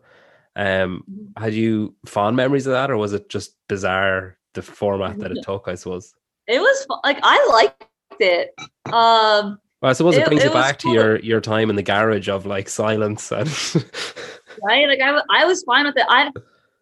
Um, 0.57 1.05
mm-hmm. 1.11 1.43
had 1.43 1.55
you 1.55 1.95
fond 2.05 2.37
memories 2.37 2.67
of 2.67 2.73
that, 2.73 2.91
or 2.91 2.97
was 2.97 3.13
it 3.13 3.29
just 3.29 3.55
bizarre 3.69 4.37
the 4.55 4.63
format 4.63 5.19
that 5.21 5.31
it 5.31 5.43
took? 5.43 5.69
I 5.69 5.75
suppose 5.75 6.13
it 6.47 6.61
was 6.61 6.87
like 7.05 7.19
I 7.23 7.47
liked 7.51 7.85
it. 8.21 8.55
Um, 8.93 9.59
well, 9.81 9.91
I 9.91 9.93
suppose 9.93 10.17
it, 10.17 10.23
it 10.23 10.27
brings 10.27 10.43
it 10.43 10.49
you 10.49 10.53
back 10.53 10.81
cool. 10.81 10.93
to 10.93 10.99
your 10.99 11.19
your 11.21 11.41
time 11.41 11.71
in 11.71 11.77
the 11.77 11.83
garage 11.83 12.29
of 12.29 12.47
like 12.47 12.69
silence 12.69 13.31
and 13.31 13.49
right. 14.63 14.89
Like 14.89 15.01
I, 15.01 15.23
I 15.31 15.45
was 15.45 15.63
fine 15.63 15.87
with 15.87 15.97
it. 15.97 16.07
I, 16.09 16.33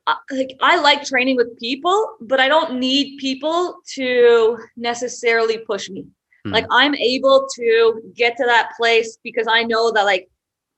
I 0.06 0.16
like 0.30 0.56
I 0.60 0.80
like 0.80 1.04
training 1.04 1.36
with 1.36 1.58
people, 1.58 2.16
but 2.20 2.40
I 2.40 2.48
don't 2.48 2.78
need 2.78 3.18
people 3.18 3.76
to 3.94 4.58
necessarily 4.76 5.58
push 5.58 5.90
me. 5.90 6.06
Hmm. 6.44 6.52
Like 6.52 6.66
I'm 6.70 6.94
able 6.94 7.46
to 7.56 8.12
get 8.14 8.36
to 8.38 8.44
that 8.46 8.72
place 8.76 9.18
because 9.22 9.46
I 9.48 9.64
know 9.64 9.90
that 9.92 10.04
like 10.04 10.28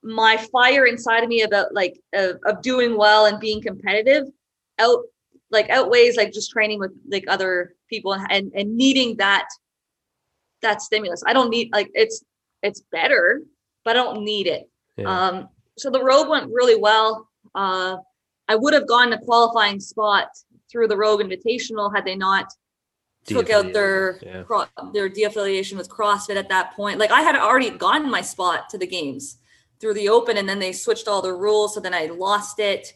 my 0.02 0.37
fire 0.52 0.87
inside 0.87 1.22
of 1.22 1.28
me 1.28 1.42
about 1.42 1.74
like 1.74 2.00
of, 2.14 2.38
of 2.46 2.62
doing 2.62 2.96
well 2.96 3.26
and 3.26 3.38
being 3.38 3.61
competitive 3.62 4.24
out 4.78 5.00
like 5.50 5.68
outweighs 5.70 6.16
like 6.16 6.33
just 6.33 6.50
training 6.50 6.78
with 6.78 6.92
like 7.11 7.24
other 7.28 7.74
people 7.88 8.14
and 8.14 8.52
and 8.54 8.76
needing 8.76 9.16
that 9.16 9.48
that 10.63 10.83
stimulus. 10.83 11.23
I 11.27 11.33
don't 11.33 11.50
need 11.50 11.71
like 11.73 11.90
it's 11.94 12.25
it's 12.63 12.83
better 12.92 13.42
but 13.85 13.96
i 13.96 14.02
don't 14.02 14.23
need 14.23 14.46
it. 14.46 14.69
Yeah. 14.96 15.09
um 15.09 15.48
so 15.77 15.90
the 15.90 16.02
rogue 16.02 16.29
went 16.29 16.50
really 16.52 16.77
well. 16.77 17.29
Uh 17.54 17.96
i 18.48 18.54
would 18.54 18.75
have 18.75 18.87
gone 18.87 19.11
to 19.11 19.19
qualifying 19.19 19.81
spot 19.81 20.29
through 20.71 20.88
the 20.88 20.96
rogue 20.96 21.21
invitational 21.21 21.94
had 21.94 22.04
they 22.04 22.17
not 22.17 22.46
took 23.25 23.50
out 23.50 23.73
their 23.73 24.19
yeah. 24.23 24.65
their 24.92 25.09
de-affiliation 25.09 25.77
with 25.77 25.88
crossfit 25.88 26.37
at 26.37 26.48
that 26.48 26.75
point. 26.75 26.98
Like 26.98 27.11
i 27.11 27.23
had 27.23 27.37
already 27.37 27.71
gotten 27.71 28.11
my 28.11 28.21
spot 28.21 28.69
to 28.71 28.79
the 28.79 28.87
games 28.87 29.38
through 29.81 29.94
the 29.94 30.09
open 30.09 30.37
and 30.37 30.48
then 30.48 30.59
they 30.59 30.73
switched 30.73 31.09
all 31.09 31.23
the 31.23 31.33
rules 31.33 31.75
so 31.75 31.81
then 31.81 31.94
i 31.94 32.06
lost 32.06 32.59
it. 32.59 32.92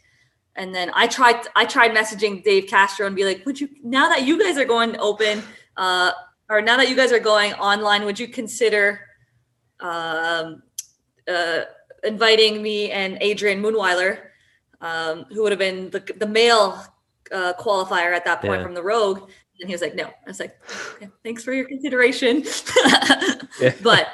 And 0.55 0.75
then 0.75 0.91
i 0.95 1.07
tried 1.07 1.47
i 1.57 1.65
tried 1.65 1.93
messaging 1.93 2.45
dave 2.45 2.67
castro 2.67 3.07
and 3.07 3.17
be 3.17 3.25
like 3.25 3.47
would 3.47 3.59
you 3.61 3.69
now 3.83 4.09
that 4.11 4.25
you 4.27 4.39
guys 4.39 4.59
are 4.59 4.67
going 4.67 4.99
open 4.99 5.43
uh 5.79 6.13
or 6.53 6.61
now 6.61 6.77
that 6.77 6.89
you 6.89 6.97
guys 6.97 7.13
are 7.13 7.19
going 7.19 7.53
online 7.55 8.05
would 8.05 8.19
you 8.19 8.29
consider 8.29 9.01
um 9.81 10.63
uh 11.29 11.61
inviting 12.05 12.63
me 12.63 12.91
and 12.91 13.19
adrian 13.21 13.63
Mundwiler 13.63 14.19
um 14.81 15.25
who 15.31 15.43
would 15.43 15.53
have 15.53 15.59
been 15.59 15.91
the, 15.91 16.01
the 16.19 16.27
male 16.27 16.85
uh, 17.33 17.55
qualifier 17.59 18.15
at 18.15 18.25
that 18.27 18.43
point 18.43 18.61
yeah. 18.61 18.63
from 18.63 18.75
the 18.75 18.83
rogue 18.83 19.31
and 19.61 19.69
he 19.69 19.75
was 19.75 19.81
like 19.81 19.95
no 19.95 20.05
i 20.05 20.13
was 20.27 20.39
like 20.39 20.59
okay, 20.97 21.09
thanks 21.25 21.43
for 21.43 21.53
your 21.53 21.65
consideration 21.65 22.43
yeah. 23.61 23.73
but 23.83 24.09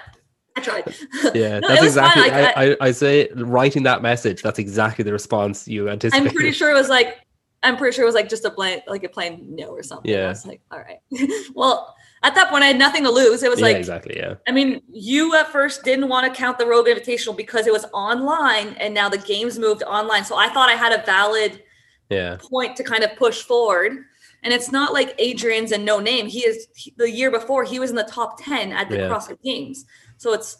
I 0.56 0.60
tried. 0.60 0.94
Yeah, 1.34 1.60
no, 1.60 1.68
that's 1.68 1.84
exactly. 1.84 2.30
I, 2.30 2.50
I, 2.50 2.76
I, 2.80 2.90
say 2.90 3.28
writing 3.36 3.84
that 3.84 4.02
message. 4.02 4.42
That's 4.42 4.58
exactly 4.58 5.04
the 5.04 5.12
response 5.12 5.68
you 5.68 5.88
anticipated. 5.88 6.28
I'm 6.28 6.34
pretty 6.34 6.52
sure 6.52 6.70
it 6.70 6.74
was 6.74 6.88
like. 6.88 7.18
I'm 7.62 7.76
pretty 7.76 7.94
sure 7.94 8.04
it 8.04 8.06
was 8.06 8.14
like 8.14 8.28
just 8.28 8.44
a 8.44 8.50
plain, 8.50 8.80
like 8.86 9.04
a 9.04 9.08
plain 9.08 9.44
no 9.48 9.68
or 9.68 9.82
something. 9.82 10.10
Yeah. 10.10 10.26
I 10.26 10.28
was 10.28 10.46
like, 10.46 10.60
all 10.70 10.78
right. 10.78 10.98
well, 11.54 11.94
at 12.22 12.34
that 12.34 12.50
point 12.50 12.64
I 12.64 12.68
had 12.68 12.78
nothing 12.78 13.04
to 13.04 13.10
lose. 13.10 13.42
It 13.42 13.50
was 13.50 13.60
yeah, 13.60 13.66
like 13.66 13.76
exactly. 13.76 14.16
Yeah. 14.16 14.34
I 14.46 14.52
mean, 14.52 14.80
you 14.90 15.34
at 15.36 15.48
first 15.48 15.84
didn't 15.84 16.08
want 16.08 16.32
to 16.32 16.36
count 16.38 16.58
the 16.58 16.66
Rogue 16.66 16.86
Invitational 16.86 17.36
because 17.36 17.66
it 17.66 17.72
was 17.72 17.84
online 17.92 18.68
and 18.80 18.92
now 18.92 19.08
the 19.08 19.18
games 19.18 19.58
moved 19.58 19.82
online. 19.84 20.24
So 20.24 20.36
I 20.36 20.48
thought 20.48 20.68
I 20.68 20.74
had 20.74 20.92
a 20.92 21.04
valid 21.04 21.62
Yeah. 22.10 22.36
point 22.40 22.76
to 22.76 22.84
kind 22.84 23.04
of 23.04 23.14
push 23.16 23.42
forward. 23.42 24.04
And 24.42 24.52
it's 24.52 24.70
not 24.70 24.92
like 24.92 25.14
Adrian's 25.18 25.72
a 25.72 25.78
no 25.78 25.98
name. 26.00 26.26
He 26.26 26.40
is 26.40 26.68
he- 26.74 26.94
the 26.96 27.10
year 27.10 27.30
before 27.30 27.64
he 27.64 27.78
was 27.80 27.90
in 27.90 27.96
the 27.96 28.04
top 28.04 28.42
10 28.42 28.72
at 28.72 28.88
the 28.88 28.96
Yeah. 28.96 29.08
CrossFit 29.08 29.42
Games. 29.42 29.84
So 30.16 30.32
it's, 30.32 30.56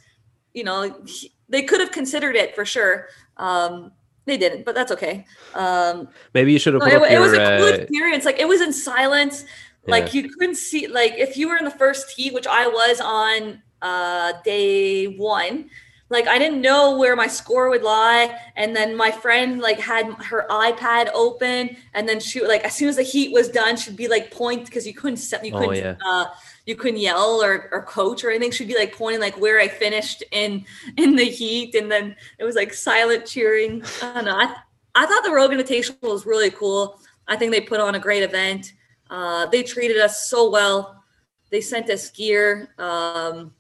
you 0.52 0.64
know, 0.64 0.94
he- 1.06 1.32
they 1.48 1.62
could 1.62 1.80
have 1.80 1.92
considered 1.92 2.36
it 2.36 2.54
for 2.54 2.64
sure. 2.64 3.08
Um, 3.36 3.92
they 4.26 4.36
didn't, 4.36 4.64
but 4.64 4.74
that's 4.74 4.92
okay. 4.92 5.24
Um, 5.54 6.08
Maybe 6.34 6.52
you 6.52 6.58
should 6.58 6.74
have 6.74 6.82
no, 6.82 7.04
it, 7.04 7.12
it 7.12 7.18
was 7.18 7.32
a 7.32 7.36
cool 7.36 7.66
uh, 7.66 7.76
experience. 7.82 8.24
Like 8.24 8.38
it 8.38 8.46
was 8.46 8.60
in 8.60 8.72
silence. 8.72 9.44
Like 9.86 10.12
you 10.12 10.28
couldn't 10.28 10.56
see. 10.56 10.86
Like 10.86 11.14
if 11.16 11.36
you 11.36 11.48
were 11.48 11.56
in 11.56 11.64
the 11.64 11.70
first 11.70 12.10
heat, 12.10 12.34
which 12.34 12.46
I 12.46 12.66
was 12.66 13.00
on 13.00 13.62
uh, 13.80 14.34
day 14.44 15.06
one, 15.16 15.70
like 16.10 16.26
I 16.26 16.38
didn't 16.38 16.60
know 16.60 16.98
where 16.98 17.16
my 17.16 17.26
score 17.26 17.70
would 17.70 17.82
lie. 17.82 18.38
And 18.56 18.74
then 18.76 18.96
my 18.96 19.10
friend 19.10 19.60
like 19.60 19.78
had 19.80 20.12
her 20.24 20.46
iPad 20.50 21.10
open, 21.14 21.76
and 21.94 22.08
then 22.08 22.20
she 22.20 22.44
like 22.44 22.64
as 22.64 22.74
soon 22.74 22.88
as 22.88 22.96
the 22.96 23.02
heat 23.02 23.32
was 23.32 23.48
done, 23.48 23.76
she'd 23.76 23.96
be 23.96 24.08
like 24.08 24.30
point 24.30 24.66
because 24.66 24.86
you 24.86 24.94
couldn't 24.94 25.18
set 25.18 25.44
you 25.44 25.54
Oh, 25.54 25.60
couldn't 25.60 25.76
yeah. 25.76 25.94
uh, 26.04 26.26
you 26.66 26.76
couldn't 26.76 27.00
yell 27.00 27.42
or, 27.42 27.70
or 27.72 27.82
coach 27.82 28.24
or 28.24 28.30
anything. 28.30 28.50
She'd 28.50 28.68
be 28.68 28.76
like 28.76 28.94
pointing 28.94 29.20
like 29.22 29.40
where 29.40 29.58
I 29.58 29.68
finished 29.68 30.22
in 30.32 30.66
in 30.98 31.16
the 31.16 31.24
heat, 31.24 31.74
and 31.74 31.90
then 31.90 32.14
it 32.38 32.44
was 32.44 32.56
like 32.56 32.74
silent 32.74 33.24
cheering. 33.24 33.82
I 34.02 34.14
don't 34.14 34.24
know. 34.26 34.36
I, 34.36 34.54
I 34.94 35.06
thought 35.06 35.24
the 35.24 35.32
Rogue 35.32 35.52
Invitational 35.52 36.12
was 36.12 36.26
really 36.26 36.50
cool. 36.50 37.00
I 37.26 37.36
think 37.36 37.52
they 37.52 37.60
put 37.60 37.80
on 37.80 37.94
a 37.94 37.98
great 37.98 38.22
event. 38.22 38.72
Uh, 39.10 39.46
they 39.46 39.62
treated 39.62 39.98
us 39.98 40.28
so 40.28 40.50
well. 40.50 41.02
They 41.50 41.60
sent 41.60 41.88
us 41.90 42.10
gear. 42.10 42.74
Um, 42.78 43.54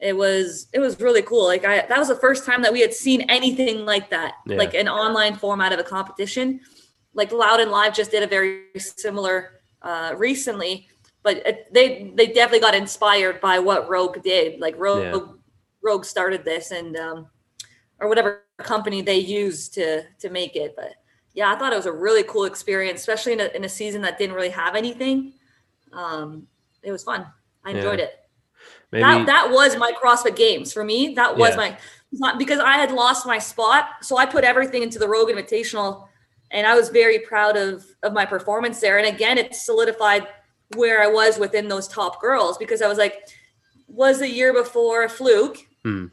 it 0.00 0.16
was 0.16 0.68
it 0.72 0.78
was 0.78 1.00
really 1.00 1.22
cool. 1.22 1.44
Like 1.46 1.64
I 1.64 1.86
that 1.86 1.98
was 1.98 2.08
the 2.08 2.16
first 2.16 2.44
time 2.44 2.62
that 2.62 2.72
we 2.72 2.80
had 2.80 2.94
seen 2.94 3.22
anything 3.22 3.84
like 3.84 4.10
that, 4.10 4.34
Yeah. 4.46 4.56
like 4.56 4.74
an 4.74 4.88
online 4.88 5.34
format 5.34 5.72
of 5.72 5.78
a 5.80 5.84
competition. 5.84 6.60
Like 7.14 7.32
Loud 7.32 7.60
and 7.60 7.70
Live 7.70 7.94
just 7.94 8.10
did 8.12 8.22
a 8.22 8.26
very 8.26 8.66
similar 8.76 9.60
uh, 9.82 10.14
recently, 10.16 10.88
but 11.22 11.38
it, 11.38 11.72
they 11.72 12.12
they 12.14 12.26
definitely 12.26 12.60
got 12.60 12.74
inspired 12.74 13.40
by 13.40 13.58
what 13.58 13.88
Rogue 13.88 14.22
did. 14.22 14.60
Like 14.60 14.74
Rogue 14.78 15.02
Yeah. 15.02 15.34
Rogue 15.82 16.04
started 16.04 16.44
this 16.44 16.70
and 16.70 16.96
um, 16.96 17.26
or 17.98 18.08
whatever 18.08 18.44
company 18.58 19.02
they 19.02 19.18
used 19.18 19.74
to 19.74 20.04
to 20.20 20.30
make 20.30 20.54
it. 20.54 20.74
But 20.76 20.94
yeah, 21.38 21.52
I 21.54 21.56
thought 21.56 21.72
it 21.72 21.76
was 21.76 21.86
a 21.86 21.92
really 21.92 22.24
cool 22.24 22.46
experience, 22.46 22.98
especially 22.98 23.32
in 23.34 23.40
a, 23.40 23.48
in 23.54 23.62
a 23.62 23.68
season 23.68 24.02
that 24.02 24.18
didn't 24.18 24.34
really 24.34 24.48
have 24.48 24.74
anything. 24.74 25.34
Um, 25.92 26.48
it 26.82 26.90
was 26.90 27.04
fun. 27.04 27.26
I 27.64 27.70
Yeah. 27.70 27.76
enjoyed 27.76 28.00
it. 28.00 28.12
maybe. 28.90 29.02
That 29.04 29.26
that 29.26 29.50
was 29.50 29.76
my 29.76 29.92
CrossFit 29.92 30.34
Games 30.34 30.72
for 30.72 30.82
me. 30.82 31.14
That 31.14 31.36
was 31.36 31.50
Yeah. 31.50 31.56
my 31.56 31.78
not 32.10 32.38
because 32.38 32.58
I 32.58 32.72
had 32.72 32.90
lost 32.90 33.24
my 33.24 33.38
spot, 33.38 33.84
so 34.02 34.16
I 34.16 34.26
put 34.26 34.42
everything 34.42 34.82
into 34.82 34.98
the 34.98 35.06
Rogue 35.08 35.28
Invitational, 35.28 36.08
and 36.50 36.66
I 36.66 36.74
was 36.74 36.88
very 36.88 37.18
proud 37.20 37.56
of 37.56 37.86
of 38.02 38.12
my 38.12 38.24
performance 38.26 38.80
there. 38.80 38.98
And 38.98 39.06
again, 39.06 39.38
it 39.38 39.54
solidified 39.54 40.26
where 40.74 41.02
I 41.02 41.06
was 41.06 41.38
within 41.38 41.68
those 41.68 41.86
top 41.86 42.20
girls 42.20 42.58
because 42.58 42.82
I 42.82 42.88
was 42.88 42.98
like, 42.98 43.28
was 43.86 44.18
the 44.18 44.28
year 44.28 44.52
before 44.52 45.04
a 45.04 45.08
fluke 45.08 45.58
Hmm. 45.84 46.06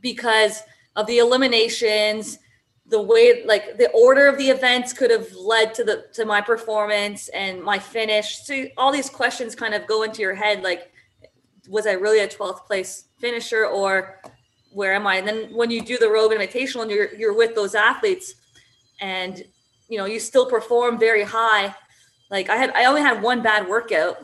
because 0.00 0.62
of 0.96 1.06
the 1.06 1.18
eliminations 1.18 2.38
the 2.88 3.00
way 3.00 3.44
like 3.44 3.76
the 3.76 3.90
order 3.90 4.26
of 4.26 4.38
the 4.38 4.48
events 4.48 4.92
could 4.92 5.10
have 5.10 5.30
led 5.34 5.74
to 5.74 5.84
the 5.84 6.06
to 6.12 6.24
my 6.24 6.40
performance 6.40 7.28
and 7.28 7.62
my 7.62 7.78
finish 7.78 8.44
so 8.44 8.64
all 8.76 8.90
these 8.90 9.10
questions 9.10 9.54
kind 9.54 9.74
of 9.74 9.86
go 9.86 10.02
into 10.02 10.22
your 10.22 10.34
head 10.34 10.62
like 10.62 10.90
was 11.68 11.86
i 11.86 11.92
really 11.92 12.20
a 12.20 12.28
12th 12.28 12.66
place 12.66 13.04
finisher 13.18 13.66
or 13.66 14.20
where 14.72 14.94
am 14.94 15.06
i 15.06 15.16
and 15.16 15.28
then 15.28 15.54
when 15.54 15.70
you 15.70 15.82
do 15.82 15.98
the 15.98 16.08
rogue 16.08 16.32
invitational 16.32 16.82
and 16.82 16.90
you're 16.90 17.14
you're 17.14 17.36
with 17.36 17.54
those 17.54 17.74
athletes 17.74 18.34
and 19.00 19.44
you 19.88 19.98
know 19.98 20.06
you 20.06 20.18
still 20.18 20.46
perform 20.46 20.98
very 20.98 21.22
high 21.22 21.74
like 22.30 22.48
i 22.48 22.56
had 22.56 22.70
i 22.70 22.84
only 22.86 23.02
had 23.02 23.22
one 23.22 23.42
bad 23.42 23.68
workout 23.68 24.16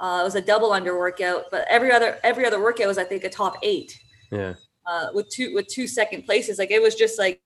uh, 0.00 0.18
it 0.20 0.24
was 0.24 0.34
a 0.34 0.40
double 0.40 0.72
under 0.72 0.98
workout 0.98 1.44
but 1.50 1.64
every 1.68 1.92
other 1.92 2.18
every 2.24 2.44
other 2.44 2.60
workout 2.60 2.86
was 2.86 2.98
i 2.98 3.04
think 3.04 3.24
a 3.24 3.28
top 3.30 3.56
eight 3.62 3.98
yeah. 4.32 4.54
uh, 4.86 5.08
with 5.14 5.28
two 5.28 5.54
with 5.54 5.68
two 5.68 5.86
second 5.86 6.22
places. 6.24 6.58
Like 6.58 6.72
it 6.72 6.82
was 6.82 6.96
just 6.96 7.18
like 7.18 7.40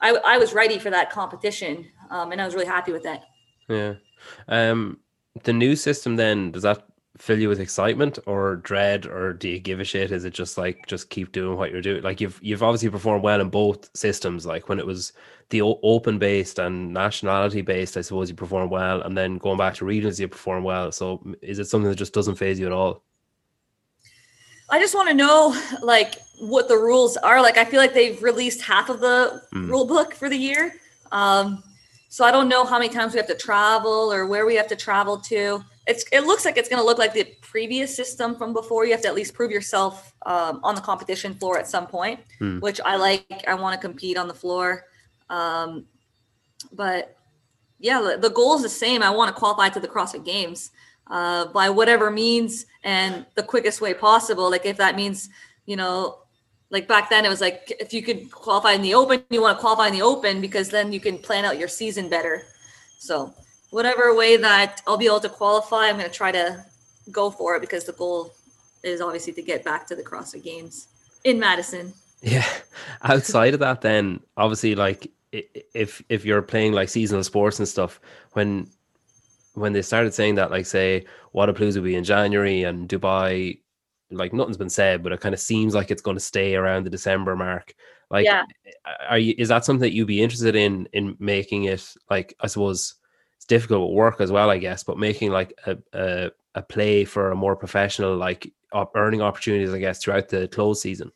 I 0.00 0.10
I 0.24 0.38
was 0.38 0.52
ready 0.52 0.78
for 0.78 0.90
that 0.90 1.10
competition, 1.10 1.86
um, 2.10 2.32
and 2.32 2.40
I 2.40 2.44
was 2.44 2.54
really 2.54 2.66
happy 2.66 2.92
with 2.92 3.02
that. 3.04 3.24
Yeah. 3.68 3.94
Um, 4.48 4.98
the 5.44 5.52
new 5.52 5.76
system 5.76 6.16
then 6.16 6.50
does 6.50 6.62
that 6.62 6.86
fill 7.18 7.38
you 7.38 7.48
with 7.48 7.60
excitement 7.60 8.18
or 8.26 8.56
dread, 8.56 9.06
or 9.06 9.32
do 9.34 9.48
you 9.48 9.58
give 9.58 9.78
a 9.78 9.84
shit? 9.84 10.10
Is 10.10 10.24
it 10.24 10.32
just 10.32 10.56
like 10.56 10.86
just 10.86 11.10
keep 11.10 11.32
doing 11.32 11.56
what 11.56 11.70
you're 11.70 11.82
doing? 11.82 12.02
Like 12.02 12.20
you've 12.20 12.38
you've 12.42 12.62
obviously 12.62 12.88
performed 12.90 13.22
well 13.22 13.40
in 13.40 13.50
both 13.50 13.90
systems. 13.94 14.46
Like 14.46 14.68
when 14.68 14.78
it 14.78 14.86
was 14.86 15.12
the 15.50 15.62
open 15.62 16.18
based 16.18 16.58
and 16.58 16.92
nationality 16.92 17.60
based, 17.60 17.96
I 17.96 18.00
suppose 18.00 18.30
you 18.30 18.36
performed 18.36 18.70
well, 18.70 19.02
and 19.02 19.16
then 19.16 19.38
going 19.38 19.58
back 19.58 19.74
to 19.76 19.84
regionals, 19.84 20.18
you 20.18 20.28
perform 20.28 20.64
well. 20.64 20.92
So 20.92 21.22
is 21.42 21.58
it 21.58 21.66
something 21.66 21.90
that 21.90 21.96
just 21.96 22.14
doesn't 22.14 22.36
faze 22.36 22.58
you 22.58 22.66
at 22.66 22.72
all? 22.72 23.04
I 24.70 24.78
just 24.78 24.94
want 24.94 25.08
to 25.08 25.14
know 25.14 25.54
like 25.82 26.16
what 26.38 26.68
the 26.68 26.76
rules 26.76 27.16
are. 27.18 27.42
Like 27.42 27.58
I 27.58 27.64
feel 27.64 27.80
like 27.80 27.94
they've 27.94 28.22
released 28.22 28.62
half 28.62 28.88
of 28.88 29.00
the 29.00 29.42
Mm. 29.52 29.68
rule 29.68 29.84
book 29.84 30.14
for 30.14 30.28
the 30.28 30.36
year. 30.36 30.74
Um, 31.12 31.62
so 32.08 32.24
I 32.24 32.30
don't 32.30 32.48
know 32.48 32.64
how 32.64 32.78
many 32.78 32.88
times 32.92 33.12
we 33.12 33.18
have 33.18 33.26
to 33.28 33.34
travel 33.36 34.12
or 34.12 34.26
where 34.26 34.46
we 34.46 34.54
have 34.56 34.68
to 34.68 34.76
travel 34.76 35.18
to. 35.22 35.62
It's 35.86 36.04
it 36.12 36.20
looks 36.24 36.44
like 36.44 36.56
it's 36.56 36.68
going 36.68 36.80
to 36.80 36.86
look 36.86 36.98
like 36.98 37.12
the 37.14 37.24
previous 37.40 37.94
system 37.94 38.36
from 38.36 38.52
before. 38.52 38.84
You 38.84 38.92
have 38.92 39.02
to 39.02 39.08
at 39.08 39.14
least 39.14 39.34
prove 39.34 39.50
yourself 39.50 40.12
um, 40.26 40.60
on 40.62 40.74
the 40.74 40.80
competition 40.80 41.34
floor 41.34 41.58
at 41.58 41.66
some 41.68 41.86
point, 41.86 42.20
Hmm. 42.38 42.58
which 42.60 42.80
I 42.84 42.96
like. 42.96 43.44
I 43.48 43.54
want 43.54 43.74
to 43.74 43.86
compete 43.88 44.16
on 44.16 44.28
the 44.28 44.34
floor, 44.34 44.84
um, 45.30 45.86
but 46.72 47.16
yeah, 47.78 48.00
the, 48.00 48.18
the 48.18 48.30
goal 48.30 48.54
is 48.56 48.62
the 48.62 48.68
same. 48.68 49.02
I 49.02 49.10
want 49.10 49.34
to 49.34 49.38
qualify 49.38 49.68
to 49.70 49.80
the 49.80 49.88
CrossFit 49.88 50.24
Games 50.24 50.70
uh, 51.10 51.46
by 51.46 51.68
whatever 51.68 52.10
means 52.10 52.66
and 52.84 53.26
the 53.34 53.42
quickest 53.42 53.80
way 53.80 53.92
possible. 53.92 54.50
Like 54.50 54.64
if 54.64 54.76
that 54.78 54.96
means, 54.96 55.28
you 55.66 55.76
know, 55.76 56.18
like 56.70 56.86
back 56.86 57.10
then 57.10 57.24
it 57.24 57.28
was 57.28 57.40
like 57.40 57.76
if 57.80 57.92
you 57.92 58.02
could 58.02 58.30
qualify 58.30 58.72
in 58.72 58.82
the 58.82 58.94
open, 58.94 59.24
you 59.28 59.42
want 59.42 59.58
to 59.58 59.60
qualify 59.60 59.88
in 59.88 59.92
the 59.92 60.02
open 60.02 60.40
because 60.40 60.70
then 60.70 60.92
you 60.92 61.00
can 61.00 61.18
plan 61.18 61.44
out 61.44 61.58
your 61.58 61.68
season 61.68 62.08
better. 62.08 62.44
So 62.98 63.34
whatever 63.70 64.14
way 64.14 64.36
that 64.36 64.80
I'll 64.86 64.96
be 64.96 65.06
able 65.06 65.20
to 65.20 65.28
qualify, 65.28 65.88
I'm 65.88 65.96
going 65.96 66.08
to 66.08 66.14
try 66.14 66.30
to 66.32 66.64
go 67.10 67.30
for 67.30 67.56
it 67.56 67.60
because 67.60 67.84
the 67.84 67.92
goal 67.92 68.32
is 68.82 69.00
obviously 69.00 69.32
to 69.34 69.42
get 69.42 69.64
back 69.64 69.86
to 69.88 69.96
the 69.96 70.02
CrossFit 70.02 70.44
Games 70.44 70.88
in 71.24 71.38
Madison. 71.38 71.92
Yeah. 72.22 72.46
Outside 73.02 73.54
of 73.54 73.60
that, 73.60 73.80
then 73.80 74.20
obviously, 74.36 74.74
like 74.74 75.10
if 75.32 76.02
if 76.08 76.24
you're 76.24 76.42
playing 76.42 76.72
like 76.72 76.88
seasonal 76.88 77.24
sports 77.24 77.58
and 77.58 77.68
stuff, 77.68 78.00
when 78.32 78.68
when 79.54 79.72
they 79.72 79.82
started 79.82 80.14
saying 80.14 80.36
that, 80.36 80.50
like 80.50 80.66
say 80.66 81.04
Wodapalooza 81.34 81.76
will 81.76 81.82
be 81.82 81.96
in 81.96 82.04
January 82.04 82.62
and 82.62 82.88
Dubai, 82.88 83.60
like 84.10 84.32
nothing's 84.32 84.56
been 84.56 84.70
said, 84.70 85.02
but 85.02 85.12
it 85.12 85.20
kind 85.20 85.34
of 85.34 85.40
seems 85.40 85.74
like 85.74 85.90
it's 85.90 86.02
going 86.02 86.16
to 86.16 86.20
stay 86.20 86.54
around 86.54 86.84
the 86.84 86.90
December 86.90 87.36
mark. 87.36 87.74
Like, 88.10 88.26
Yeah. 88.26 88.44
are 89.08 89.18
you? 89.18 89.34
Is 89.38 89.48
that 89.48 89.64
something 89.64 89.82
that 89.82 89.92
you'd 89.94 90.06
be 90.06 90.22
interested 90.22 90.56
in 90.56 90.88
in 90.92 91.16
making 91.18 91.64
it? 91.64 91.94
Like, 92.10 92.34
I 92.40 92.46
suppose 92.48 92.94
it's 93.36 93.46
difficult 93.46 93.88
with 93.88 93.96
work 93.96 94.20
as 94.20 94.32
well, 94.32 94.50
I 94.50 94.58
guess, 94.58 94.82
but 94.82 94.98
making 94.98 95.30
like 95.30 95.52
a 95.66 95.78
a, 95.92 96.30
a 96.56 96.62
play 96.62 97.04
for 97.04 97.30
a 97.30 97.36
more 97.36 97.54
professional 97.54 98.16
like 98.16 98.52
op- 98.72 98.96
earning 98.96 99.22
opportunities, 99.22 99.72
I 99.72 99.78
guess, 99.78 100.02
throughout 100.02 100.28
the 100.28 100.48
close 100.48 100.80
season. 100.80 101.12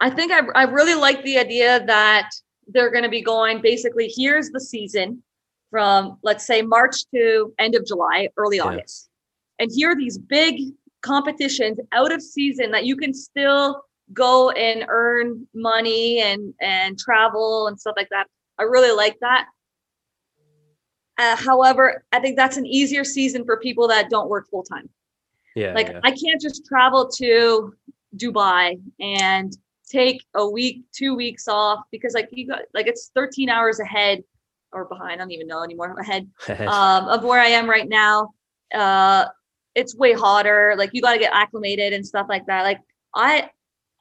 I 0.00 0.10
think 0.10 0.32
I, 0.32 0.40
I 0.54 0.64
really 0.64 0.94
like 0.94 1.22
the 1.22 1.38
idea 1.38 1.84
that 1.86 2.30
they're 2.68 2.90
going 2.90 3.04
to 3.04 3.10
be 3.10 3.22
going 3.22 3.60
basically 3.60 4.10
here's 4.14 4.50
the 4.50 4.60
season 4.60 5.22
from 5.74 6.16
let's 6.22 6.46
say 6.46 6.62
March 6.62 7.04
to 7.12 7.52
end 7.58 7.74
of 7.74 7.84
July, 7.84 8.28
early 8.36 8.58
Yeah. 8.58 8.66
August. 8.66 9.08
And 9.58 9.72
here 9.74 9.90
are 9.90 9.96
these 9.96 10.16
big 10.16 10.60
competitions 11.02 11.80
out 11.90 12.12
of 12.12 12.22
season 12.22 12.70
that 12.70 12.86
you 12.86 12.96
can 12.96 13.12
still 13.12 13.82
go 14.12 14.50
and 14.50 14.84
earn 14.88 15.48
money 15.52 16.20
and 16.20 16.54
and 16.60 16.96
travel 16.96 17.66
and 17.66 17.80
stuff 17.80 17.94
like 17.96 18.08
that. 18.10 18.28
I 18.56 18.62
really 18.62 18.96
like 18.96 19.18
that. 19.20 19.46
Uh, 21.18 21.34
however, 21.34 22.04
I 22.12 22.20
think 22.20 22.36
that's 22.36 22.56
an 22.56 22.66
easier 22.66 23.02
season 23.02 23.44
for 23.44 23.56
people 23.58 23.88
that 23.88 24.10
don't 24.10 24.28
work 24.28 24.46
full 24.48 24.62
time 24.62 24.88
Yeah, 25.56 25.72
like 25.74 25.88
yeah. 25.88 26.00
I 26.04 26.12
can't 26.12 26.40
just 26.40 26.66
travel 26.66 27.08
to 27.16 27.74
Dubai 28.16 28.80
and 29.00 29.56
take 29.88 30.24
a 30.34 30.48
week, 30.48 30.84
two 30.92 31.16
weeks 31.16 31.48
off 31.48 31.80
because 31.90 32.14
like 32.14 32.28
you 32.30 32.46
got 32.46 32.62
like 32.74 32.86
it's 32.86 33.10
13 33.12 33.48
hours 33.48 33.80
ahead 33.80 34.22
or 34.74 34.84
behind. 34.86 35.12
I 35.12 35.16
don't 35.16 35.30
even 35.30 35.46
know 35.46 35.62
anymore. 35.62 35.96
Ahead 35.98 36.28
um, 36.68 37.08
of 37.08 37.24
where 37.24 37.40
I 37.40 37.46
am 37.46 37.68
right 37.68 37.88
now. 37.88 38.30
Uh, 38.74 39.26
it's 39.74 39.96
way 39.96 40.12
hotter. 40.12 40.74
Like 40.76 40.90
you 40.92 41.02
got 41.02 41.14
to 41.14 41.18
get 41.18 41.32
acclimated 41.32 41.92
and 41.92 42.06
stuff 42.06 42.26
like 42.28 42.46
that. 42.46 42.62
Like 42.62 42.80
I, 43.14 43.50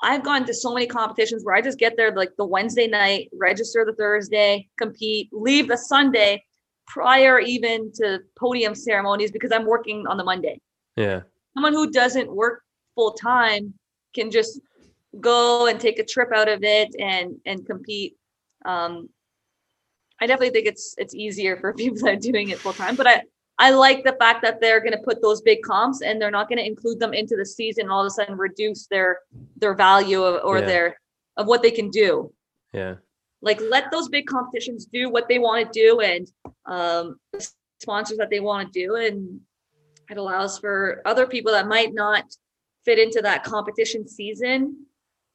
I've 0.02 0.24
gone 0.24 0.46
to 0.46 0.54
so 0.54 0.74
many 0.74 0.86
competitions 0.86 1.44
where 1.44 1.56
I 1.56 1.62
just 1.62 1.80
get 1.80 1.96
there 1.96 2.14
like 2.14 2.36
the 2.38 2.46
Wednesday 2.46 2.88
night, 2.88 3.30
register 3.34 3.86
the 3.86 3.94
Thursday, 3.94 4.68
compete, 4.78 5.30
leave 5.32 5.68
the 5.68 5.78
Sunday 5.78 6.44
prior 6.88 7.40
even 7.40 7.92
to 7.94 8.20
podium 8.38 8.76
ceremonies 8.76 9.32
because 9.32 9.52
I'm 9.52 9.66
working 9.66 10.06
on 10.08 10.18
the 10.18 10.24
Monday. 10.24 10.60
Yeah. 10.96 11.22
Someone 11.56 11.74
who 11.74 11.92
doesn't 11.92 12.34
work 12.34 12.64
full 12.96 13.14
time 13.14 13.74
can 14.14 14.30
just 14.30 14.60
go 15.20 15.68
and 15.68 15.80
take 15.80 16.00
a 16.00 16.06
trip 16.06 16.30
out 16.36 16.50
of 16.50 16.64
it 16.64 16.90
and 17.00 17.36
and 17.46 17.66
compete. 17.66 18.16
Um, 18.66 19.10
I 20.22 20.28
definitely 20.28 20.52
think 20.52 20.68
it's 20.68 20.96
it's 20.98 21.14
easier 21.14 21.58
for 21.58 21.74
people 21.82 21.98
that 22.00 22.14
are 22.14 22.16
doing 22.16 22.50
it 22.50 22.60
full 22.60 22.74
time, 22.74 22.96
but 22.96 23.08
I 23.08 23.22
I 23.60 23.70
like 23.70 24.04
the 24.04 24.14
fact 24.14 24.42
that 24.42 24.60
they're 24.60 24.80
going 24.80 24.94
to 24.94 25.04
put 25.04 25.22
those 25.22 25.42
big 25.42 25.62
comps 25.62 26.02
and 26.02 26.20
they're 26.20 26.32
not 26.32 26.50
going 26.50 26.58
to 26.58 26.66
include 26.66 27.00
them 27.00 27.14
into 27.14 27.36
the 27.36 27.46
season. 27.46 27.84
And 27.84 27.92
all 27.92 28.02
of 28.02 28.08
a 28.08 28.10
sudden, 28.10 28.38
reduce 28.38 28.88
their 28.88 29.20
their 29.58 29.76
value 29.76 30.24
of, 30.24 30.44
or 30.44 30.60
Yeah. 30.60 30.66
their 30.66 30.98
of 31.38 31.48
what 31.48 31.62
they 31.62 31.72
can 31.72 31.90
do. 31.90 32.34
Yeah. 32.74 32.96
Like 33.42 33.60
let 33.62 33.92
those 33.92 34.10
big 34.10 34.26
competitions 34.26 34.86
do 34.86 35.10
what 35.10 35.28
they 35.28 35.40
want 35.40 35.72
to 35.72 35.80
do 35.80 36.00
and 36.00 36.28
um, 36.66 37.20
sponsors 37.80 38.18
that 38.18 38.30
they 38.30 38.40
want 38.40 38.72
to 38.72 38.80
do, 38.80 38.96
and 38.96 39.42
it 40.10 40.18
allows 40.18 40.58
for 40.60 41.02
other 41.06 41.28
people 41.28 41.52
that 41.52 41.68
might 41.68 41.94
not 41.94 42.24
fit 42.86 43.00
into 43.00 43.22
that 43.22 43.44
competition 43.44 44.08
season 44.08 44.86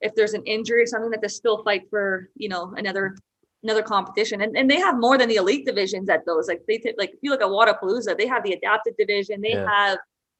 if 0.01 0.15
there's 0.15 0.35
an 0.35 0.45
injury 0.45 0.83
or 0.83 0.87
something 0.87 1.11
that 1.11 1.21
they 1.21 1.29
still 1.29 1.63
fight 1.65 1.89
for 1.91 2.29
you 2.35 2.49
know 2.49 2.75
another 2.77 3.17
another 3.63 3.83
competition. 3.83 4.41
And, 4.43 4.57
and 4.57 4.71
they 4.71 4.79
have 4.79 4.99
more 4.99 5.19
than 5.19 5.29
the 5.29 5.37
elite 5.37 5.67
divisions 5.67 6.09
at 6.09 6.25
those. 6.27 6.49
Like 6.49 6.63
they 6.69 6.79
t- 6.79 6.95
like 6.99 7.11
if 7.11 7.19
you 7.23 7.31
look 7.31 7.41
at 7.43 7.49
Wodapalooza 7.49 8.17
they 8.17 8.27
have 8.27 8.43
the 8.45 8.53
adapted 8.53 8.95
division. 8.99 9.41
They 9.41 9.53
Yeah. 9.53 9.67
have 9.69 9.99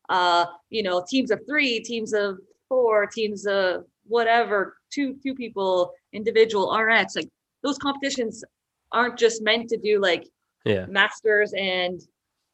uh 0.09 0.47
you 0.71 0.83
know 0.83 1.05
teams 1.09 1.31
of 1.31 1.41
three 1.47 1.81
teams 1.81 2.13
of 2.15 2.39
four 2.69 3.07
teams 3.07 3.47
of 3.47 3.85
whatever 4.07 4.77
two 4.91 5.17
two 5.23 5.35
people 5.35 5.93
individual 6.13 6.75
RX 6.75 7.15
like 7.17 7.29
those 7.63 7.77
competitions 7.79 8.43
aren't 8.93 9.19
just 9.19 9.43
meant 9.43 9.69
to 9.71 9.77
do 9.77 10.01
like 10.01 10.25
Yeah. 10.65 10.87
masters 10.87 11.53
and 11.59 12.01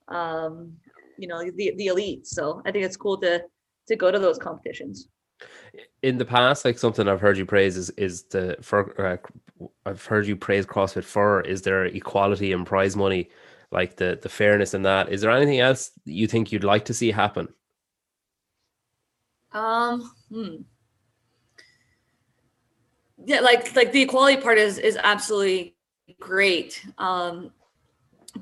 um 0.09 0.73
you 1.19 1.29
know 1.29 1.45
the 1.59 1.75
the 1.77 1.87
elite. 1.87 2.27
So 2.27 2.61
i 2.65 2.73
think 2.73 2.85
it's 2.85 2.97
cool 2.97 3.19
to 3.19 3.43
to 3.89 3.97
go 3.97 4.11
to 4.11 4.19
those 4.19 4.39
competitions. 4.39 5.09
In 6.03 6.17
the 6.19 6.25
past, 6.25 6.65
like 6.65 6.79
something 6.79 7.07
I've 7.09 7.21
heard 7.21 7.37
you 7.37 7.45
praise 7.47 7.77
is 7.77 7.91
is 7.91 8.25
the 8.25 8.57
for 8.63 8.81
uh, 9.01 9.17
I've 9.87 10.05
heard 10.05 10.27
you 10.27 10.37
praise 10.37 10.67
CrossFit 10.67 11.05
for 11.05 11.41
is 11.43 11.63
there 11.63 11.85
equality 11.85 12.53
in 12.53 12.65
prize 12.65 12.97
money, 12.97 13.31
like 13.71 13.97
the 13.97 14.19
the 14.21 14.29
fairness 14.29 14.75
in 14.75 14.83
that. 14.83 15.11
Is 15.11 15.21
there 15.21 15.31
anything 15.31 15.61
else 15.61 15.91
you 16.05 16.27
think 16.27 16.53
you'd 16.53 16.65
like 16.65 16.85
to 16.87 16.95
see 16.95 17.11
happen? 17.11 17.49
um 19.55 20.11
hmm. 20.31 20.57
yeah 23.25 23.41
like 23.41 23.75
like 23.77 23.93
the 23.93 24.03
equality 24.03 24.41
part 24.41 24.59
is 24.59 24.79
is 24.79 24.99
absolutely 25.03 25.77
great 26.19 26.85
um 26.99 27.53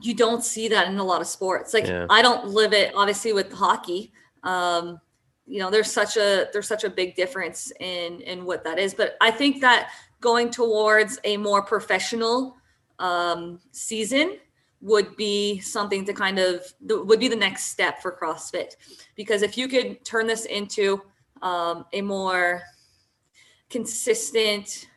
you 0.00 0.14
don't 0.14 0.42
see 0.42 0.68
that 0.68 0.88
in 0.88 0.98
a 0.98 1.04
lot 1.04 1.20
of 1.20 1.26
sports 1.26 1.74
like 1.74 1.86
Yeah. 1.86 2.06
i 2.08 2.22
don't 2.22 2.48
live 2.48 2.72
it 2.72 2.94
obviously 2.96 3.34
with 3.34 3.52
hockey 3.52 4.12
um 4.42 4.98
you 5.46 5.58
know 5.58 5.70
there's 5.70 5.90
such 5.90 6.16
a 6.16 6.48
there's 6.52 6.66
such 6.66 6.84
a 6.84 6.90
big 6.90 7.14
difference 7.14 7.70
in 7.78 8.22
in 8.22 8.46
what 8.46 8.64
that 8.64 8.78
is 8.78 8.94
but 8.94 9.16
i 9.20 9.30
think 9.30 9.60
that 9.60 9.90
going 10.22 10.48
towards 10.48 11.18
a 11.24 11.36
more 11.36 11.62
professional 11.62 12.56
um 12.98 13.60
season 13.72 14.38
would 14.82 15.16
be 15.16 15.60
something 15.60 16.04
to 16.04 16.12
kind 16.12 16.38
of 16.38 16.60
would 16.80 17.20
be 17.20 17.28
the 17.28 17.36
next 17.36 17.66
step 17.66 18.02
for 18.02 18.18
CrossFit. 18.20 18.74
Because 19.14 19.42
if 19.42 19.56
you 19.56 19.68
could 19.68 20.04
turn 20.04 20.26
this 20.26 20.44
into 20.44 21.00
um, 21.40 21.86
a 21.92 22.02
more 22.02 22.62
consistent 23.70 24.88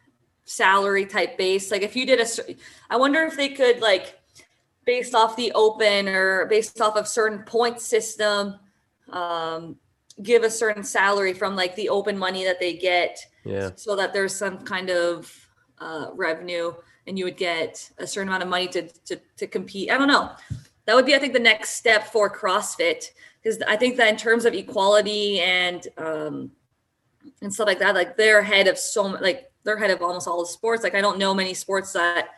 salary 0.44 1.06
type 1.06 1.38
base, 1.38 1.72
like 1.72 1.84
if 1.84 1.96
you 1.96 2.06
did 2.06 2.20
a 2.20 2.28
I 2.90 2.98
wonder 2.98 3.24
if 3.24 3.38
they 3.38 3.50
could 3.50 3.80
like 3.80 4.20
based 4.86 5.14
off 5.14 5.36
the 5.36 5.52
open 5.54 6.08
or 6.08 6.48
based 6.48 6.82
off 6.82 6.96
of 6.96 7.08
certain 7.08 7.44
point 7.44 7.80
system, 7.80 8.56
um, 9.12 9.78
give 10.22 10.44
a 10.44 10.50
certain 10.50 10.84
salary 10.84 11.34
from 11.34 11.56
like 11.56 11.76
the 11.76 11.90
open 11.90 12.18
money 12.18 12.44
that 12.44 12.60
they 12.60 12.74
get 12.74 13.20
Yeah. 13.46 13.72
so 13.76 13.96
that 13.96 14.12
there's 14.12 14.36
some 14.36 14.60
kind 14.60 14.90
of 14.90 15.32
uh, 15.80 16.08
revenue 16.14 16.74
and 17.08 17.18
you 17.18 17.26
would 17.26 17.38
get 17.38 17.90
a 18.00 18.08
certain 18.08 18.30
amount 18.30 18.44
of 18.44 18.50
money 18.50 18.68
to, 18.70 18.88
to, 19.06 19.20
to 19.38 19.48
compete. 19.48 19.92
I 19.92 19.98
don't 19.98 20.08
know. 20.08 20.32
That 20.86 20.96
would 20.96 21.06
be, 21.06 21.16
I 21.16 21.20
think, 21.20 21.34
the 21.34 21.40
next 21.40 21.72
step 21.72 22.08
for 22.08 22.30
CrossFit 22.30 23.12
because 23.42 23.62
I 23.68 23.76
think 23.76 23.98
that 23.98 24.08
in 24.08 24.18
terms 24.18 24.46
of 24.46 24.54
equality 24.54 25.40
and 25.40 25.88
um, 25.98 26.52
and 27.42 27.54
stuff 27.54 27.68
like 27.68 27.80
that, 27.80 27.96
like 27.96 28.18
they're 28.18 28.40
ahead 28.40 28.68
of 28.68 28.78
so 28.78 29.04
like 29.04 29.52
they're 29.64 29.76
ahead 29.76 29.92
of 29.92 30.02
almost 30.02 30.28
all 30.28 30.42
the 30.42 30.48
sports. 30.48 30.84
Like 30.84 30.96
I 30.96 31.02
don't 31.02 31.20
know 31.20 31.34
many 31.34 31.54
sports 31.54 31.94
that 31.94 32.30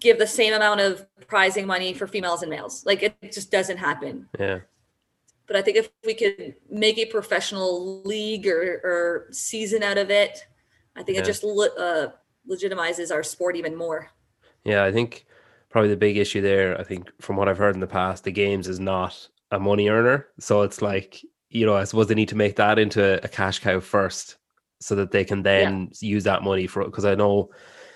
give 0.00 0.18
the 0.18 0.26
same 0.26 0.52
amount 0.52 0.80
of 0.80 1.06
prizing 1.26 1.66
money 1.66 1.94
for 1.94 2.06
females 2.06 2.42
and 2.42 2.50
males. 2.50 2.84
Like 2.84 3.02
it 3.02 3.32
just 3.32 3.50
doesn't 3.50 3.78
happen. 3.78 4.28
Yeah. 4.38 4.60
But 5.46 5.56
I 5.56 5.62
think 5.62 5.76
if 5.76 5.90
we 6.04 6.14
could 6.14 6.56
make 6.70 6.98
a 6.98 7.06
professional 7.06 8.02
league 8.02 8.46
or, 8.46 8.80
or 8.82 9.28
season 9.30 9.82
out 9.82 9.98
of 9.98 10.10
it, 10.10 10.46
I 10.96 11.02
think 11.02 11.16
Yeah. 11.16 11.22
it 11.22 11.26
just 11.26 11.44
le- 11.44 11.74
uh, 11.78 12.12
legitimizes 12.48 13.12
our 13.12 13.22
sport 13.22 13.56
even 13.56 13.76
more. 13.76 14.10
Yeah, 14.64 14.84
I 14.84 14.92
think 14.92 15.26
probably 15.68 15.90
the 15.90 15.96
big 15.96 16.16
issue 16.16 16.40
there, 16.40 16.80
I 16.80 16.84
think 16.84 17.10
from 17.20 17.36
what 17.36 17.48
I've 17.48 17.58
heard 17.58 17.74
in 17.74 17.80
the 17.80 17.86
past, 17.86 18.24
the 18.24 18.32
games 18.32 18.68
is 18.68 18.80
not 18.80 19.28
a 19.50 19.58
money 19.58 19.88
earner. 19.88 20.28
So 20.38 20.62
it's 20.62 20.80
like, 20.80 21.20
you 21.50 21.66
know, 21.66 21.74
I 21.76 21.84
suppose 21.84 22.06
they 22.06 22.14
need 22.14 22.28
to 22.30 22.36
make 22.36 22.56
that 22.56 22.78
into 22.78 23.22
a 23.22 23.28
cash 23.28 23.58
cow 23.58 23.80
first 23.80 24.36
so 24.80 24.94
that 24.96 25.10
they 25.10 25.24
can 25.24 25.42
then 25.42 25.90
use 26.00 26.24
that 26.24 26.42
money 26.42 26.66
for 26.66 26.84
because 26.84 27.04
I 27.04 27.14
know 27.14 27.50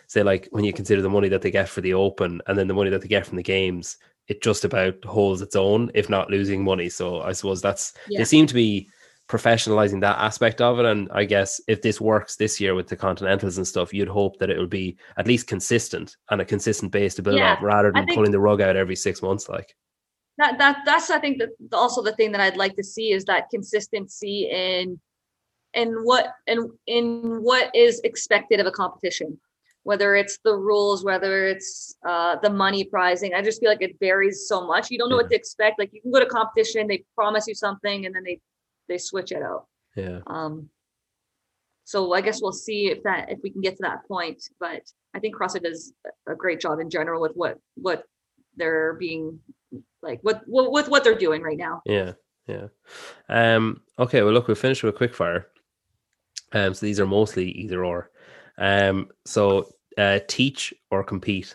say 0.06 0.22
like 0.22 0.48
when 0.52 0.64
you 0.64 0.72
consider 0.72 1.02
the 1.02 1.10
money 1.10 1.28
that 1.28 1.42
they 1.42 1.50
get 1.50 1.68
for 1.68 1.80
the 1.82 1.94
open 1.94 2.40
and 2.46 2.58
then 2.58 2.66
the 2.66 2.74
money 2.74 2.90
that 2.90 3.02
they 3.02 3.08
get 3.08 3.26
from 3.26 3.36
the 3.36 3.42
games, 3.42 3.98
it 4.28 4.42
just 4.42 4.64
about 4.64 5.02
holds 5.04 5.40
its 5.40 5.56
own, 5.56 5.90
if 5.94 6.08
not 6.10 6.30
losing 6.30 6.62
money. 6.62 6.88
So 6.88 7.20
I 7.22 7.32
suppose 7.32 7.60
that's 7.62 7.94
Yeah. 8.08 8.18
they 8.20 8.24
seem 8.24 8.46
to 8.46 8.54
be 8.54 8.88
professionalizing 9.28 10.00
that 10.00 10.18
aspect 10.18 10.60
of 10.60 10.78
it. 10.78 10.86
And 10.86 11.08
I 11.12 11.24
guess 11.24 11.60
if 11.68 11.82
this 11.82 12.00
works 12.00 12.36
this 12.36 12.60
year 12.60 12.74
with 12.74 12.88
the 12.88 12.96
continentals 12.96 13.58
and 13.58 13.66
stuff, 13.66 13.92
you'd 13.92 14.08
hope 14.08 14.38
that 14.38 14.48
it 14.50 14.58
will 14.58 14.66
be 14.66 14.96
at 15.18 15.26
least 15.26 15.46
consistent 15.46 16.16
and 16.30 16.40
a 16.40 16.44
consistent 16.46 16.92
base 16.92 17.14
to 17.16 17.22
build 17.22 17.36
Yeah, 17.38 17.54
off 17.54 17.62
rather 17.62 17.92
than 17.92 18.06
think- 18.06 18.16
pulling 18.16 18.30
the 18.32 18.40
rug 18.40 18.60
out 18.60 18.76
every 18.76 18.96
six 18.96 19.20
months. 19.22 19.48
Like, 19.48 19.74
that 20.38 20.56
that 20.58 20.78
that's 20.86 21.10
I 21.10 21.18
think 21.18 21.38
that 21.38 21.50
also 21.72 22.00
the 22.02 22.14
thing 22.14 22.32
that 22.32 22.40
I'd 22.40 22.56
like 22.56 22.76
to 22.76 22.84
see 22.84 23.12
is 23.12 23.24
that 23.24 23.50
consistency 23.50 24.48
in 24.50 25.00
in 25.74 25.88
what 26.04 26.32
and 26.46 26.70
in 26.86 27.42
what 27.42 27.74
is 27.74 28.00
expected 28.04 28.60
of 28.60 28.66
a 28.66 28.70
competition, 28.70 29.38
whether 29.88 30.14
it's 30.14 30.38
the 30.44 30.54
rules, 30.54 31.02
whether 31.02 31.46
it's 31.46 31.96
uh, 32.06 32.36
the 32.42 32.50
money 32.50 32.84
prizing. 32.84 33.32
I 33.32 33.40
just 33.40 33.58
feel 33.58 33.70
like 33.70 33.80
it 33.80 33.96
varies 33.98 34.46
so 34.46 34.66
much. 34.66 34.90
You 34.90 34.98
don't 34.98 35.08
know 35.08 35.16
what 35.16 35.30
to 35.30 35.34
expect. 35.34 35.78
Like 35.78 35.94
you 35.94 36.02
can 36.02 36.10
go 36.10 36.20
to 36.20 36.26
competition, 36.26 36.86
they 36.86 37.04
promise 37.14 37.46
you 37.46 37.54
something, 37.54 38.04
and 38.04 38.14
then 38.14 38.22
they 38.22 38.38
they 38.90 38.98
switch 38.98 39.32
it 39.32 39.42
out. 39.42 39.64
yeah, 39.96 40.18
Um, 40.26 40.68
so 41.84 42.12
I 42.12 42.20
guess 42.20 42.42
we'll 42.42 42.52
see 42.52 42.90
if 42.90 43.02
that 43.04 43.30
if 43.30 43.38
we 43.42 43.48
can 43.48 43.62
get 43.62 43.76
to 43.76 43.82
that 43.84 44.06
point. 44.06 44.42
But 44.60 44.82
I 45.14 45.20
think 45.20 45.34
CrossFit 45.34 45.62
does 45.62 45.94
a 46.28 46.34
great 46.34 46.60
job 46.60 46.80
in 46.80 46.90
general 46.90 47.22
with 47.22 47.32
what 47.32 47.56
what 47.74 48.02
they're 48.58 48.92
being 48.92 49.40
like 50.02 50.18
what, 50.20 50.42
what 50.44 50.70
with 50.70 50.90
what 50.90 51.02
they're 51.02 51.14
doing 51.14 51.40
right 51.40 51.56
now. 51.56 51.80
yeah, 51.86 52.12
yeah. 52.46 52.66
Um, 53.30 53.80
okay, 53.98 54.20
well, 54.20 54.34
look, 54.34 54.48
we'll 54.48 54.54
finish 54.54 54.82
with 54.82 54.94
a 54.94 54.98
quick 54.98 55.14
fire. 55.14 55.46
Um, 56.52 56.74
so 56.74 56.84
these 56.84 57.00
are 57.00 57.06
mostly 57.06 57.50
either 57.52 57.86
or. 57.86 58.10
Um, 58.58 59.08
so 59.24 59.70
uh, 59.98 60.20
teach 60.28 60.72
or 60.90 61.04
compete. 61.04 61.54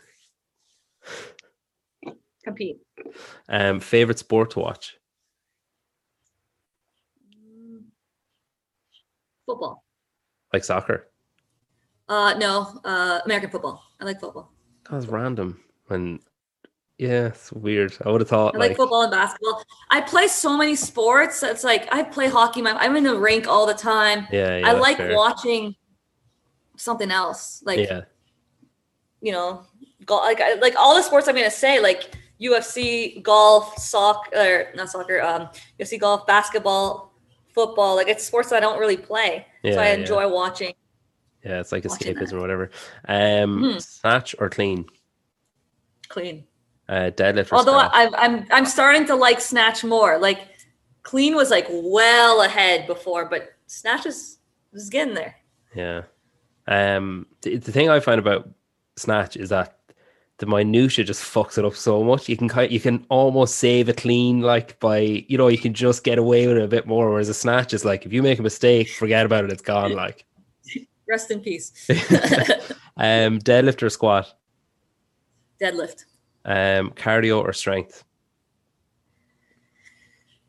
Compete. 2.43 2.77
Um, 3.47 3.79
favorite 3.79 4.19
sport 4.19 4.51
to 4.51 4.59
watch. 4.59 4.95
Football. 9.45 9.83
Like 10.51 10.63
soccer. 10.63 11.09
Uh 12.07 12.33
no, 12.37 12.79
uh 12.83 13.21
American 13.25 13.49
football. 13.49 13.81
I 13.99 14.05
like 14.05 14.19
football. 14.19 14.51
That 14.89 14.95
was 14.95 15.07
random. 15.07 15.61
And 15.89 16.19
yeah, 16.97 17.27
it's 17.27 17.51
weird. 17.51 17.95
I 18.05 18.09
would 18.09 18.21
have 18.21 18.29
thought 18.29 18.55
I 18.55 18.57
like, 18.57 18.69
like, 18.69 18.77
football 18.77 19.01
and 19.03 19.11
basketball. 19.11 19.63
I 19.89 20.01
play 20.01 20.27
so 20.27 20.57
many 20.57 20.75
sports. 20.75 21.43
It's 21.43 21.63
like 21.63 21.87
I 21.93 22.03
play 22.03 22.27
hockey. 22.27 22.61
My, 22.61 22.73
I'm 22.73 22.95
in 22.95 23.03
the 23.03 23.17
rink 23.17 23.47
all 23.47 23.65
the 23.65 23.73
time. 23.73 24.27
yeah, 24.31 24.57
yeah 24.57 24.67
I 24.67 24.73
like 24.73 24.97
fair. 24.97 25.15
watching 25.15 25.75
something 26.77 27.09
else. 27.09 27.63
Like 27.65 27.79
yeah, 27.79 28.01
you 29.23 29.31
know, 29.31 29.65
golf, 30.05 30.23
like 30.25 30.39
like 30.61 30.75
all 30.77 30.93
the 30.95 31.01
sports 31.01 31.27
I'm 31.27 31.35
gonna 31.35 31.49
say, 31.49 31.79
like 31.79 32.11
UFC, 32.41 33.23
golf, 33.23 33.77
soccer, 33.77 34.67
not 34.75 34.89
soccer, 34.89 35.21
um, 35.21 35.47
UFC, 35.79 35.97
golf, 35.99 36.27
basketball, 36.27 37.13
football. 37.55 37.95
Like 37.95 38.09
it's 38.09 38.23
sports 38.25 38.49
that 38.49 38.57
I 38.57 38.59
don't 38.59 38.79
really 38.79 38.97
play, 38.97 39.47
so 39.63 39.69
Yeah, 39.69 39.79
I 39.81 39.87
yeah. 39.87 39.93
enjoy 39.93 40.27
watching. 40.29 40.73
yeah. 41.43 41.59
It's 41.61 41.71
like 41.71 41.83
escapism 41.83 42.33
or 42.33 42.41
whatever. 42.41 42.69
Um, 43.07 43.63
Mhm. 43.63 43.81
snatch 43.81 44.35
or 44.39 44.49
clean. 44.49 44.85
Clean. 46.09 46.43
Uh, 46.89 47.11
deadlift 47.15 47.51
Although? 47.53 47.79
I'm 47.79 48.13
I'm 48.15 48.45
I'm 48.51 48.65
starting 48.65 49.05
to 49.07 49.15
like 49.15 49.39
snatch 49.39 49.83
more. 49.85 50.17
Like 50.19 50.39
clean 51.03 51.33
was 51.35 51.49
like 51.49 51.67
well 51.71 52.41
ahead 52.41 52.87
before, 52.87 53.25
but 53.25 53.53
snatch 53.67 54.05
is 54.05 54.37
is 54.73 54.89
getting 54.89 55.13
there. 55.13 55.35
Yeah. 55.73 56.01
Um, 56.67 57.27
the, 57.41 57.57
the 57.57 57.71
thing 57.71 57.89
I 57.89 57.99
find 58.01 58.19
about 58.19 58.49
snatch 58.95 59.37
is 59.37 59.49
that 59.49 59.79
the 60.37 60.45
minutia 60.45 61.05
just 61.05 61.21
fucks 61.23 61.57
it 61.57 61.65
up 61.65 61.75
so 61.75 62.03
much. 62.03 62.27
You 62.27 62.35
can 62.35 62.49
kind 62.49 62.71
you 62.71 62.79
can 62.79 63.05
almost 63.09 63.57
save 63.59 63.89
it 63.89 63.97
clean, 63.97 64.41
like 64.41 64.79
by 64.79 64.99
you 65.27 65.37
know 65.37 65.47
you 65.47 65.57
can 65.57 65.73
just 65.73 66.03
get 66.03 66.17
away 66.17 66.47
with 66.47 66.57
it 66.57 66.63
a 66.63 66.67
bit 66.67 66.87
more. 66.87 67.09
Whereas 67.09 67.29
a 67.29 67.33
snatch 67.33 67.73
is 67.73 67.85
like 67.85 68.05
if 68.05 68.13
you 68.13 68.23
make 68.23 68.39
a 68.39 68.43
mistake, 68.43 68.89
forget 68.89 69.25
about 69.25 69.43
it, 69.43 69.51
it's 69.51 69.61
gone. 69.61 69.93
Like 69.93 70.25
Rest 71.07 71.31
in 71.31 71.39
peace. 71.41 71.71
um, 72.97 73.39
deadlift 73.39 73.83
or 73.83 73.89
squat, 73.89 74.33
Deadlift. 75.61 76.05
um, 76.45 76.91
cardio 76.91 77.41
or 77.41 77.53
strength. 77.53 78.03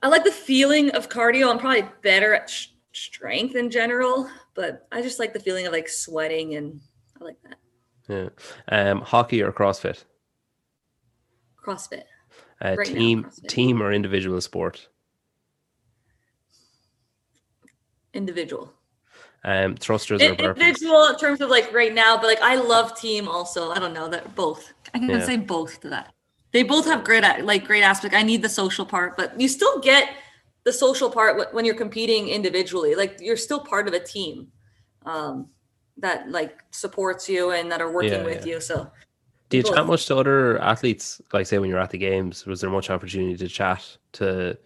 I 0.03 0.09
like 0.09 0.25
the 0.25 0.33
feeling 0.33 0.91
of 0.91 1.09
cardio. 1.09 1.51
I'm 1.51 1.59
probably 1.59 1.89
better 2.03 2.35
at 2.35 2.51
sh- 2.51 2.69
strength 2.93 3.57
in 3.57 3.71
general, 3.71 4.29
but 4.55 4.87
I 4.93 5.03
just 5.03 5.19
like 5.19 5.33
the 5.33 5.41
feeling 5.41 5.67
of 5.67 5.73
like 5.73 5.89
sweating 5.89 6.57
and 6.57 6.81
I 7.21 7.25
like 7.25 7.37
that. 7.45 7.57
Yeah. 8.09 8.29
Um, 8.69 9.01
hockey 9.01 9.43
or 9.43 9.53
CrossFit. 9.53 10.05
CrossFit. 11.65 12.03
Uh, 12.63 12.75
Right 12.79 12.89
now, 12.89 12.95
team, 12.95 13.25
CrossFit. 13.25 13.49
team 13.49 13.83
or 13.83 13.93
individual 13.93 14.41
sport. 14.41 14.89
Individual. 18.13 18.73
Um, 19.45 19.77
thrusters 19.77 20.23
or 20.23 20.27
In- 20.27 20.37
burpees. 20.37 20.57
individual 20.57 21.07
in 21.09 21.17
terms 21.19 21.41
of 21.41 21.51
like 21.51 21.73
right 21.73 21.93
now, 21.93 22.17
but 22.17 22.27
like 22.27 22.41
I 22.41 22.55
love 22.57 22.99
team 22.99 23.29
also. 23.29 23.71
I 23.71 23.79
don't 23.79 23.93
know 23.93 24.09
that 24.09 24.35
both. 24.35 24.73
I 24.95 24.99
can 24.99 25.11
Yeah. 25.11 25.25
say 25.25 25.37
both 25.37 25.81
to 25.81 25.89
that. 25.91 26.15
They 26.53 26.63
both 26.63 26.87
have 26.87 27.05
great 27.05 27.25
like 27.45 27.65
great 27.67 27.83
aspect. 27.83 28.15
I 28.15 28.23
need 28.23 28.41
the 28.43 28.49
social 28.49 28.87
part, 28.87 29.17
but 29.17 29.39
you 29.39 29.49
still 29.49 29.81
get 29.81 30.15
the 30.63 30.73
social 30.73 31.11
part 31.11 31.53
when 31.53 31.65
you're 31.67 31.75
competing 31.75 32.29
individually. 32.29 32.95
Like 32.95 33.19
you're 33.21 33.37
still 33.37 33.61
part 33.61 33.87
of 33.89 33.93
a 33.93 34.01
team 34.01 34.49
um, 35.05 35.51
that 35.99 36.31
like 36.31 36.63
supports 36.71 37.29
you 37.29 37.51
and 37.51 37.71
that 37.71 37.81
are 37.81 37.91
working 37.91 38.13
Yeah, 38.13 38.25
with 38.25 38.47
yeah. 38.47 38.55
you. 38.55 38.61
So 38.61 38.91
Do 39.49 39.57
you 39.59 39.63
chat 39.63 39.87
much 39.87 40.07
to 40.07 40.17
other 40.17 40.61
athletes? 40.61 41.21
Like, 41.33 41.47
say, 41.47 41.59
when 41.59 41.71
you're 41.71 41.79
at 41.79 41.91
the 41.91 41.99
games, 41.99 42.47
was 42.47 42.61
there 42.61 42.71
much 42.71 42.91
opportunity 42.91 43.37
to 43.37 43.49
chat 43.49 43.97
to? 44.13 44.59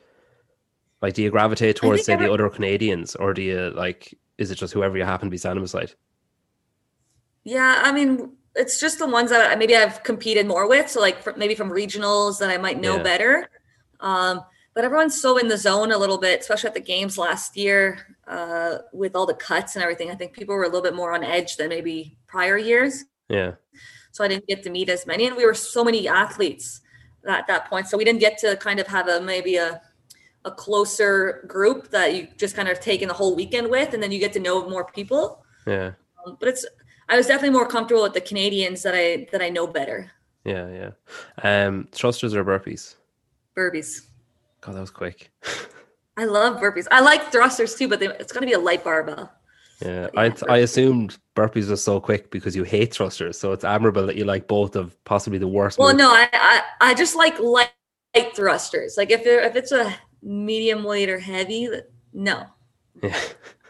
Like, 1.03 1.15
do 1.15 1.23
you 1.23 1.31
gravitate 1.31 1.77
towards, 1.77 2.05
say, 2.05 2.17
the 2.17 2.33
other 2.33 2.49
Canadians, 2.49 3.15
or 3.15 3.35
do 3.35 3.43
you 3.43 3.71
like? 3.71 4.17
Is 4.39 4.51
it 4.51 4.57
just 4.57 4.73
whoever 4.73 4.97
you 4.97 5.05
happen 5.05 5.27
to 5.27 5.31
be 5.31 5.37
standing 5.37 5.63
beside? 5.63 5.93
Yeah, 7.45 7.83
I 7.85 7.93
mean, 7.93 8.33
it's 8.55 8.81
just 8.81 8.99
the 8.99 9.07
ones 9.07 9.31
that 9.31 9.59
maybe 9.59 9.77
I've 9.77 10.03
competed 10.03 10.47
more 10.47 10.69
with. 10.69 10.91
So 10.91 11.01
like 11.01 11.23
fr- 11.23 11.31
maybe 11.37 11.55
from 11.55 11.71
regionals 11.71 12.39
that 12.39 12.51
I 12.51 12.57
might 12.59 12.81
know 12.81 12.97
Yeah. 12.97 13.03
better. 13.03 13.51
Um, 14.01 14.43
but 14.79 14.85
everyone's 14.85 15.21
so 15.21 15.39
in 15.39 15.49
the 15.49 15.57
zone 15.57 15.91
a 15.91 15.99
little 15.99 16.19
bit, 16.19 16.39
especially 16.39 16.69
at 16.69 16.75
the 16.75 16.81
games 16.81 17.19
last 17.19 17.57
year 17.57 18.17
uh, 18.29 18.79
with 18.93 19.17
all 19.17 19.27
the 19.27 19.35
cuts 19.35 19.75
and 19.75 19.83
everything. 19.83 20.09
I 20.09 20.15
think 20.15 20.33
people 20.33 20.55
were 20.55 20.63
a 20.63 20.69
little 20.69 20.83
bit 20.83 20.95
more 20.95 21.15
on 21.15 21.25
edge 21.25 21.57
than 21.57 21.69
maybe 21.69 22.17
prior 22.29 22.57
years. 22.57 23.05
Yeah, 23.29 23.55
So 24.13 24.23
I 24.23 24.29
didn't 24.29 24.47
get 24.47 24.63
to 24.63 24.71
meet 24.71 24.89
as 24.89 25.05
many, 25.05 25.27
and 25.27 25.37
we 25.37 25.45
were 25.45 25.53
so 25.53 25.83
many 25.83 26.07
athletes 26.07 26.81
at 27.29 27.49
that 27.49 27.69
point. 27.69 27.89
So 27.89 27.99
we 27.99 28.05
didn't 28.05 28.21
get 28.21 28.39
to 28.39 28.55
kind 28.59 28.79
of 28.79 28.87
have 28.87 29.09
a 29.09 29.21
maybe 29.21 29.57
a 29.57 29.83
a 30.45 30.53
closer 30.53 31.45
group 31.49 31.91
that 31.91 32.15
you 32.15 32.29
just 32.37 32.55
kind 32.55 32.69
of 32.69 32.79
taken 32.79 33.09
the 33.09 33.15
whole 33.15 33.35
weekend 33.35 33.69
with, 33.69 33.95
and 33.95 34.01
then 34.01 34.13
you 34.13 34.21
get 34.21 34.33
to 34.35 34.39
know 34.39 34.71
more 34.71 34.85
people. 34.85 35.45
yeah, 35.67 35.91
Um, 36.25 36.37
but 36.39 36.51
it's 36.51 36.65
I 37.09 37.17
was 37.17 37.27
definitely 37.27 37.59
more 37.59 37.67
comfortable 37.67 38.05
with 38.05 38.15
the 38.15 38.21
Canadians 38.21 38.85
that 38.85 38.95
I 38.95 39.27
that 39.33 39.43
I 39.43 39.49
know 39.49 39.67
better. 39.67 40.13
yeah, 40.45 40.69
yeah. 40.81 41.67
Um, 41.67 41.89
thrusters 41.91 42.33
or 42.33 42.45
burpees? 42.45 42.95
Burpees. 43.57 44.05
God, 44.61 44.75
that 44.75 44.81
was 44.81 44.91
quick. 44.91 45.31
I 46.17 46.25
love 46.25 46.57
burpees. 46.57 46.87
I 46.91 47.01
like 47.01 47.31
thrusters 47.31 47.77
too, 47.77 47.89
but 47.89 48.01
they, 48.01 48.07
it's 48.07 48.33
going 48.33 48.43
to 48.43 48.47
be 48.47 48.55
a 48.55 48.59
light 48.59 48.83
barbell. 48.83 49.33
Yeah, 49.81 50.09
Yeah, 50.13 50.21
I 50.21 50.33
I 50.49 50.57
assumed 50.59 51.19
burpees 51.37 51.71
are 51.71 51.77
so 51.77 52.01
quick 52.01 52.31
because 52.31 52.57
you 52.57 52.65
hate 52.65 52.93
thrusters, 52.93 53.39
so 53.39 53.53
it's 53.53 53.65
admirable 53.65 54.05
that 54.07 54.17
you 54.17 54.25
like 54.25 54.49
both 54.49 54.75
of 54.75 55.03
possibly 55.05 55.39
the 55.39 55.47
worst. 55.47 55.79
Well, 55.79 55.89
moves. 55.89 55.99
no, 55.99 56.11
I, 56.11 56.29
I 56.33 56.63
I 56.81 56.95
just 56.95 57.15
like 57.15 57.39
light, 57.39 57.71
light 58.17 58.35
thrusters. 58.35 58.97
Like 58.97 59.13
if 59.13 59.25
if 59.25 59.55
it's 59.55 59.71
a 59.71 59.95
medium 60.21 60.83
weight 60.83 61.09
or 61.09 61.21
heavy, 61.21 61.69
no. 62.13 62.47
Yeah. 63.01 63.17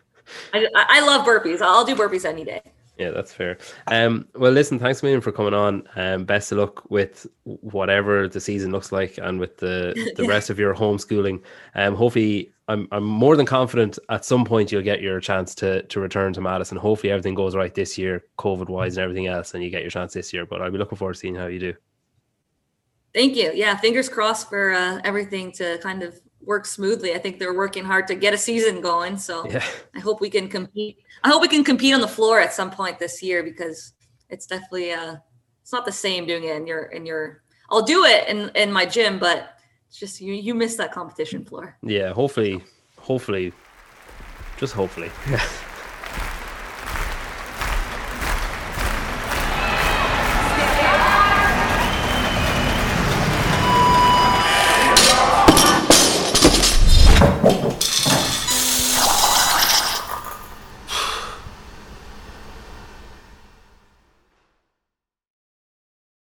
I, 0.54 0.66
I 0.74 0.86
I 0.88 1.00
love 1.00 1.26
burpees. 1.26 1.60
I'll 1.60 1.84
do 1.84 1.94
burpees 1.94 2.24
any 2.24 2.44
day. 2.44 2.62
Yeah, 2.98 3.12
that's 3.12 3.32
fair. 3.32 3.58
Um, 3.86 4.26
well, 4.34 4.50
listen, 4.50 4.78
thanks 4.80 5.02
a 5.02 5.04
million 5.04 5.20
for 5.20 5.30
coming 5.30 5.54
on. 5.54 5.88
Um, 5.94 6.24
best 6.24 6.50
of 6.50 6.58
luck 6.58 6.90
with 6.90 7.28
whatever 7.44 8.26
the 8.26 8.40
season 8.40 8.72
looks 8.72 8.90
like 8.90 9.18
and 9.18 9.38
with 9.38 9.58
the, 9.58 10.12
the 10.16 10.26
rest 10.26 10.50
of 10.50 10.58
your 10.58 10.74
homeschooling. 10.74 11.40
Um, 11.76 11.94
hopefully, 11.94 12.52
I'm 12.66 12.86
I'm 12.92 13.04
more 13.04 13.36
than 13.36 13.46
confident 13.46 13.98
at 14.10 14.24
some 14.24 14.44
point 14.44 14.70
you'll 14.70 14.82
get 14.82 15.00
your 15.00 15.20
chance 15.20 15.54
to 15.56 15.82
to 15.84 16.00
return 16.00 16.32
to 16.34 16.40
Madison. 16.40 16.76
Hopefully, 16.76 17.12
everything 17.12 17.34
goes 17.34 17.56
right 17.56 17.74
this 17.74 17.96
year, 17.96 18.24
COVID 18.38 18.68
wise 18.68 18.96
and 18.96 19.04
everything 19.04 19.26
else, 19.26 19.54
and 19.54 19.64
you 19.64 19.70
get 19.70 19.82
your 19.82 19.90
chance 19.90 20.12
this 20.12 20.32
year. 20.32 20.44
But 20.44 20.60
I'll 20.60 20.70
be 20.70 20.76
looking 20.76 20.98
forward 20.98 21.14
to 21.14 21.18
seeing 21.20 21.34
how 21.34 21.46
you 21.46 21.60
do. 21.60 21.74
Thank 23.14 23.36
you. 23.36 23.52
Yeah, 23.54 23.76
fingers 23.76 24.08
crossed 24.08 24.50
for 24.50 24.72
uh, 24.72 25.00
everything 25.02 25.50
to 25.52 25.78
kind 25.78 26.02
of 26.02 26.20
work 26.48 26.64
smoothly. 26.64 27.14
I 27.14 27.18
think 27.18 27.38
they're 27.38 27.54
working 27.54 27.84
hard 27.84 28.08
to 28.08 28.14
get 28.14 28.32
a 28.34 28.38
season 28.38 28.80
going. 28.80 29.18
So 29.18 29.46
Yeah, 29.48 29.64
I 29.94 30.00
hope 30.00 30.20
we 30.20 30.30
can 30.30 30.48
compete. 30.48 30.98
I 31.22 31.28
hope 31.28 31.42
we 31.42 31.48
can 31.48 31.62
compete 31.62 31.94
on 31.94 32.00
the 32.00 32.08
floor 32.08 32.40
at 32.40 32.52
some 32.54 32.70
point 32.70 32.98
this 32.98 33.22
year 33.22 33.42
because 33.44 33.92
it's 34.30 34.46
definitely 34.46 34.92
uh 34.92 35.16
it's 35.62 35.72
not 35.72 35.84
the 35.84 35.92
same 35.92 36.26
doing 36.26 36.44
it 36.44 36.56
in 36.56 36.66
your 36.66 36.84
in 36.96 37.06
your 37.06 37.42
I'll 37.70 37.82
do 37.82 38.04
it 38.04 38.26
in 38.28 38.50
in 38.54 38.72
my 38.72 38.86
gym, 38.86 39.18
but 39.18 39.58
it's 39.86 39.98
just 39.98 40.20
you 40.20 40.32
you 40.32 40.54
miss 40.54 40.76
that 40.76 40.90
competition 40.90 41.44
floor. 41.44 41.76
yeah. 41.82 42.12
Hopefully, 42.14 42.64
hopefully, 42.96 43.52
just 44.56 44.72
hopefully. 44.72 45.10